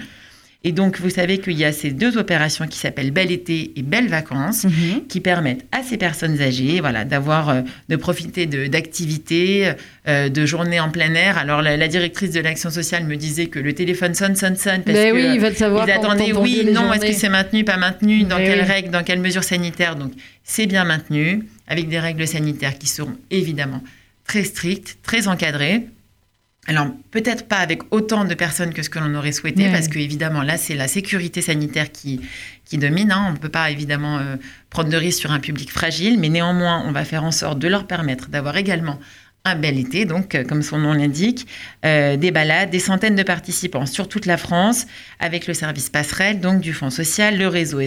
Et 0.66 0.72
donc, 0.72 1.00
vous 1.02 1.10
savez 1.10 1.40
qu'il 1.40 1.58
y 1.58 1.66
a 1.66 1.74
ces 1.74 1.92
deux 1.92 2.18
opérations 2.18 2.68
qui 2.68 2.78
s'appellent 2.80 3.12
Bel 3.12 3.32
été 3.32 3.74
et 3.76 3.82
Belles 3.82 4.08
vacances 4.08 4.64
Mhm. 4.64 5.08
qui 5.10 5.20
permettent 5.20 5.66
à 5.74 5.84
ces 5.84 5.98
personnes 5.98 6.40
âgées 6.42 6.80
voilà, 6.80 7.04
d'avoir, 7.04 7.50
euh, 7.50 7.62
de 7.90 7.96
profiter 7.98 8.46
d'activités, 8.48 9.74
euh, 10.08 10.30
de 10.30 10.46
journées 10.46 10.80
en 10.80 10.90
plein 10.90 11.14
air. 11.16 11.38
Alors, 11.38 11.62
la, 11.62 11.76
la 11.76 11.88
directrice 11.88 12.32
de 12.32 12.40
l'action 12.40 12.70
sociale 12.70 13.06
me 13.06 13.18
disait 13.18 13.48
que 13.48 13.60
le 13.60 13.74
téléphone 13.74 14.14
sonne, 14.16 14.36
sonne, 14.38 14.56
sonne. 14.56 14.84
Parce 14.84 14.98
Mais 14.98 15.10
que, 15.12 15.16
oui, 15.16 15.32
ils 15.36 15.40
veulent 15.42 15.56
savoir. 15.56 15.88
ils 15.88 15.92
attendaient, 15.92 16.32
oui, 16.34 16.66
non, 16.72 16.94
est-ce 16.94 17.06
que 17.08 17.14
c'est 17.14 17.30
maintenu, 17.30 17.66
pas 17.66 17.78
maintenu, 17.78 18.24
dans 18.24 18.38
Mais 18.38 18.46
quelles 18.46 18.62
oui. 18.62 18.66
règles, 18.72 18.90
dans 18.92 19.04
quelles 19.04 19.20
mesures 19.20 19.44
sanitaires. 19.44 19.96
Donc, 19.98 20.14
c'est 20.46 20.66
bien 20.68 20.86
maintenu, 20.86 21.44
avec 21.68 21.90
des 21.90 22.00
règles 22.00 22.28
sanitaires 22.28 22.78
qui 22.78 22.88
seront 22.88 23.16
évidemment 23.32 23.82
très 24.26 24.44
strictes, 24.44 24.98
très 25.04 25.28
encadrées. 25.28 25.88
Alors, 26.68 26.88
peut-être 27.12 27.48
pas 27.50 27.58
avec 27.58 27.82
autant 27.92 28.24
de 28.24 28.34
personnes 28.36 28.74
que 28.74 28.84
ce 28.84 28.90
que 28.90 28.98
l'on 29.00 29.14
aurait 29.16 29.34
souhaité, 29.34 29.66
Ouais. 29.66 29.72
parce 29.72 29.90
que, 29.90 30.00
évidemment, 30.00 30.44
là, 30.44 30.56
c'est 30.58 30.76
la 30.76 30.88
sécurité 30.88 31.42
sanitaire 31.42 31.92
qui, 31.92 32.22
qui 32.64 32.78
domine. 32.78 33.12
hein. 33.12 33.26
On 33.28 33.32
ne 33.34 33.38
peut 33.38 33.50
pas, 33.50 33.70
évidemment, 33.70 34.18
euh, 34.20 34.38
prendre 34.70 34.90
de 34.90 34.96
risques 34.98 35.20
sur 35.20 35.32
un 35.34 35.40
public 35.42 35.70
fragile, 35.72 36.18
mais 36.20 36.30
néanmoins, 36.30 36.84
on 36.88 36.94
va 36.94 37.04
faire 37.04 37.26
en 37.26 37.32
sorte 37.32 37.60
de 37.60 37.68
leur 37.68 37.86
permettre 37.86 38.30
d'avoir 38.30 38.56
également 38.56 38.98
un 39.46 39.56
bel 39.56 39.78
été, 39.78 40.06
donc 40.06 40.36
euh, 40.36 40.46
comme 40.46 40.62
son 40.62 40.78
nom 40.78 40.94
l'indique, 40.94 41.48
euh, 41.84 42.16
des 42.16 42.32
balades, 42.32 42.70
des 42.70 42.80
centaines 42.80 43.18
de 43.18 43.24
participants 43.24 43.86
sur 43.86 44.08
toute 44.08 44.26
la 44.26 44.38
France, 44.38 44.86
avec 45.20 45.48
le 45.48 45.54
service 45.54 45.90
passerelle, 45.90 46.40
donc 46.40 46.62
du 46.62 46.72
Fonds 46.72 46.90
social, 46.90 47.38
le 47.38 47.50
réseau 47.50 47.82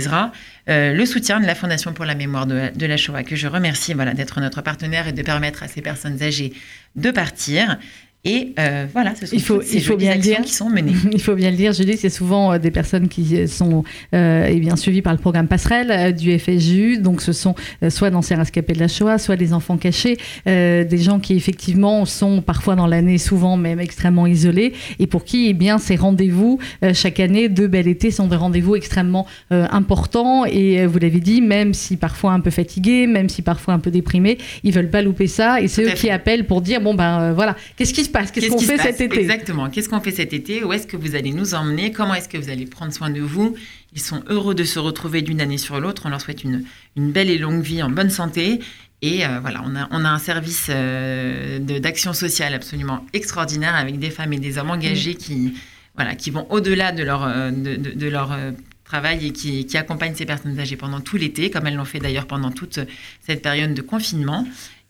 euh, 0.69 0.93
le 0.93 1.07
soutien 1.07 1.41
de 1.41 1.47
la 1.47 1.55
Fondation 1.55 1.95
pour 1.95 2.05
la 2.05 2.15
mémoire 2.15 2.45
de, 2.45 2.71
de 2.77 2.87
la 2.87 2.99
Shoah, 2.99 3.23
que 3.23 3.37
je 3.37 3.47
remercie 3.47 3.95
voilà, 3.95 4.13
d'être 4.13 4.39
notre 4.39 4.61
partenaire 4.61 5.09
et 5.09 5.13
de 5.13 5.23
permettre 5.23 5.63
à 5.63 5.69
ces 5.69 5.81
personnes 5.81 6.23
âgées 6.23 6.53
de 6.95 7.11
partir. 7.11 7.79
Et 8.27 8.53
euh, 8.59 8.87
voilà, 8.93 9.15
ce 9.15 9.27
sont 9.27 9.35
Il 9.37 9.43
faut- 9.43 9.63
ces 9.63 9.77
il 9.77 9.83
faut 9.83 9.97
bien 9.97 10.11
le 10.13 10.17
actions 10.19 10.33
dire. 10.35 10.43
qui 10.45 10.53
sont 10.55 10.69
menées. 10.69 10.93
Il 11.13 11.21
faut 11.21 11.35
bien 11.35 11.51
le 11.51 11.57
dire, 11.57 11.73
Julie, 11.73 11.97
c'est 11.97 12.11
souvent 12.11 12.53
euh, 12.53 12.59
des 12.59 12.71
personnes 12.71 13.09
qui 13.09 13.47
sont 13.49 13.85
euh, 14.15 14.49
eh 14.51 14.57
bien, 14.61 14.75
suivies 14.77 15.03
par 15.03 15.13
le 15.13 15.19
programme 15.19 15.47
Passerelle 15.49 15.91
euh, 15.91 16.13
du 16.13 16.37
FSJU. 16.39 16.99
Donc, 16.99 17.21
ce 17.23 17.33
sont 17.33 17.55
soit 17.89 18.11
d'anciens 18.11 18.39
rescapés 18.39 18.73
de 18.73 18.81
la 18.81 18.89
Shoah, 18.89 19.19
soit 19.19 19.37
des 19.37 19.53
enfants 19.53 19.77
cachés, 19.77 20.17
des 20.47 20.99
gens 20.99 21.21
qui, 21.21 21.35
effectivement, 21.35 22.05
sont 22.05 22.43
parfois 22.43 22.75
dans 22.75 22.87
l'année, 22.87 23.19
souvent 23.19 23.57
même 23.57 23.81
extrêmement 23.81 24.27
isolés, 24.27 24.73
et 24.99 25.07
pour 25.07 25.25
qui, 25.25 25.49
eh 25.49 25.53
bien, 25.55 25.79
ces 25.79 25.97
rendez-vous, 25.97 26.59
chaque 26.95 27.21
année, 27.21 27.49
de 27.49 27.67
bel 27.67 27.87
été, 27.89 28.11
sont 28.11 28.27
des 28.27 28.37
rendez-vous 28.37 28.77
extrêmement 28.77 29.27
importants. 29.51 30.45
Et 30.47 30.87
vous 30.87 30.99
l'avez 30.99 31.21
dit, 31.21 31.41
même 31.41 31.75
si 31.75 31.97
parfois 31.97 32.33
un 32.33 32.41
peu 32.41 32.51
fatigués, 32.51 33.07
même 33.07 33.29
si 33.29 33.43
parfois 33.43 33.75
un 33.75 33.79
peu 33.79 33.91
déprimés, 33.91 34.39
ils 34.65 34.73
veulent 34.73 34.91
pas 34.91 35.03
louper 35.03 35.27
ça. 35.27 35.61
Et 35.61 35.69
c'est 35.69 35.85
eux 35.85 35.91
qui 35.95 36.11
appellent 36.11 36.47
pour 36.47 36.61
dire, 36.63 36.81
bon, 36.81 36.95
ben 36.95 37.33
voilà, 37.33 37.57
qu'est-ce 37.77 37.95
qui 37.95 38.05
se 38.05 38.11
passe 38.11 38.16
Qu'est-ce 38.33 38.49
qu'on 38.49 38.59
fait 38.59 38.79
cet 38.79 39.01
été 39.01 39.21
Exactement. 39.21 39.71
Qu'est-ce 39.71 39.89
qu'on 39.89 40.01
fait 40.01 40.11
cet 40.13 40.33
été 40.33 40.65
Où 40.65 40.73
est-ce 40.73 40.87
que 40.87 40.97
vous 40.97 41.15
allez 41.15 41.33
nous 41.33 41.55
emmener 41.55 41.93
Comment 41.93 42.15
est-ce 42.15 42.29
que 42.29 42.39
vous 42.39 42.49
allez 42.51 42.67
prendre 42.67 42.93
soin 42.93 43.11
de 43.11 43.21
vous 43.21 43.55
Ils 43.95 44.01
sont 44.01 44.23
heureux 44.29 44.55
de 44.55 44.65
se 44.65 44.79
retrouver 44.79 45.23
d'une 45.23 45.41
année 45.41 45.59
sur 45.59 45.81
l'autre. 45.81 46.03
On 46.07 46.09
leur 46.09 46.21
souhaite 46.21 46.45
une, 46.45 46.65
une 46.97 47.13
belle 47.13 47.31
et 47.31 47.39
longue 47.39 47.63
vie 47.63 47.83
en 47.83 47.91
bonne 47.91 48.11
santé. 48.11 48.61
Et 49.03 49.27
euh, 49.27 49.41
voilà, 49.41 49.63
on 49.65 49.77
a, 49.77 49.89
on 49.91 50.05
a 50.05 50.09
un 50.09 50.19
service 50.19 50.69
euh, 50.71 51.59
d'action 51.59 52.13
sociale 52.15 52.55
absolument 52.55 53.05
extraordinaire 53.13 53.75
avec 53.75 53.99
des 53.99 54.11
femmes 54.11 54.33
et 54.33 54.39
des 54.39 54.57
hommes 54.59 54.71
engagés 54.71 55.15
qui, 55.15 55.53
voilà, 55.97 56.15
qui 56.15 56.31
vont 56.31 56.47
au-delà 56.51 56.93
de 56.93 57.03
leur, 57.03 57.25
euh, 57.25 57.51
de, 57.51 57.77
de- 57.77 57.91
de 57.93 58.09
leur 58.09 58.37
travail 58.85 59.27
et 59.27 59.33
qui, 59.33 59.67
qui 59.67 59.77
accompagnent 59.77 60.15
ces 60.15 60.25
personnes 60.27 60.59
âgées 60.59 60.77
pendant 60.77 61.01
tout 61.01 61.17
l'été, 61.17 61.51
comme 61.51 61.67
elles 61.67 61.75
l'ont 61.75 61.85
fait 61.85 61.99
d'ailleurs 61.99 62.27
pendant 62.27 62.51
toute 62.53 62.79
cette 63.27 63.43
période 63.43 63.75
de 63.75 63.83
confinement. 63.83 64.47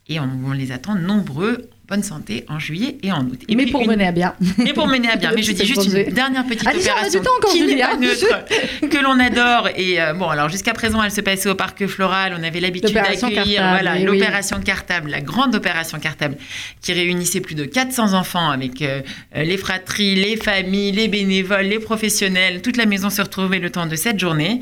Et 0.07 0.19
on, 0.21 0.29
on 0.45 0.51
les 0.53 0.71
attend 0.71 0.95
nombreux, 0.95 1.69
bonne 1.89 2.03
santé, 2.03 2.43
en 2.49 2.59
juillet 2.59 2.97
et 3.01 3.11
en 3.13 3.21
août. 3.25 3.39
Et 3.47 3.55
Mais 3.55 3.63
puis 3.63 3.71
pour 3.71 3.81
une- 3.81 3.87
mener 3.91 4.07
à 4.07 4.11
bien. 4.11 4.35
mais 4.57 4.73
pour 4.73 4.87
mener 4.87 5.09
à 5.09 5.15
bien. 5.15 5.31
Mais 5.33 5.41
je 5.41 5.53
dis 5.53 5.65
juste 5.65 5.79
projet. 5.81 6.07
une 6.09 6.13
dernière 6.13 6.45
petite 6.45 6.67
Allez, 6.67 6.81
ça, 6.81 6.91
on 6.91 6.95
a 6.95 7.07
opération 7.07 7.21
encore, 7.37 7.51
qui 7.51 7.63
n'est 7.63 7.77
pas 7.77 7.95
neutre, 7.97 8.45
que 8.89 8.97
l'on 9.03 9.17
adore. 9.19 9.69
Et 9.75 10.01
euh, 10.01 10.13
bon, 10.13 10.27
alors 10.27 10.49
jusqu'à 10.49 10.73
présent, 10.73 11.01
elle 11.01 11.11
se 11.11 11.21
passait 11.21 11.49
au 11.49 11.55
parc 11.55 11.87
floral. 11.87 12.35
On 12.37 12.43
avait 12.43 12.59
l'habitude 12.59 12.93
d'accueillir 12.93 13.29
Cartable, 13.61 13.69
voilà, 13.83 13.93
oui. 13.95 14.03
l'opération 14.03 14.59
Cartable, 14.59 15.09
la 15.09 15.21
grande 15.21 15.55
opération 15.55 15.97
Cartable, 15.99 16.37
qui 16.81 16.91
réunissait 16.93 17.39
plus 17.41 17.55
de 17.55 17.63
400 17.65 18.13
enfants 18.13 18.49
avec 18.49 18.81
euh, 18.81 19.01
les 19.35 19.57
fratries, 19.57 20.15
les 20.15 20.35
familles, 20.35 20.91
les 20.91 21.07
bénévoles, 21.07 21.67
les 21.67 21.79
professionnels. 21.79 22.61
Toute 22.61 22.75
la 22.77 22.85
maison 22.85 23.09
se 23.09 23.21
retrouvait 23.21 23.59
le 23.59 23.69
temps 23.69 23.85
de 23.85 23.95
cette 23.95 24.19
journée. 24.19 24.59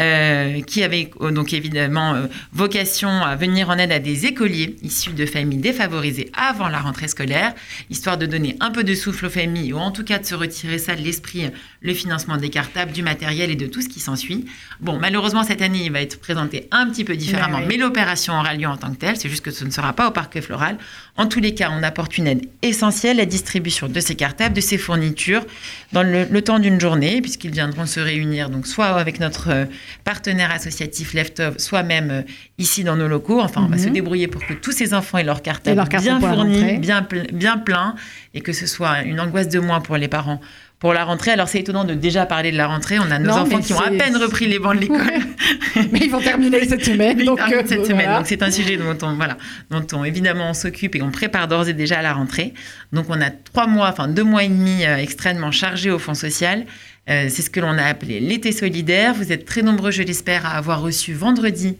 Euh, 0.00 0.60
qui 0.62 0.82
avait 0.82 1.08
euh, 1.20 1.30
donc 1.30 1.52
évidemment 1.52 2.14
euh, 2.14 2.26
vocation 2.52 3.22
à 3.22 3.36
venir 3.36 3.70
en 3.70 3.78
aide 3.78 3.92
à 3.92 4.00
des 4.00 4.26
écoliers 4.26 4.74
issus 4.82 5.12
de 5.12 5.24
familles 5.24 5.60
défavorisées 5.60 6.32
avant 6.34 6.66
la 6.66 6.80
rentrée 6.80 7.06
scolaire, 7.06 7.54
histoire 7.90 8.18
de 8.18 8.26
donner 8.26 8.56
un 8.58 8.72
peu 8.72 8.82
de 8.82 8.92
souffle 8.92 9.26
aux 9.26 9.30
familles, 9.30 9.72
ou 9.72 9.78
en 9.78 9.92
tout 9.92 10.02
cas 10.02 10.18
de 10.18 10.24
se 10.24 10.34
retirer 10.34 10.78
ça 10.78 10.96
de 10.96 11.00
l'esprit, 11.00 11.48
le 11.80 11.94
financement 11.94 12.38
des 12.38 12.50
cartables, 12.50 12.90
du 12.90 13.04
matériel 13.04 13.52
et 13.52 13.54
de 13.54 13.66
tout 13.66 13.82
ce 13.82 13.88
qui 13.88 14.00
s'ensuit. 14.00 14.46
Bon, 14.80 14.98
malheureusement, 14.98 15.44
cette 15.44 15.62
année, 15.62 15.84
il 15.84 15.92
va 15.92 16.00
être 16.00 16.18
présenté 16.18 16.66
un 16.72 16.90
petit 16.90 17.04
peu 17.04 17.14
différemment, 17.14 17.58
ouais. 17.58 17.66
mais 17.68 17.76
l'opération 17.76 18.32
aura 18.32 18.52
lieu 18.54 18.66
en 18.66 18.76
tant 18.76 18.90
que 18.90 18.96
telle, 18.96 19.16
c'est 19.16 19.28
juste 19.28 19.44
que 19.44 19.52
ce 19.52 19.64
ne 19.64 19.70
sera 19.70 19.92
pas 19.92 20.08
au 20.08 20.10
parquet 20.10 20.42
floral. 20.42 20.76
En 21.16 21.26
tous 21.26 21.38
les 21.38 21.54
cas, 21.54 21.70
on 21.72 21.84
apporte 21.84 22.18
une 22.18 22.26
aide 22.26 22.48
essentielle, 22.62 23.18
la 23.18 23.26
distribution 23.26 23.86
de 23.86 24.00
ces 24.00 24.16
cartables, 24.16 24.56
de 24.56 24.60
ces 24.60 24.76
fournitures, 24.76 25.46
dans 25.92 26.02
le, 26.02 26.24
le 26.24 26.42
temps 26.42 26.58
d'une 26.58 26.80
journée, 26.80 27.20
puisqu'ils 27.22 27.52
viendront 27.52 27.86
se 27.86 28.00
réunir, 28.00 28.50
donc 28.50 28.66
soit 28.66 28.86
avec 28.86 29.20
notre 29.20 29.68
partenaire 30.04 30.50
associatif 30.50 31.14
Leftov, 31.14 31.58
soit 31.58 31.82
même 31.82 32.10
euh, 32.10 32.22
ici 32.58 32.84
dans 32.84 32.96
nos 32.96 33.08
locaux. 33.08 33.40
Enfin, 33.40 33.62
on 33.64 33.68
va 33.68 33.76
Mhm. 33.76 33.82
se 33.84 33.88
débrouiller 33.88 34.28
pour 34.28 34.44
que 34.46 34.54
tous 34.54 34.72
ces 34.72 34.94
enfants 34.94 35.18
aient 35.18 35.24
cartables 35.42 35.76
leurs 35.76 35.88
cartables 35.88 36.20
bien 36.20 36.34
fournis, 36.34 36.78
bien, 36.78 37.02
ple- 37.02 37.32
bien 37.32 37.58
pleins, 37.58 37.94
et 38.34 38.40
que 38.40 38.52
ce 38.52 38.66
soit 38.66 39.02
une 39.02 39.20
angoisse 39.20 39.48
de 39.48 39.58
moins 39.60 39.80
pour 39.80 39.96
les 39.96 40.08
parents. 40.08 40.40
Pour 40.80 40.92
la 40.92 41.04
rentrée, 41.04 41.30
alors 41.30 41.48
c'est 41.48 41.60
étonnant 41.60 41.84
de 41.84 41.94
déjà 41.94 42.26
parler 42.26 42.52
de 42.52 42.58
la 42.58 42.66
rentrée. 42.66 42.98
On 42.98 43.10
a 43.10 43.18
nos 43.18 43.28
Non, 43.30 43.36
enfants 43.38 43.60
qui 43.60 43.72
ont 43.72 43.80
à 43.80 43.88
peine 43.90 44.16
repris 44.18 44.46
les 44.46 44.58
bancs 44.58 44.74
de 44.74 44.80
l'école. 44.80 44.98
Ouais. 44.98 45.82
Mais 45.92 46.00
ils 46.00 46.10
vont 46.10 46.20
terminer 46.20 46.66
cette 46.68 46.84
semaine. 46.84 47.24
Donc, 47.24 47.40
euh, 47.40 47.62
cette 47.64 47.86
semaine. 47.86 48.02
voilà. 48.04 48.18
Donc 48.18 48.26
c'est 48.26 48.42
un 48.42 48.50
sujet 48.50 48.76
dont 48.76 48.98
on, 49.00 49.14
voilà, 49.14 49.38
dont 49.70 49.86
on 49.94 50.04
évidemment 50.04 50.50
on 50.50 50.54
s'occupe 50.54 50.94
et 50.94 51.00
on 51.00 51.10
prépare 51.10 51.48
d'ores 51.48 51.68
et 51.68 51.72
déjà 51.72 52.00
à 52.00 52.02
la 52.02 52.12
rentrée. 52.12 52.52
Donc 52.92 53.06
on 53.08 53.18
a 53.22 53.30
trois 53.30 53.66
mois, 53.66 53.88
enfin 53.88 54.08
deux 54.08 54.24
mois 54.24 54.44
et 54.44 54.48
demi 54.48 54.84
euh, 54.84 54.96
extrêmement 54.98 55.52
chargés 55.52 55.90
au 55.90 55.98
Fonds 55.98 56.12
social. 56.14 56.66
Euh, 57.10 57.26
c'est 57.28 57.42
ce 57.42 57.50
que 57.50 57.60
l'on 57.60 57.76
a 57.76 57.84
appelé 57.84 58.20
l'été 58.20 58.50
solidaire. 58.52 59.14
Vous 59.14 59.30
êtes 59.30 59.44
très 59.44 59.62
nombreux, 59.62 59.90
je 59.90 60.02
l'espère, 60.02 60.46
à 60.46 60.56
avoir 60.56 60.80
reçu 60.80 61.12
vendredi 61.12 61.76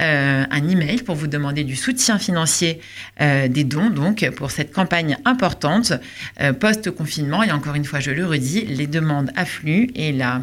euh, 0.00 0.44
un 0.48 0.68
email 0.68 1.02
pour 1.02 1.16
vous 1.16 1.26
demander 1.26 1.64
du 1.64 1.74
soutien 1.74 2.18
financier 2.18 2.80
euh, 3.20 3.48
des 3.48 3.64
dons, 3.64 3.90
donc 3.90 4.28
pour 4.36 4.50
cette 4.50 4.72
campagne 4.72 5.16
importante 5.24 5.92
euh, 6.40 6.52
post-confinement. 6.52 7.42
Et 7.42 7.50
encore 7.50 7.74
une 7.74 7.84
fois, 7.84 8.00
je 8.00 8.12
le 8.12 8.24
redis, 8.24 8.66
les 8.66 8.86
demandes 8.86 9.30
affluent 9.34 9.90
et 9.96 10.12
la, 10.12 10.42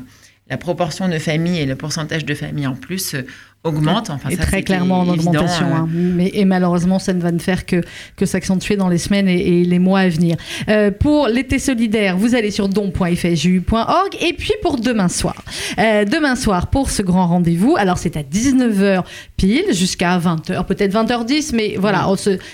la 0.49 0.57
proportion 0.57 1.07
de 1.07 1.17
familles 1.17 1.61
et 1.61 1.65
le 1.65 1.75
pourcentage 1.75 2.25
de 2.25 2.33
familles 2.35 2.67
en 2.67 2.75
plus 2.75 3.15
euh, 3.15 3.25
augmente. 3.65 4.09
Enfin, 4.09 4.29
et 4.29 4.35
ça, 4.35 4.43
très 4.43 4.63
clairement 4.63 4.99
en 5.01 5.09
augmentation. 5.09 5.65
euh, 5.65 5.75
hein. 5.75 5.89
Mais, 5.91 6.31
et 6.33 6.45
malheureusement, 6.45 6.99
ça 6.99 7.13
ne 7.13 7.21
va 7.21 7.31
ne 7.31 7.39
faire 7.39 7.65
que, 7.65 7.81
que 8.15 8.25
s'accentuer 8.25 8.77
dans 8.77 8.87
les 8.87 8.97
semaines 8.97 9.27
et, 9.27 9.61
et 9.61 9.65
les 9.65 9.79
mois 9.79 9.99
à 10.01 10.09
venir. 10.09 10.37
Euh, 10.69 10.91
pour 10.91 11.27
l'été 11.27 11.59
solidaire, 11.59 12.17
vous 12.17 12.35
allez 12.35 12.51
sur 12.51 12.69
don.fju.org. 12.69 14.15
Et 14.21 14.33
puis 14.33 14.53
pour 14.61 14.79
demain 14.79 15.09
soir. 15.09 15.43
Euh, 15.79 16.05
demain 16.05 16.35
soir, 16.35 16.67
pour 16.67 16.89
ce 16.89 17.01
grand 17.01 17.27
rendez-vous, 17.27 17.75
alors 17.77 17.97
c'est 17.97 18.15
à 18.17 18.21
19h 18.21 19.03
pile 19.37 19.65
jusqu'à 19.73 20.17
20h, 20.17 20.65
peut-être 20.65 20.93
20h10, 20.93 21.51
mais 21.53 21.75
voilà, 21.77 22.07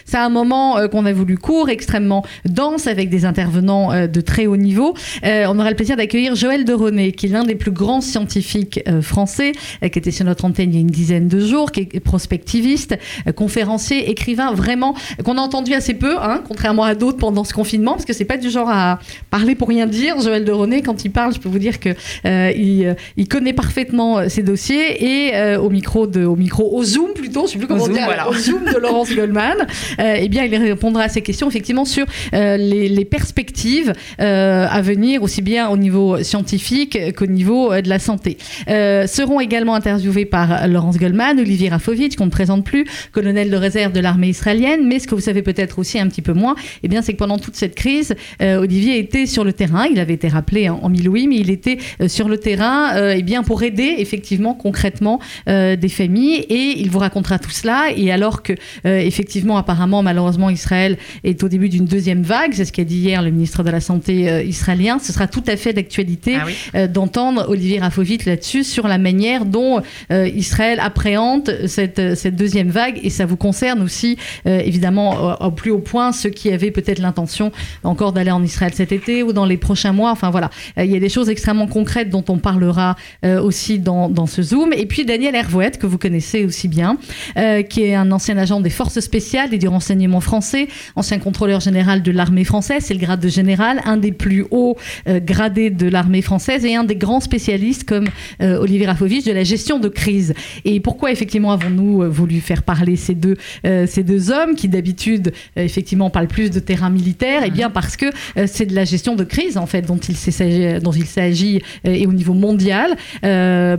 c'est 0.05 0.18
un 0.18 0.30
moment 0.30 0.78
euh, 0.78 0.88
qu'on 0.88 1.05
a 1.05 1.14
voulu 1.14 1.38
court, 1.38 1.70
extrêmement 1.70 2.26
dense, 2.45 2.88
avec 2.88 3.09
des 3.09 3.26
intervenants 3.26 4.07
de 4.07 4.22
très 4.22 4.47
haut 4.47 4.57
niveau. 4.57 4.95
On 5.24 5.59
aura 5.59 5.70
le 5.70 5.76
plaisir 5.76 5.97
d'accueillir 5.97 6.36
Joël 6.36 6.66
de 6.66 6.74
René, 6.74 7.12
qui 7.12 7.26
est 7.26 7.30
l'un 7.30 7.43
des 7.43 7.55
plus 7.55 7.72
grands 7.72 8.01
scientifiques 8.01 8.82
français, 9.01 9.51
qui 9.82 9.99
était 9.99 10.12
sur 10.12 10.26
notre 10.26 10.45
antenne 10.45 10.70
il 10.70 10.76
y 10.76 10.78
a 10.78 10.82
une 10.82 10.91
dizaine 11.02 11.28
de 11.28 11.39
jours, 11.39 11.72
qui 11.72 11.82
est 11.82 11.99
prospectiviste, 11.99 12.95
euh, 13.28 13.32
conférencier, 13.32 14.10
écrivain, 14.10 14.54
vraiment, 14.54 14.93
euh, 15.20 15.24
qu'on 15.24 15.38
a 15.38 15.41
entendu 15.41 15.74
assez 15.74 15.95
peu, 15.95 16.16
hein, 16.22 16.41
contrairement 16.47 16.84
à 16.84 16.95
d'autres 16.95 17.18
pendant 17.18 17.43
ce 17.43 17.54
confinement, 17.54 17.93
parce 17.93 18.06
que 18.06 18.14
c'est 18.14 18.26
pas 18.26 18.38
du 18.38 18.49
genre 18.49 18.70
à 18.70 18.99
parler 19.30 19.56
pour 19.56 19.68
rien 19.68 19.88
dire. 19.88 20.20
Joël 20.22 20.45
de 20.45 20.52
René, 20.52 20.82
quand 20.82 21.04
il 21.06 21.12
parle, 21.12 21.34
je 21.34 21.39
peux 21.39 21.49
vous 21.49 21.60
dire 21.60 21.80
que 21.80 21.89
euh, 22.26 22.52
il, 22.56 22.86
euh, 22.86 22.93
il 23.18 23.28
connaît 23.28 23.54
parfaitement 23.54 24.30
ses 24.30 24.43
dossiers 24.43 25.04
et 25.04 25.36
euh, 25.36 25.60
au 25.60 25.70
micro 25.70 26.08
de, 26.08 26.26
au 26.26 26.36
micro, 26.36 26.70
au 26.76 26.84
Zoom 26.84 27.14
plutôt, 27.14 27.47
je 27.47 27.54
sais 27.54 27.58
plus 27.58 27.68
comment 27.68 27.86
Zoom, 27.86 27.95
dire, 27.95 28.06
voilà. 28.06 28.30
au 28.30 28.34
Zoom 28.34 28.66
de 28.66 28.78
Laurence 28.78 29.14
Goldman, 29.14 29.58
euh, 29.99 30.16
eh 30.20 30.30
bien, 30.30 30.43
il 30.43 30.56
répondra 30.56 31.04
à 31.04 31.10
ces 31.10 31.22
questions 31.22 31.47
effectivement 31.47 31.86
sur 31.86 32.06
les, 32.34 32.89
les 32.89 33.06
perspectives 33.06 33.93
à 34.20 34.82
venir, 34.82 35.24
aussi 35.24 35.41
bien 35.41 35.70
au 35.70 35.78
niveau 35.78 36.22
scientifique 36.24 36.97
qu'au 37.16 37.26
niveau 37.26 37.74
de 37.82 37.89
la 37.89 37.99
santé. 37.99 38.38
Seront 38.68 39.39
également 39.39 39.76
interviewés 39.76 40.26
par 40.26 40.68
Laurence 40.68 40.91
Goldman, 40.98 41.39
Olivier 41.39 41.70
Rafovitch, 41.70 42.16
qu'on 42.16 42.26
ne 42.26 42.32
présente 42.32 42.64
plus, 42.66 42.86
colonel 43.12 43.50
de 43.50 43.56
réserve 43.58 43.94
de 43.94 44.00
l'armée 44.00 44.30
israélienne. 44.30 44.88
Mais 44.88 45.00
ce 45.00 45.08
que 45.08 45.16
vous 45.16 45.22
savez 45.22 45.42
peut-être 45.42 45.80
aussi 45.80 46.00
un 46.00 46.08
petit 46.08 46.22
peu 46.22 46.34
moins, 46.34 46.56
eh 46.84 46.88
bien, 46.88 47.02
c'est 47.02 47.14
que 47.14 47.18
pendant 47.18 47.38
toute 47.38 47.56
cette 47.56 47.76
crise, 47.76 48.16
euh, 48.42 48.60
Olivier 48.62 49.00
était 49.00 49.26
sur 49.26 49.44
le 49.44 49.54
terrain. 49.54 49.86
Il 49.92 50.00
avait 50.00 50.14
été 50.14 50.28
rappelé 50.28 50.70
en, 50.70 50.80
en 50.82 50.89
Miloui, 50.89 51.28
mais 51.28 51.38
il 51.38 51.50
était 51.50 51.78
euh, 52.02 52.08
sur 52.08 52.28
le 52.28 52.38
terrain, 52.38 52.96
euh, 52.96 53.16
eh 53.18 53.24
bien, 53.24 53.44
pour 53.44 53.64
aider 53.64 53.96
effectivement 53.98 54.54
concrètement 54.54 55.20
euh, 55.48 55.76
des 55.76 55.89
familles. 55.89 56.46
Et 56.50 56.80
il 56.80 56.89
vous 56.89 57.00
racontera 57.00 57.39
tout 57.39 57.52
cela. 57.52 57.88
Et 57.96 58.12
alors 58.12 58.44
que, 58.44 58.54
effectivement, 58.84 59.58
apparemment, 59.58 60.04
malheureusement, 60.04 60.50
Israël 60.50 60.98
est 61.24 61.44
au 61.44 61.50
début 61.50 61.70
d'une 61.70 61.86
deuxième 61.86 62.24
vague, 62.24 62.54
c'est 62.54 62.66
ce 62.66 62.72
qu'a 62.72 62.84
dit 62.84 62.98
hier 62.98 63.22
le 63.22 63.32
ministre 63.32 63.64
de 63.64 63.70
la 63.70 63.80
Santé 63.80 64.46
israélien. 64.46 65.00
Ce 65.00 65.14
sera 65.14 65.28
tout 65.28 65.44
à 65.48 65.56
fait 65.58 65.74
d'actualité 65.74 66.38
Ah 66.39 66.46
oui. 66.46 66.89
d'entendre 66.89 67.46
Olivier 67.50 67.80
Rafovitch 67.80 68.26
là-dessus 68.26 68.64
sur 68.64 68.88
la 68.88 68.98
manière 68.98 69.46
dont 69.46 69.82
euh, 70.12 70.30
Israël 70.72 70.86
appréhende 70.86 71.58
cette, 71.68 72.16
cette 72.16 72.36
deuxième 72.36 72.70
vague 72.70 73.00
et 73.04 73.10
ça 73.10 73.26
vous 73.26 73.36
concerne 73.36 73.82
aussi 73.82 74.18
euh, 74.46 74.60
évidemment 74.60 75.36
au, 75.42 75.52
plus 75.52 75.72
haut 75.72 75.80
point 75.80 76.12
ceux 76.12 76.30
qui 76.30 76.52
avaient 76.52 76.72
peut-être 76.72 77.00
l'intention 77.00 77.52
encore 77.84 78.14
d'aller 78.14 78.32
en 78.32 78.44
Israël 78.44 78.72
cet 78.74 78.92
été 78.92 79.24
ou 79.24 79.34
dans 79.34 79.46
les 79.46 79.58
prochains 79.58 79.92
mois. 79.92 80.12
Enfin 80.12 80.30
voilà, 80.30 80.50
Euh, 80.78 80.86
il 80.86 80.92
y 80.92 80.96
a 80.96 81.00
des 81.00 81.10
choses 81.10 81.30
extrêmement 81.30 81.68
concrètes 81.68 82.10
dont 82.10 82.24
on 82.30 82.38
parlera 82.38 82.96
euh, 83.26 83.42
aussi 83.42 83.80
dans, 83.80 84.10
dans 84.10 84.28
ce 84.28 84.42
Zoom. 84.42 84.74
Et 84.74 84.86
puis 84.86 85.06
Daniel 85.06 85.36
Hervouet, 85.36 85.72
que 85.72 85.88
vous 85.88 85.98
connaissez 85.98 86.46
aussi 86.46 86.68
bien, 86.68 86.98
euh, 87.38 87.62
qui 87.64 87.84
est 87.84 87.96
un 87.96 88.12
ancien 88.12 88.38
agent 88.38 88.60
des 88.62 88.70
forces 88.70 89.00
spéciales 89.00 89.54
et 89.54 89.58
du 89.58 89.68
renseignement 89.68 90.22
français, 90.22 90.68
ancien 90.96 91.20
contrôleur 91.20 91.60
général 91.60 92.02
de 92.02 92.12
l'armée 92.12 92.44
française, 92.44 92.84
c'est 92.86 92.94
le 92.94 93.00
grade 93.00 93.20
de 93.20 93.30
général, 93.30 93.82
un 93.86 93.98
des 93.98 94.12
plus 94.12 94.46
hauts 94.52 94.78
euh, 95.08 95.20
gradés 95.20 95.70
de 95.70 95.88
l'armée 95.88 96.22
française 96.22 96.66
et 96.66 96.76
un 96.76 96.84
des 96.84 96.96
grands 96.96 97.20
spécialistes 97.20 97.84
comme 97.84 98.08
euh, 98.42 98.60
Olivier 98.60 98.88
Rafovitch 98.88 99.26
de 99.26 99.32
la 99.32 99.44
gestion 99.44 99.80
de 99.80 99.90
crise. 99.90 100.34
Et 100.66 100.80
pourquoi 100.80 101.12
effectivement 101.12 101.51
avons-nous 101.51 102.03
euh, 102.03 102.09
voulu 102.09 102.39
faire 102.39 102.64
parler 102.64 102.95
ces 102.95 103.16
deux, 103.16 103.38
euh, 103.66 103.86
ces 103.88 104.03
deux 104.03 104.32
hommes 104.32 104.55
qui 104.55 104.68
d'habitude 104.68 105.34
euh, 105.57 105.64
effectivement 105.64 106.09
parlent 106.09 106.28
plus 106.28 106.49
de 106.49 106.59
terrain 106.59 106.89
militaire? 106.89 107.43
Eh 107.45 107.51
bien 107.51 107.70
parce 107.70 107.97
que 107.97 108.05
euh, 108.38 108.45
c'est 108.47 108.66
de 108.66 108.76
la 108.76 108.86
gestion 108.86 109.16
de 109.16 109.24
crise 109.24 109.57
en 109.57 109.66
fait 109.66 109.82
dont 109.84 109.97
il 109.97 110.16
s'agit, 110.16 110.80
dont 110.80 110.91
il 110.91 111.05
s'agit 111.05 111.62
euh, 111.88 111.91
et 111.91 112.07
au 112.07 112.14
niveau 112.14 112.34
mondial 112.34 112.95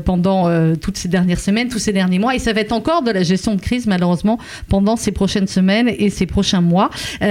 pendant 0.05 0.49
toutes 0.77 0.97
ces 0.97 1.09
dernières 1.09 1.41
semaines, 1.41 1.69
tous 1.69 1.79
ces 1.79 1.93
derniers 1.93 2.19
mois 2.19 2.35
et 2.35 2.39
ça 2.39 2.53
va 2.53 2.61
être 2.61 2.73
encore 2.73 3.03
de 3.03 3.11
la 3.11 3.23
gestion 3.23 3.55
de 3.55 3.61
crise 3.61 3.87
malheureusement 3.87 4.39
pendant 4.69 4.97
ces 4.97 5.13
prochaines 5.13 5.47
semaines 5.47 5.89
et 5.89 6.11
ces 6.11 6.27
prochains 6.27 6.61
mois. 6.61 6.91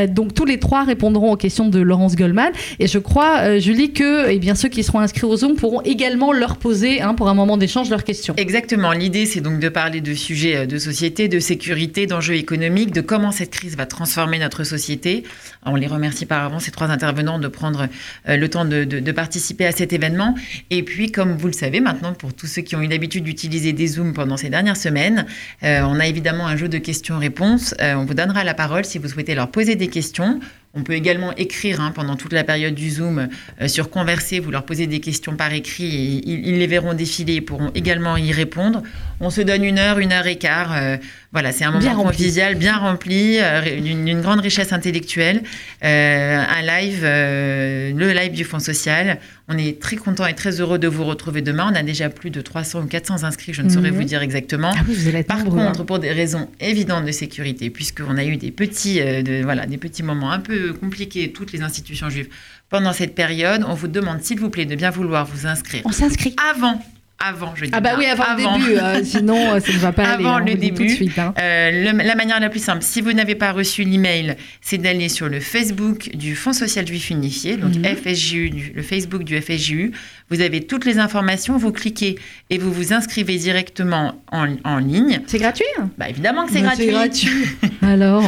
Donc 0.10 0.34
tous 0.34 0.46
les 0.46 0.60
trois 0.60 0.84
répondront 0.84 1.32
aux 1.32 1.38
questions 1.38 1.70
de 1.70 1.80
Laurence 1.80 2.16
Goldman 2.16 2.52
et 2.80 2.88
je 2.88 3.00
crois 3.00 3.60
Julie 3.60 3.92
que 3.94 4.30
eh 4.30 4.40
bien 4.40 4.56
ceux 4.56 4.70
qui 4.70 4.84
seront 4.84 5.00
inscrits 5.00 5.26
au 5.26 5.36
Zoom 5.36 5.56
pourront 5.56 5.82
également 5.82 6.32
leur 6.32 6.58
poser 6.58 7.02
hein, 7.02 7.14
pour 7.14 7.30
un 7.30 7.34
moment 7.34 7.58
d'échange 7.58 7.90
leurs 7.90 8.04
questions. 8.04 8.34
Exactement. 8.38 8.92
L'idée, 8.92 9.26
c'est 9.26 9.41
donc 9.42 9.60
de 9.60 9.70
parler 9.70 10.02
de 10.02 10.14
sujets 10.14 10.56
euh, 10.56 10.66
de 10.66 10.78
société, 10.78 11.28
de 11.28 11.40
sécurité, 11.40 12.08
d'enjeux 12.08 12.36
économiques, 12.36 12.92
de 12.92 13.02
comment 13.02 13.32
cette 13.32 13.52
crise 13.52 13.76
va 13.76 13.86
transformer 13.86 14.40
notre 14.40 14.64
société. 14.64 15.24
On 15.66 15.76
les 15.76 15.88
remercie 15.88 16.26
par 16.26 16.44
avance, 16.44 16.64
ces 16.64 16.72
trois 16.72 16.90
intervenants, 16.90 17.40
de 17.40 17.48
prendre 17.48 17.88
euh, 18.30 18.38
le 18.38 18.50
temps 18.50 18.66
de, 18.66 19.12
participer 19.12 19.66
à 19.66 19.72
cet 19.72 19.92
événement. 19.94 20.36
Et 20.70 20.84
puis, 20.84 21.12
comme 21.12 21.36
vous 21.36 21.48
le 21.48 21.54
savez 21.54 21.82
maintenant, 21.82 22.14
pour 22.14 22.34
tous 22.34 22.48
ceux 22.48 22.62
qui 22.62 22.76
ont 22.76 22.82
eu 22.82 22.88
l'habitude 22.88 23.24
d'utiliser 23.24 23.74
des 23.74 23.88
Zooms 23.88 24.14
pendant 24.14 24.38
ces 24.38 24.50
dernières 24.50 24.78
semaines, 24.78 25.26
euh, 25.64 25.82
on 25.84 26.00
a 26.00 26.08
évidemment 26.08 26.48
un 26.48 26.56
jeu 26.56 26.70
de 26.70 26.78
questions-réponses. 26.78 27.76
On 27.82 28.06
vous 28.06 28.14
donnera 28.14 28.44
la 28.44 28.54
parole 28.54 28.86
si 28.86 29.00
vous 29.00 29.10
souhaitez 29.10 29.36
leur 29.36 29.52
poser 29.52 29.76
des 29.76 29.88
questions. 29.88 30.40
On 30.74 30.84
peut 30.84 30.94
également 30.94 31.36
écrire 31.36 31.82
hein, 31.82 31.92
pendant 31.94 32.16
toute 32.16 32.32
la 32.32 32.46
période 32.46 32.74
du 32.74 32.90
Zoom 32.90 33.28
euh, 33.62 33.68
sur 33.68 33.90
Converser, 33.90 34.40
vous 34.40 34.52
leur 34.52 34.64
posez 34.64 34.88
des 34.88 35.02
questions 35.02 35.36
par 35.36 35.52
écrit 35.52 35.84
et 35.86 36.22
ils, 36.30 36.48
ils 36.48 36.60
les 36.60 36.68
verront 36.68 36.94
défiler 36.94 37.36
et 37.36 37.42
pourront 37.42 37.72
également 37.76 38.16
y 38.16 38.32
répondre. 38.32 38.82
On 39.20 39.30
se 39.30 39.42
donne 39.42 39.66
une 39.66 39.80
heure, 39.80 40.00
une 40.00 40.14
heure 40.14 40.28
et 40.28 40.38
quart. 40.38 40.72
euh, 40.74 40.96
voilà, 41.34 41.52
c'est 41.52 41.66
un 41.66 41.72
Bien 41.78 41.92
moment 41.92 42.04
rempli. 42.04 42.18
convivial, 42.18 42.56
bien 42.56 42.78
rempli, 42.78 43.38
euh, 43.40 43.80
d'une 43.82 44.22
grande 44.22 44.40
richesse 44.40 44.72
intellectuelle. 44.72 45.44
Un 45.82 46.62
live, 46.62 47.04
le 47.04 48.12
live 48.14 48.32
du 48.34 48.44
Fonds 48.46 48.60
social. 48.60 49.20
On 49.54 49.58
est 49.58 49.82
très 49.82 49.98
content 49.98 50.26
et 50.26 50.34
très 50.34 50.62
heureux 50.62 50.80
de 50.80 50.88
vous 50.88 51.04
retrouver 51.04 51.42
demain. 51.42 51.70
On 51.70 51.76
a 51.76 51.84
déjà 51.84 52.10
plus 52.10 52.30
de 52.30 52.40
300 52.40 52.84
ou 52.84 52.86
400 52.86 53.26
inscrits, 53.26 53.54
je 53.54 53.62
ne 53.62 53.68
saurais 53.70 53.92
Mhm. 53.92 53.98
vous 53.98 54.04
dire 54.06 54.22
exactement. 54.22 54.72
Ah 54.74 54.82
vous 54.88 54.94
Par 55.24 55.40
nombreux, 55.40 55.60
hein. 55.60 55.66
contre, 55.68 55.84
pour 55.84 56.00
des 56.00 56.12
raisons 56.12 56.48
évidentes 56.62 57.06
de 57.06 57.12
sécurité, 57.12 57.70
puisqu'on 57.70 58.16
a 58.18 58.24
eu 58.24 58.38
des 58.38 58.52
petits, 58.52 59.02
euh, 59.02 59.22
de- 59.22 59.42
voilà, 59.44 59.66
des 59.66 59.78
petits 59.78 60.04
moments 60.04 60.32
un 60.32 60.40
peu 60.40 60.72
compliqués, 60.72 61.34
toutes 61.34 61.52
les 61.52 61.62
institutions 61.64 62.10
juives, 62.10 62.30
pendant 62.70 62.94
cette 62.94 63.14
période, 63.14 63.66
on 63.68 63.74
vous 63.74 63.90
demande, 63.90 64.22
s'il 64.22 64.40
vous 64.40 64.50
plaît, 64.50 64.66
de 64.66 64.76
bien 64.76 64.90
vouloir 64.90 65.26
vous 65.26 65.46
inscrire 65.48 65.82
on 65.84 65.92
s'inscrit. 65.92 66.34
avant, 66.56 66.82
avant, 67.26 67.54
je 67.56 67.66
dis 67.66 67.72
Ah 67.74 67.80
bah 67.82 67.92
oui, 67.98 68.06
avant, 68.06 68.36
le 68.58 68.60
début, 68.60 68.78
euh, 68.78 69.02
sinon 69.04 69.54
euh, 69.54 69.60
ça 69.60 69.72
ne 69.74 69.78
va 69.78 69.92
pas 69.92 70.04
aller. 70.04 70.24
Avant 70.26 70.36
hein, 70.38 70.44
le 70.46 70.56
début, 70.56 70.90
suite, 70.90 71.18
hein. 71.20 71.34
Euh, 71.40 71.92
le- 71.92 71.98
la 72.04 72.16
manière 72.16 72.40
la 72.40 72.50
plus 72.50 72.64
simple, 72.64 72.82
si 72.82 73.02
vous 73.02 73.14
n'avez 73.14 73.36
pas 73.36 73.52
reçu 73.52 73.84
l'email, 73.84 74.36
c'est 74.62 74.78
d'aller 74.78 75.10
sur 75.10 75.30
le 75.30 75.40
Facebook 75.40 76.10
du 76.16 76.36
Fonds 76.36 76.54
social 76.54 76.88
juif 76.88 77.10
unifié, 77.10 77.58
donc 77.58 77.76
Mhm. 77.76 77.86
FSJU, 77.96 78.72
le 78.76 78.82
Facebook 78.82 79.24
du 79.24 79.40
FSJU. 79.40 79.92
Vous 80.32 80.42
avez 80.42 80.62
toutes 80.66 80.86
les 80.86 80.98
informations, 80.98 81.58
vous 81.58 81.72
cliquez 81.72 82.18
et 82.50 82.58
vous 82.58 82.72
vous 82.72 82.94
inscrivez 82.94 83.38
directement 83.38 84.16
en, 84.32 84.48
en 84.64 84.78
ligne. 84.78 85.20
C'est 85.28 85.38
gratuit 85.38 85.66
hein? 85.80 85.90
Bah, 85.98 86.10
évidemment 86.10 86.46
que 86.46 86.54
c'est 86.54 86.62
Bah, 86.62 86.74
gratuit. 86.78 87.30
Alors, 87.82 88.24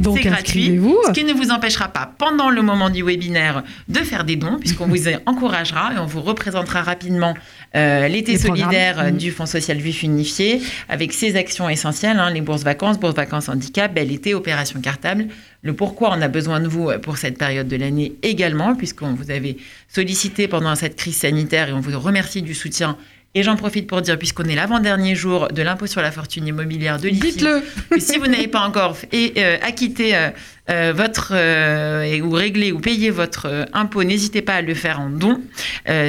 donc 0.00 0.18
C'est 0.18 0.24
gratuit, 0.28 0.60
inscrivez-vous. 0.66 0.98
ce 1.06 1.12
qui 1.12 1.24
ne 1.24 1.32
vous 1.32 1.50
empêchera 1.50 1.88
pas, 1.88 2.12
pendant 2.18 2.50
le 2.50 2.62
moment 2.62 2.90
du 2.90 3.02
webinaire, 3.02 3.62
de 3.88 4.00
faire 4.00 4.24
des 4.24 4.36
dons, 4.36 4.58
puisqu'on 4.60 4.86
vous 4.86 5.08
encouragera 5.26 5.92
et 5.94 5.98
on 5.98 6.06
vous 6.06 6.20
représentera 6.22 6.82
rapidement 6.82 7.34
euh, 7.74 8.08
l'été 8.08 8.36
solidaire 8.38 9.00
euh, 9.00 9.10
Mhm. 9.10 9.16
du 9.16 9.30
Fonds 9.30 9.46
social 9.46 9.80
juif 9.80 10.02
unifié, 10.02 10.60
avec 10.88 11.12
ses 11.12 11.36
actions 11.36 11.68
essentielles, 11.68 12.18
hein, 12.18 12.30
les 12.30 12.40
bourses 12.40 12.64
vacances, 12.64 12.98
bourses 12.98 13.14
vacances 13.14 13.48
handicap, 13.48 13.94
bel 13.94 14.10
été, 14.12 14.34
opération 14.34 14.80
cartable, 14.80 15.26
le 15.66 15.74
pourquoi 15.74 16.10
on 16.16 16.22
a 16.22 16.28
besoin 16.28 16.60
de 16.60 16.68
vous 16.68 16.90
euh, 16.90 16.98
pour 16.98 17.18
cette 17.18 17.36
période 17.36 17.66
de 17.66 17.76
l'année 17.76 18.14
également, 18.22 18.76
puisqu'on 18.76 19.14
vous 19.14 19.32
avait 19.32 19.56
sollicité 19.88 20.46
pendant 20.46 20.74
cette 20.76 20.94
crise 20.94 21.16
sanitaire 21.16 21.68
et 21.68 21.72
on 21.72 21.80
vous 21.80 21.98
remercie 21.98 22.40
du 22.40 22.54
soutien. 22.54 22.96
Et 23.34 23.42
j'en 23.42 23.56
profite 23.56 23.86
pour 23.86 24.00
dire, 24.00 24.16
puisqu'on 24.16 24.44
est 24.44 24.54
l'avant-dernier 24.54 25.14
jour 25.14 25.48
de 25.48 25.60
l'impôt 25.60 25.86
sur 25.86 26.00
la 26.00 26.10
fortune 26.12 26.46
immobilière 26.46 26.98
de 26.98 27.08
l'IFI, 27.08 27.32
Dites-le. 27.32 27.62
que 27.90 28.00
si 28.00 28.16
vous 28.16 28.28
n'avez 28.28 28.48
pas 28.48 28.60
encore 28.60 28.96
et, 29.12 29.34
euh, 29.36 29.58
acquitté 29.60 30.16
euh, 30.16 30.30
euh, 30.68 30.92
votre 30.94 31.32
euh, 31.34 32.20
ou 32.20 32.30
réglé 32.30 32.72
ou 32.72 32.80
payé 32.80 33.10
votre 33.10 33.46
euh, 33.46 33.64
impôt, 33.72 34.02
n'hésitez 34.04 34.42
pas 34.42 34.54
à 34.54 34.62
le 34.62 34.74
faire 34.74 35.00
en 35.00 35.10
don 35.10 35.40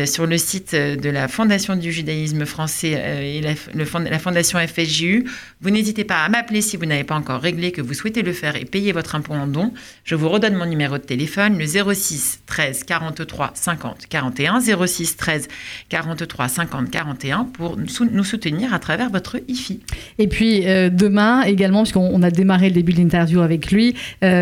sur 0.05 0.25
le 0.25 0.37
site 0.39 0.73
de 0.73 1.09
la 1.09 1.27
Fondation 1.27 1.75
du 1.75 1.91
judaïsme 1.91 2.45
français 2.45 2.91
et 3.37 3.41
la, 3.41 3.51
le 3.75 3.85
la 4.09 4.17
Fondation 4.19 4.57
FSJU. 4.59 5.25
Vous 5.61 5.69
n'hésitez 5.69 6.03
pas 6.03 6.23
à 6.23 6.29
m'appeler 6.29 6.61
si 6.61 6.77
vous 6.77 6.85
n'avez 6.85 7.03
pas 7.03 7.13
encore 7.15 7.41
réglé, 7.41 7.71
que 7.71 7.81
vous 7.81 7.93
souhaitez 7.93 8.23
le 8.23 8.33
faire 8.33 8.55
et 8.55 8.65
payer 8.65 8.91
votre 8.91 9.13
impôt 9.15 9.33
en 9.33 9.45
don. 9.45 9.71
Je 10.03 10.15
vous 10.15 10.29
redonne 10.29 10.55
mon 10.55 10.65
numéro 10.65 10.97
de 10.97 11.03
téléphone, 11.03 11.59
le 11.59 11.65
06 11.93 12.39
13 12.47 12.83
43 12.85 13.51
50 13.53 14.07
41, 14.09 14.59
06 14.87 15.15
13 15.17 15.47
43 15.89 16.47
50 16.47 16.89
41 16.89 17.43
pour 17.45 17.77
nous 17.77 17.87
sou- 17.87 18.09
nous 18.11 18.23
soutenir 18.23 18.73
à 18.73 18.79
travers 18.79 19.09
votre 19.11 19.37
IFI. 19.47 19.79
Et 20.17 20.27
puis 20.27 20.61
demain 20.91 21.43
également, 21.43 21.83
puisqu'on 21.83 22.09
on 22.11 22.23
a 22.23 22.31
démarré 22.31 22.69
le 22.69 22.73
début 22.75 22.93
de 22.93 22.97
l'interview 22.99 23.41
avec 23.41 23.71
lui, 23.71 23.95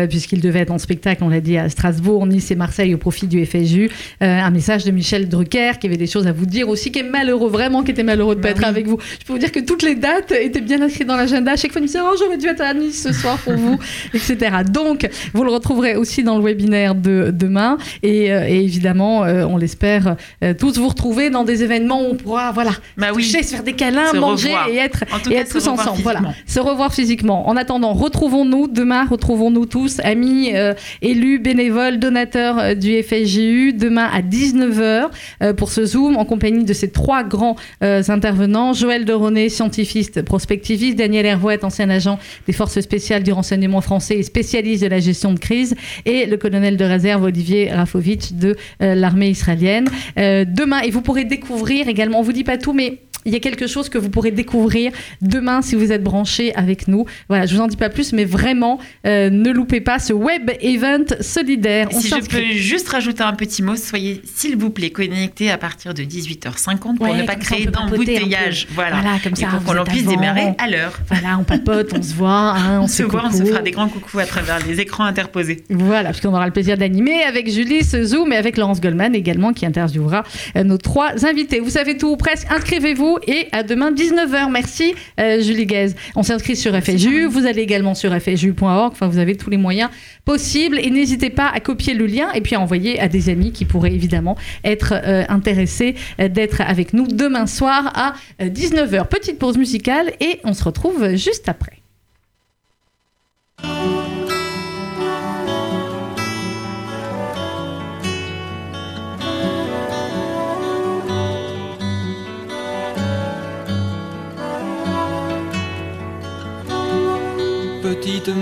puisqu'il 0.06 0.40
devait 0.40 0.60
être 0.60 0.70
en 0.70 0.78
spectacle, 0.78 1.22
on 1.24 1.28
l'a 1.28 1.40
dit, 1.40 1.56
à 1.56 1.68
Strasbourg, 1.68 2.26
Nice 2.26 2.50
et 2.50 2.54
Marseille 2.56 2.94
au 2.94 2.98
profit 2.98 3.26
du 3.26 3.44
FSU, 3.44 3.90
euh, 4.22 4.40
un 4.40 4.50
message 4.50 4.84
de 4.84 4.90
Michel 4.90 5.28
Drucker 5.28 5.72
qui 5.80 5.86
avait 5.86 5.96
des 5.96 6.06
choses 6.06 6.26
à 6.26 6.32
vous 6.32 6.46
dire 6.46 6.68
aussi, 6.68 6.90
qui 6.92 6.98
est 7.00 7.02
malheureux, 7.02 7.50
vraiment 7.50 7.82
qui 7.82 7.90
était 7.90 8.02
malheureux 8.02 8.34
de 8.34 8.40
ne 8.40 8.42
pas 8.42 8.52
Bah 8.54 8.60
être 8.60 8.64
avec 8.66 8.86
vous. 8.86 8.98
Je 9.20 9.24
peux 9.26 9.32
vous 9.32 9.38
dire 9.38 9.52
que 9.52 9.60
toutes 9.60 9.82
les 9.82 9.94
dates 9.94 10.32
étaient 10.32 10.60
bien 10.60 10.80
inscrites 10.82 11.06
dans 11.06 11.16
l'agenda. 11.16 11.52
À 11.52 11.56
chaque 11.56 11.72
fois, 11.72 11.80
il 11.80 11.82
me 11.82 11.86
disait, 11.86 11.98
oh, 12.02 12.14
j'aurais 12.18 12.38
dû 12.38 12.46
être 12.46 12.60
à 12.60 12.74
Nice 12.74 13.02
ce 13.02 13.12
soir 13.12 13.38
pour 13.38 13.54
vous, 13.54 13.78
etc. 14.14 14.36
Donc, 14.70 15.08
vous 15.34 15.44
le 15.44 15.50
retrouverez 15.50 15.96
aussi 15.96 16.22
dans 16.22 16.38
le 16.38 16.44
webinaire 16.44 16.94
de 16.94 17.30
demain. 17.32 17.78
Et, 18.02 18.32
euh, 18.32 18.46
et 18.48 18.62
évidemment, 18.62 19.24
euh, 19.24 19.44
on 19.46 19.56
l'espère 19.56 20.16
tous 20.58 20.78
vous 20.78 20.88
retrouver 20.88 21.30
dans 21.30 21.44
des 21.44 21.62
événements 21.62 22.00
où 22.02 22.12
on 22.12 22.14
pourra, 22.14 22.52
voilà, 22.52 22.70
Bah 22.96 23.08
oui. 23.14 23.22
toucher, 23.22 23.42
se 23.42 23.50
faire 23.54 23.62
des 23.62 23.72
câlins, 23.72 24.10
Se 24.12 24.16
manger 24.16 24.48
revoir. 24.48 24.68
et 24.68 24.76
être 24.76 25.02
et 25.02 25.30
cas, 25.34 25.40
être 25.40 25.50
tous 25.52 25.66
ensemble. 25.66 26.00
Voilà, 26.02 26.20
se 26.46 26.60
revoir 26.60 26.92
physiquement. 26.94 27.48
En 27.48 27.56
attendant, 27.56 27.92
retrouvons-nous 27.92 28.68
demain, 28.68 29.04
retrouvons-nous 29.06 29.66
tous, 29.66 29.95
amis, 30.04 30.50
euh, 30.54 30.74
élus, 31.02 31.38
bénévoles, 31.38 31.98
donateurs 31.98 32.58
euh, 32.58 32.74
du 32.74 33.02
FSJU, 33.02 33.72
demain 33.72 34.08
à 34.12 34.22
19h 34.22 35.10
euh, 35.42 35.52
pour 35.52 35.70
ce 35.70 35.84
Zoom 35.84 36.16
en 36.16 36.24
compagnie 36.24 36.64
de 36.64 36.72
ces 36.72 36.90
trois 36.90 37.24
grands 37.24 37.56
intervenants. 37.80 38.72
Joël 38.72 39.04
Deroné, 39.04 39.48
scientifique, 39.48 40.22
prospectiviste, 40.22 40.96
Daniel 40.96 41.26
Hervouet, 41.26 41.64
ancien 41.64 41.88
agent 41.90 42.18
des 42.46 42.52
forces 42.52 42.80
spéciales 42.80 43.22
du 43.22 43.32
renseignement 43.32 43.80
français 43.80 44.16
et 44.16 44.22
spécialiste 44.22 44.82
de 44.82 44.88
la 44.88 45.00
gestion 45.00 45.32
de 45.32 45.38
crise, 45.38 45.74
et 46.04 46.26
le 46.26 46.36
colonel 46.36 46.76
de 46.76 46.84
réserve 46.84 47.24
Olivier 47.24 47.70
Rafovitch 47.72 48.32
de 48.32 48.56
l'armée 48.80 49.30
israélienne. 49.30 49.88
Demain, 50.16 50.80
et 50.80 50.90
vous 50.90 51.02
pourrez 51.02 51.24
découvrir 51.24 51.88
également, 51.88 52.20
on 52.20 52.22
vous 52.22 52.32
dit 52.32 52.44
pas 52.44 52.58
tout, 52.58 52.72
mais 52.72 52.98
il 53.26 53.32
y 53.32 53.36
a 53.36 53.40
quelque 53.40 53.66
chose 53.66 53.88
que 53.88 53.98
vous 53.98 54.08
pourrez 54.08 54.30
découvrir 54.30 54.92
demain 55.20 55.60
si 55.62 55.74
vous 55.74 55.92
êtes 55.92 56.02
branchés 56.02 56.54
avec 56.54 56.88
nous. 56.88 57.04
Voilà, 57.28 57.44
je 57.46 57.54
vous 57.54 57.60
en 57.60 57.66
dis 57.66 57.76
pas 57.76 57.90
plus, 57.90 58.12
mais 58.12 58.24
vraiment, 58.24 58.78
euh, 59.06 59.28
ne 59.30 59.50
loupez 59.50 59.80
pas 59.80 59.98
ce 59.98 60.12
web 60.12 60.50
event 60.60 61.04
solidaire. 61.20 61.88
On 61.92 62.00
Si 62.00 62.08
je 62.08 62.28
peux 62.28 62.42
juste 62.54 62.88
rajouter 62.88 63.22
un 63.22 63.32
petit 63.34 63.62
mot, 63.62 63.76
soyez 63.76 64.22
s'il 64.24 64.56
vous 64.56 64.70
plaît 64.70 64.90
connectés 64.90 65.50
à 65.50 65.58
partir 65.58 65.92
de 65.92 66.02
18h50 66.02 66.96
pour 66.96 67.06
Ouais, 67.06 67.20
ne 67.20 67.26
pas 67.26 67.36
créer 67.36 67.66
d'embouteillage. 67.66 68.66
Voilà. 68.70 69.00
Voilà, 69.00 69.18
comme 69.22 69.32
Et 69.32 69.36
ça, 69.36 69.46
pour 69.48 69.60
vous 69.60 69.74
qu'on 69.78 69.84
puisse 69.84 70.02
avant. 70.06 70.10
démarrer 70.12 70.54
à 70.58 70.68
l'heure. 70.68 70.98
Voilà, 71.08 71.38
on 71.38 71.44
papote, 71.44 71.92
on 71.98 72.02
se 72.02 72.14
voit, 72.14 72.30
hein, 72.56 72.80
on, 72.80 72.84
On 72.86 72.86
se 72.88 72.96
se 72.98 73.02
voit, 73.02 73.24
on 73.26 73.30
se 73.32 73.38
coucou. 73.38 73.48
fera 73.48 73.62
des 73.62 73.70
grands 73.72 73.88
coucous 73.88 74.18
à 74.20 74.26
travers 74.26 74.58
les 74.66 74.80
écrans 74.80 75.04
interposés. 75.04 75.64
Voilà, 75.70 76.10
puisqu'on 76.10 76.28
aura 76.34 76.46
le 76.46 76.52
plaisir 76.52 76.76
d'animer 76.78 77.22
avec 77.24 77.50
Julie 77.50 77.82
ce 77.84 78.04
Zoom 78.04 78.32
et 78.32 78.36
avec 78.36 78.56
Laurence 78.56 78.80
Goldman 78.80 79.14
également 79.14 79.52
qui 79.52 79.66
interviewera 79.66 80.22
euh, 80.56 80.62
nos 80.64 80.78
trois 80.78 81.26
invités. 81.26 81.60
Vous 81.60 81.70
savez 81.70 81.96
tout 81.96 82.08
ou 82.08 82.16
presque, 82.16 82.46
inscrivez-vous 82.50 83.15
et 83.26 83.48
à 83.52 83.62
demain 83.62 83.92
19h. 83.92 84.50
Merci 84.50 84.94
euh, 85.20 85.40
Julie 85.40 85.66
Guez. 85.66 85.90
On 86.14 86.22
s'inscrit 86.22 86.56
sur 86.56 86.74
FSU, 86.74 87.26
vous 87.26 87.46
allez 87.46 87.62
également 87.62 87.94
sur 87.94 88.12
fju.org, 88.12 88.92
enfin 88.92 89.08
vous 89.08 89.18
avez 89.18 89.36
tous 89.36 89.50
les 89.50 89.56
moyens 89.56 89.90
possibles 90.24 90.78
et 90.78 90.90
n'hésitez 90.90 91.30
pas 91.30 91.48
à 91.48 91.60
copier 91.60 91.94
le 91.94 92.06
lien 92.06 92.30
et 92.32 92.40
puis 92.40 92.54
à 92.54 92.60
envoyer 92.60 93.00
à 93.00 93.08
des 93.08 93.28
amis 93.30 93.52
qui 93.52 93.64
pourraient 93.64 93.94
évidemment 93.94 94.36
être 94.64 94.92
euh, 94.92 95.24
intéressés 95.28 95.94
euh, 96.20 96.28
d'être 96.28 96.60
avec 96.60 96.92
nous 96.92 97.06
demain 97.06 97.46
soir 97.46 97.92
à 97.94 98.14
euh, 98.42 98.48
19h. 98.48 99.06
Petite 99.06 99.38
pause 99.38 99.56
musicale 99.56 100.12
et 100.20 100.40
on 100.44 100.52
se 100.52 100.64
retrouve 100.64 101.14
juste 101.14 101.48
après. 101.48 101.80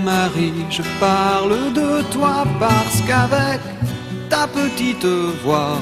Marie, 0.05 0.53
je 0.69 0.83
parle 0.99 1.73
de 1.73 2.03
toi 2.13 2.45
parce 2.59 3.01
qu'avec 3.07 3.59
ta 4.29 4.45
petite 4.45 5.09
voix, 5.43 5.79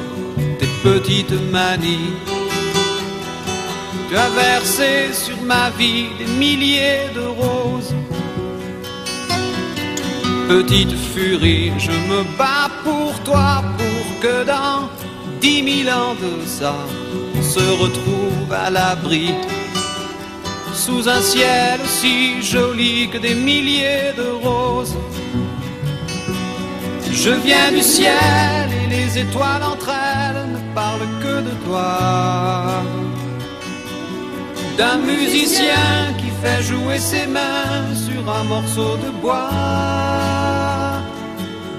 tes 0.60 0.72
petites 0.82 1.38
manies, 1.52 2.14
tu 4.08 4.16
as 4.16 4.30
versé 4.30 5.12
sur 5.12 5.40
ma 5.42 5.70
vie 5.72 6.06
des 6.18 6.32
milliers 6.40 7.10
de 7.14 7.26
roses. 7.42 7.94
Petite 10.48 10.96
furie, 11.14 11.74
je 11.78 11.92
me 12.10 12.24
bats 12.38 12.72
pour 12.86 13.12
toi 13.26 13.62
pour 13.78 14.20
que 14.22 14.46
dans 14.46 14.88
dix 15.42 15.62
mille 15.64 15.90
ans 15.90 16.16
de 16.16 16.34
ça, 16.48 16.76
on 17.38 17.42
se 17.42 17.66
retrouve 17.84 18.50
à 18.66 18.70
l'abri 18.70 19.32
sous 20.74 21.08
un 21.08 21.22
ciel 21.22 21.80
aussi 21.84 22.42
joli 22.42 23.10
que 23.10 23.18
des 23.18 23.36
milliers 23.36 24.12
de 24.18 24.28
roses. 24.48 24.96
Je 27.12 27.30
viens 27.30 27.72
du 27.72 27.82
ciel 27.82 28.70
et 28.84 28.88
les 28.90 29.20
étoiles 29.20 29.64
entre 29.64 29.90
elles 29.90 30.52
ne 30.52 30.74
parlent 30.74 31.14
que 31.22 31.42
de 31.48 31.54
toi. 31.66 32.84
D'un 34.78 34.98
musicien 34.98 36.14
qui 36.18 36.30
fait 36.42 36.64
jouer 36.64 36.98
ses 36.98 37.28
mains 37.28 37.94
sur 38.08 38.22
un 38.30 38.44
morceau 38.44 38.98
de 38.98 39.10
bois. 39.22 39.50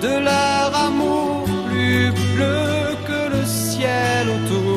De 0.01 0.15
leur 0.29 0.71
amour 0.89 1.45
plus 1.69 2.11
bleu 2.35 2.97
que 3.09 3.37
le 3.37 3.45
ciel 3.45 4.29
autour. 4.37 4.74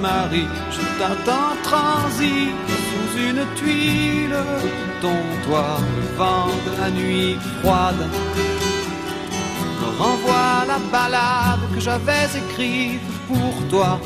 Marie, 0.00 0.48
je 0.70 0.82
t'attends 0.98 1.56
transi 1.62 2.50
sous 2.88 3.18
une 3.28 3.44
tuile, 3.56 4.36
dont 5.00 5.26
toi 5.46 5.78
le 5.96 6.16
vent 6.16 6.50
de 6.66 6.80
la 6.80 6.90
nuit 6.90 7.36
froide 7.60 8.08
me 9.82 9.88
renvoie 9.98 10.64
la 10.66 10.78
balade 10.90 11.60
que 11.74 11.80
j'avais 11.80 12.26
écrite 12.42 13.00
pour 13.28 13.54
toi. 13.68 14.00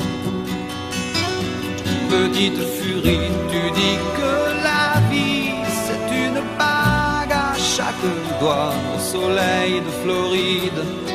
Petite 2.09 2.61
furie, 2.77 3.29
tu 3.51 3.61
dis 3.79 3.97
que 4.17 4.33
la 4.67 4.99
vie 5.11 5.51
c'est 5.83 6.07
une 6.25 6.41
bague 6.57 7.31
à 7.31 7.53
chaque 7.75 8.07
doigt 8.39 8.73
au 8.95 8.99
soleil 8.99 9.81
de 9.81 9.91
Floride. 10.01 11.06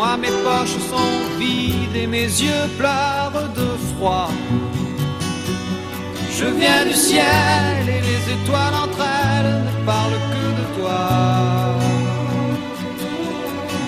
Moi 0.00 0.16
mes 0.16 0.34
poches 0.44 0.80
sont 0.92 1.18
vides 1.38 1.94
et 1.94 2.06
mes 2.06 2.30
yeux 2.44 2.66
pleurent 2.78 3.50
de 3.60 3.68
froid. 3.90 4.30
Je 6.38 6.46
viens 6.46 6.86
du 6.86 6.94
ciel 6.94 7.82
et 7.86 8.00
les 8.10 8.22
étoiles 8.36 8.76
entre 8.84 9.02
elles 9.02 9.56
ne 9.68 9.74
parlent 9.84 10.22
que 10.32 10.44
de 10.60 10.64
toi. 10.76 11.00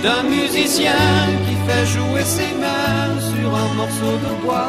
d'un 0.02 0.24
musicien 0.24 1.02
qui 1.46 1.54
fait 1.66 1.86
jouer 1.94 2.24
ses 2.36 2.52
mains 2.62 3.14
sur 3.32 3.50
un 3.64 3.70
morceau 3.80 4.14
de 4.24 4.32
bois, 4.44 4.68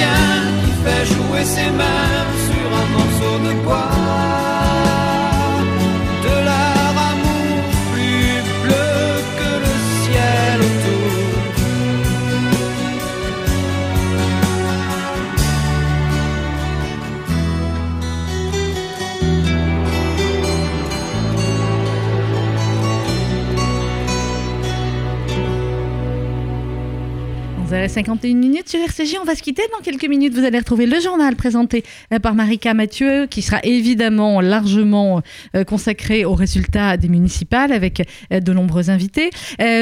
musicien 0.00 0.16
qui 0.64 0.72
fait 0.84 1.06
jouer 1.06 1.44
ses 1.44 1.70
mains 1.70 2.26
sur 2.46 2.66
un 2.76 2.86
morceau 2.96 3.38
de 3.38 3.64
bois. 3.64 4.49
Vous 27.80 27.84
avez 27.84 27.94
51 27.94 28.34
minutes 28.34 28.68
sur 28.68 28.78
RCJ. 28.78 29.16
On 29.22 29.24
va 29.24 29.34
se 29.34 29.42
quitter 29.42 29.62
dans 29.72 29.82
quelques 29.82 30.06
minutes. 30.06 30.34
Vous 30.34 30.44
allez 30.44 30.58
retrouver 30.58 30.84
le 30.84 31.00
journal 31.00 31.34
présenté 31.34 31.82
euh, 32.12 32.18
par 32.18 32.34
Marika 32.34 32.74
Mathieu, 32.74 33.26
qui 33.26 33.40
sera 33.40 33.58
évidemment 33.62 34.42
largement 34.42 35.22
euh, 35.56 35.64
consacré 35.64 36.26
aux 36.26 36.34
résultats 36.34 36.98
des 36.98 37.08
municipales 37.08 37.72
avec 37.72 38.06
euh, 38.34 38.40
de 38.40 38.52
nombreux 38.52 38.90
invités. 38.90 39.30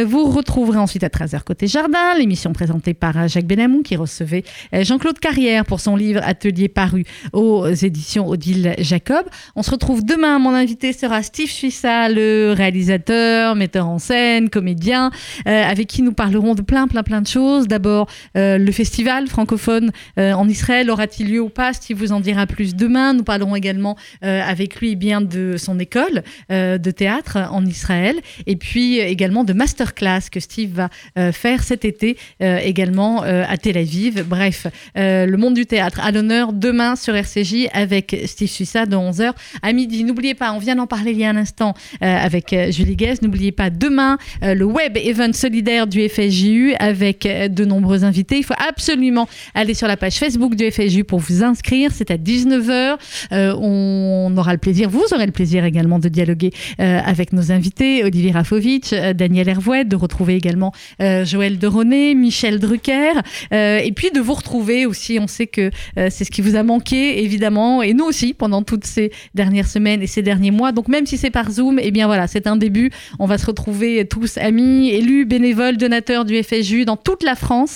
Vous 0.06 0.30
retrouverez 0.30 0.78
ensuite 0.78 1.02
à 1.02 1.08
13h 1.08 1.42
côté 1.42 1.66
jardin, 1.66 2.14
l'émission 2.16 2.52
présentée 2.52 2.94
par 2.94 3.26
Jacques 3.26 3.46
Benamou, 3.46 3.82
qui 3.82 3.96
recevait 3.96 4.44
Jean-Claude 4.72 5.18
Carrière 5.18 5.64
pour 5.64 5.80
son 5.80 5.96
livre 5.96 6.20
Atelier 6.22 6.68
paru 6.68 7.04
aux 7.32 7.66
éditions 7.66 8.28
Odile 8.28 8.76
Jacob. 8.78 9.26
On 9.56 9.64
se 9.64 9.72
retrouve 9.72 10.04
demain. 10.04 10.38
Mon 10.38 10.54
invité 10.54 10.92
sera 10.92 11.22
Steve 11.22 11.50
Suissa, 11.50 12.08
le 12.08 12.54
réalisateur, 12.56 13.56
metteur 13.56 13.88
en 13.88 13.98
scène, 13.98 14.50
comédien, 14.50 15.10
avec 15.46 15.88
qui 15.88 16.02
nous 16.02 16.12
parlerons 16.12 16.54
de 16.54 16.62
plein, 16.62 16.86
plein, 16.86 17.02
plein 17.02 17.22
de 17.22 17.26
choses. 17.26 17.66
D'abord, 17.66 17.87
euh, 17.88 18.58
le 18.58 18.72
festival 18.72 19.26
francophone 19.26 19.90
euh, 20.18 20.32
en 20.32 20.48
Israël 20.48 20.90
aura-t-il 20.90 21.32
lieu 21.32 21.40
ou 21.40 21.48
pas? 21.48 21.72
Steve 21.72 21.98
vous 21.98 22.12
en 22.12 22.20
dira 22.20 22.46
plus 22.46 22.74
demain. 22.74 23.14
Nous 23.14 23.24
parlerons 23.24 23.56
également 23.56 23.96
euh, 24.24 24.42
avec 24.42 24.80
lui 24.80 24.92
eh 24.92 24.96
bien 24.96 25.20
de 25.20 25.56
son 25.56 25.78
école 25.78 26.22
de 26.50 26.90
théâtre 26.90 27.38
en 27.50 27.64
Israël 27.64 28.16
et 28.46 28.56
puis 28.56 28.98
également 28.98 29.44
de 29.44 29.52
masterclass 29.52 30.30
que 30.30 30.40
Steve 30.40 30.70
va 31.14 31.32
faire 31.32 31.62
cet 31.62 31.84
été 31.84 32.16
également 32.40 33.22
à 33.22 33.56
Tel 33.56 33.76
Aviv. 33.76 34.24
Bref, 34.26 34.66
le 34.94 35.36
monde 35.36 35.54
du 35.54 35.66
théâtre 35.66 36.00
à 36.02 36.10
l'honneur 36.10 36.52
demain 36.52 36.96
sur 36.96 37.14
RCJ 37.14 37.68
avec 37.72 38.16
Steve 38.26 38.48
Suissa 38.48 38.86
de 38.86 38.96
11h 38.96 39.32
à 39.62 39.72
midi. 39.72 40.04
N'oubliez 40.04 40.34
pas, 40.34 40.52
on 40.52 40.58
vient 40.58 40.76
d'en 40.76 40.86
parler 40.86 41.12
il 41.12 41.18
y 41.18 41.24
a 41.24 41.30
un 41.30 41.36
instant 41.36 41.74
avec 42.00 42.54
Julie 42.70 42.96
Guest. 42.96 43.22
N'oubliez 43.22 43.52
pas 43.52 43.70
demain 43.70 44.18
le 44.42 44.64
web 44.64 44.96
event 44.96 45.32
solidaire 45.32 45.86
du 45.86 46.08
FSJU 46.08 46.74
avec 46.78 47.26
de 47.26 47.64
nombreux 47.64 47.77
invités. 48.04 48.38
Il 48.38 48.44
faut 48.44 48.54
absolument 48.68 49.28
aller 49.54 49.74
sur 49.74 49.88
la 49.88 49.96
page 49.96 50.14
Facebook 50.14 50.54
du 50.54 50.70
FSJU 50.70 51.04
pour 51.04 51.18
vous 51.18 51.42
inscrire. 51.42 51.90
C'est 51.92 52.10
à 52.10 52.16
19h. 52.16 52.96
Euh, 53.32 53.54
on 53.60 54.34
aura 54.36 54.52
le 54.52 54.58
plaisir, 54.58 54.88
vous 54.88 55.04
aurez 55.12 55.26
le 55.26 55.32
plaisir 55.32 55.64
également 55.64 55.98
de 55.98 56.08
dialoguer 56.08 56.50
euh, 56.80 57.00
avec 57.04 57.32
nos 57.32 57.52
invités, 57.52 58.04
Olivier 58.04 58.32
Rafovitch, 58.32 58.92
euh, 58.92 59.12
Daniel 59.12 59.48
Hervouet, 59.48 59.84
de 59.84 59.96
retrouver 59.96 60.36
également 60.36 60.72
Joël 60.98 61.58
Deroné, 61.58 62.14
Michel 62.14 62.58
Drucker, 62.58 63.12
et 63.50 63.92
puis 63.94 64.10
de 64.10 64.20
vous 64.20 64.34
retrouver 64.34 64.86
aussi. 64.86 65.18
On 65.20 65.26
sait 65.26 65.46
que 65.46 65.70
c'est 65.96 66.24
ce 66.24 66.30
qui 66.30 66.40
vous 66.40 66.56
a 66.56 66.62
manqué, 66.62 67.22
évidemment, 67.22 67.82
et 67.82 67.94
nous 67.94 68.04
aussi, 68.04 68.34
pendant 68.34 68.62
toutes 68.62 68.84
ces 68.84 69.12
dernières 69.34 69.66
semaines 69.66 70.02
et 70.02 70.06
ces 70.06 70.22
derniers 70.22 70.50
mois. 70.50 70.72
Donc 70.72 70.88
même 70.88 71.06
si 71.06 71.16
c'est 71.16 71.30
par 71.30 71.50
Zoom, 71.50 71.78
eh 71.80 71.90
bien 71.90 72.06
voilà, 72.06 72.26
c'est 72.26 72.46
un 72.46 72.56
début. 72.56 72.90
On 73.18 73.26
va 73.26 73.38
se 73.38 73.46
retrouver 73.46 74.06
tous 74.06 74.38
amis, 74.38 74.90
élus, 74.90 75.24
bénévoles, 75.24 75.76
donateurs 75.76 76.24
du 76.24 76.42
FSJU 76.42 76.84
dans 76.84 76.96
toute 76.96 77.22
la 77.22 77.34
France. 77.34 77.67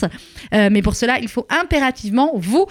Euh, 0.55 0.69
mais 0.71 0.83
pour 0.83 0.97
cela, 0.97 1.19
il 1.21 1.29
faut 1.29 1.47
impérativement 1.51 2.33
vous 2.35 2.67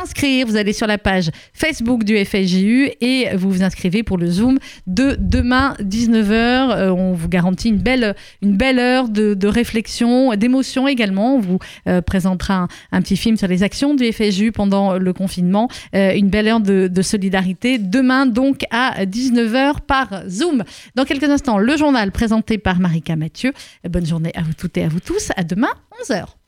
inscrire. 0.00 0.46
Vous 0.46 0.56
allez 0.56 0.72
sur 0.72 0.86
la 0.86 0.98
page 0.98 1.30
Facebook 1.52 2.04
du 2.04 2.22
FSJU 2.24 2.90
et 3.00 3.28
vous 3.34 3.50
vous 3.50 3.62
inscrivez 3.62 4.02
pour 4.02 4.18
le 4.18 4.30
Zoom 4.30 4.58
de 4.86 5.16
demain 5.18 5.74
19h. 5.80 6.32
Euh, 6.32 6.90
on 6.90 7.12
vous 7.12 7.28
garantit 7.28 7.68
une 7.68 7.78
belle, 7.78 8.14
une 8.42 8.56
belle 8.56 8.78
heure 8.78 9.08
de, 9.08 9.46
réflexion, 9.46 10.34
d'émotion 10.34 10.88
également. 10.88 11.36
On 11.36 11.40
vous 11.40 11.58
euh, 11.88 12.00
présentera 12.00 12.68
un, 12.92 13.02
petit 13.02 13.16
film 13.16 13.36
sur 13.36 13.48
les 13.48 13.62
actions 13.62 13.94
du 13.94 14.10
FSJU 14.10 14.52
pendant 14.52 14.98
le 14.98 15.12
confinement. 15.12 15.68
Une 15.92 16.28
belle 16.28 16.48
heure 16.48 16.60
de, 16.60 16.88
de 16.88 17.02
solidarité. 17.02 17.78
Demain 17.78 18.26
donc 18.26 18.62
à 18.70 19.04
19h 19.04 19.80
par 19.86 20.24
Zoom. 20.28 20.64
Dans 20.94 21.04
quelques 21.04 21.24
instants, 21.24 21.58
le 21.58 21.76
journal 21.76 22.12
présenté 22.12 22.58
par 22.58 22.80
Marika 22.80 23.16
Mathieu. 23.16 23.52
Bonne 23.88 24.06
journée 24.06 24.32
à 24.34 24.42
vous 24.42 24.54
toutes 24.54 24.76
et 24.78 24.84
à 24.84 24.88
vous 24.88 25.00
tous. 25.00 25.30
À 25.36 25.44
demain, 25.44 25.72
11h. 26.02 26.43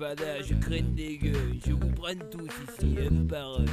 Je 0.00 0.54
craigne 0.54 0.94
des 0.94 1.18
gueules, 1.18 1.56
je 1.66 1.72
vous 1.72 1.90
prenne 1.90 2.20
tous 2.30 2.48
ici, 2.78 2.96
un 2.98 3.26
par 3.26 3.60
un. 3.60 3.66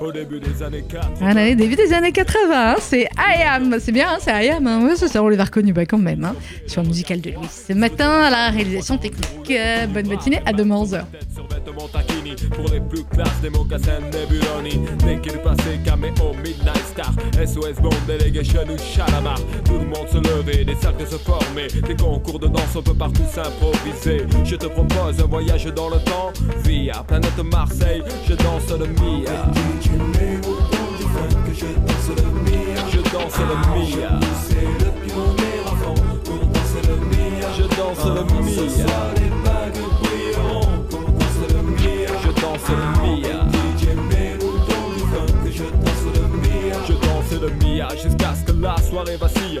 Au 0.00 0.12
début 0.12 0.40
des 0.40 0.62
années 0.62 0.84
4. 0.88 1.22
Un 1.22 1.30
année 1.36 1.56
début 1.56 1.76
des 1.76 1.92
années 1.92 2.12
80, 2.12 2.38
hein, 2.52 2.74
c'est 2.80 3.02
I 3.18 3.42
Am, 3.48 3.76
c'est 3.80 3.92
bien, 3.92 4.08
hein, 4.10 4.18
c'est 4.20 4.46
I 4.46 4.50
Am, 4.50 4.66
hein. 4.66 4.84
Ouais, 4.86 4.96
c'est 4.96 5.08
ça, 5.08 5.22
on 5.22 5.28
les 5.28 5.38
a 5.38 5.44
reconnus 5.44 5.74
bah, 5.74 5.86
quand 5.86 5.98
même, 5.98 6.24
hein, 6.24 6.34
sur 6.66 6.82
le 6.82 6.88
musical 6.88 7.20
de 7.20 7.30
Louis. 7.30 7.46
Ce 7.50 7.72
matin, 7.72 8.08
à 8.22 8.30
la 8.30 8.50
réalisation 8.50 8.96
technique, 8.98 9.28
Euh, 9.50 9.86
bonne 9.86 10.08
matinée, 10.08 10.40
à 10.44 10.52
demain 10.52 10.76
11h. 10.76 11.04
Survêtement 11.34 11.88
taquini 11.88 12.34
pour 12.54 12.70
les 12.70 12.80
plus 12.80 13.02
classes 13.04 13.40
des 13.40 13.48
mocassins 13.48 14.00
Nebuloni. 14.12 14.84
Dès 14.98 15.18
qu'il 15.20 15.38
passait 15.40 15.78
caméo 15.84 16.34
Midnight 16.44 16.84
Star, 16.92 17.12
SOS 17.46 17.80
Bond, 17.80 17.88
Delegation 18.06 18.60
ou 18.68 18.76
Chalamar. 18.78 19.38
Tout 19.64 19.78
le 19.78 19.86
monde 19.86 20.06
se 20.12 20.18
levait, 20.18 20.64
des 20.66 20.74
cercles 20.74 21.06
se 21.06 21.16
formaient, 21.16 21.66
des 21.68 21.96
concours 21.96 22.38
de 22.38 22.46
danse, 22.48 22.76
on 22.76 22.82
peut 22.82 22.92
partout 22.94 23.22
s'improviser. 23.32 24.26
Je 24.44 24.56
te 24.56 24.66
propose 24.66 25.18
un 25.18 25.26
voyage 25.26 25.64
dans 25.74 25.88
le 25.88 25.98
temps, 26.00 26.30
via 26.64 27.02
planète 27.06 27.38
Marseille, 27.50 28.02
je 28.28 28.34
danse 28.34 28.68
le 28.78 28.86
Mia. 28.86 29.46
Je 32.98 33.00
danse 33.12 33.38
le 33.38 33.54
Mia. 33.64 34.20
Je 34.40 34.42
danse 41.20 41.48
le 41.48 41.54
Mia. 41.76 41.80
Je 42.16 42.30
danse 42.32 42.68
le 42.68 42.84
Mia. 43.02 43.38
Je 46.86 46.92
danse 46.94 47.32
le 47.40 47.50
Mia 47.64 47.88
jusqu'à 47.96 48.34
ce 48.34 48.42
que 48.44 48.60
la 48.60 48.76
soirée 48.82 49.16
vacille. 49.16 49.60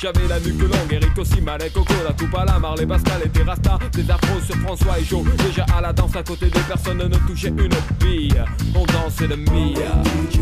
J'avais 0.00 0.26
la 0.28 0.40
nuque 0.40 0.60
longue, 0.60 0.92
Eric 0.92 1.18
aussi, 1.18 1.40
Malek, 1.40 1.72
Coco 1.72 1.94
La 2.04 2.12
coupe 2.12 2.34
à 2.34 2.44
la 2.44 2.58
Marley, 2.58 2.86
Pascal 2.86 3.22
et 3.24 3.28
des 3.28 3.42
Rasta 3.42 3.78
Des 3.92 4.10
afros 4.10 4.40
sur 4.40 4.56
François 4.56 4.98
et 4.98 5.04
Joe. 5.04 5.24
Déjà 5.46 5.64
à 5.76 5.80
la 5.80 5.92
danse 5.92 6.16
à 6.16 6.22
côté 6.22 6.46
de 6.46 6.58
personne 6.66 6.98
ne 6.98 7.16
touchait 7.28 7.48
une 7.48 7.70
bille. 8.00 8.42
On 8.74 8.84
dansait 8.86 9.26
le 9.26 9.36
Mia 9.36 10.02
Je 10.24 10.40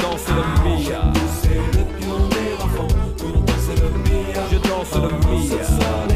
danse 0.00 0.28
le 0.28 0.42
Mia 0.64 1.12
Je 4.50 4.58
danse 4.68 4.94
le 4.94 5.10
Mia 5.30 5.56
Je 6.10 6.15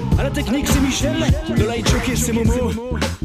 La 0.21 0.29
technique, 0.29 0.67
c'est 0.67 0.79
Michel. 0.79 1.15
Le 1.49 1.65
light 1.65 1.89
jockey, 1.89 2.15
c'est 2.15 2.31
Momo. 2.31 2.71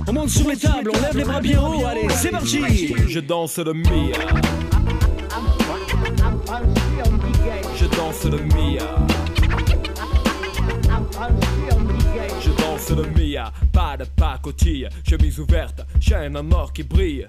On 0.07 0.13
monte 0.13 0.31
sur 0.31 0.49
les 0.49 0.57
tables, 0.57 0.91
on 0.95 1.01
lève 1.03 1.17
les 1.17 1.25
bras 1.25 1.41
bien 1.41 1.61
haut. 1.61 1.85
Allez, 1.85 2.09
c'est 2.09 2.31
parti. 2.31 2.95
Je 3.07 3.21
danse 3.21 3.59
le 3.59 3.75
Mia 3.75 4.17
Je 7.77 7.85
danse 7.97 8.25
le 8.25 8.39
Mia 8.39 8.97
Je 12.41 12.51
danse 12.51 12.91
le 12.91 13.05
Mia 13.15 13.53
Pas 13.73 13.97
de 13.99 14.05
pacotille 14.05 14.89
Chemise 15.09 15.39
ouverte 15.39 15.83
Chaîne 16.01 16.37
en 16.37 16.51
or 16.53 16.73
qui 16.73 16.83
brille 16.83 17.29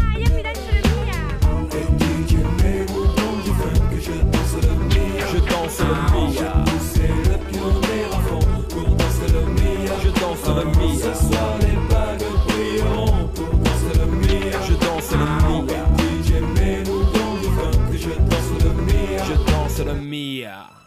danse 5.71 5.87
le 5.87 6.33
Mia. 6.33 6.53
C'est 6.93 7.07
le 7.07 7.37
pion 7.51 7.79
des 7.81 8.15
enfants 8.15 8.47
pour 8.69 8.95
danser 8.95 9.31
le 9.33 9.41
Mia. 9.53 9.93
Je 10.03 10.09
danse 10.19 10.47
le 10.47 10.65
Mia. 10.65 11.13
Ce 11.13 11.27
soir 11.27 11.57
les 11.61 11.93
bagues 11.93 12.27
brilleront 12.47 13.27
pour 13.35 13.57
danser 13.57 13.99
le 13.99 14.05
Mia. 14.05 14.61
Je 14.67 14.73
danse 14.73 15.11
le 15.11 15.65
Mia. 15.65 15.85
DJ 15.97 16.31
mets-nous 16.59 17.03
dans 17.03 17.35
du 17.35 17.91
que 17.91 17.97
Je 17.97 18.09
danse 18.09 18.63
le 18.63 18.71
Mia. 18.83 19.23
Je 19.25 19.51
danse 19.51 19.79
le 19.79 19.93
Mia. 19.93 20.80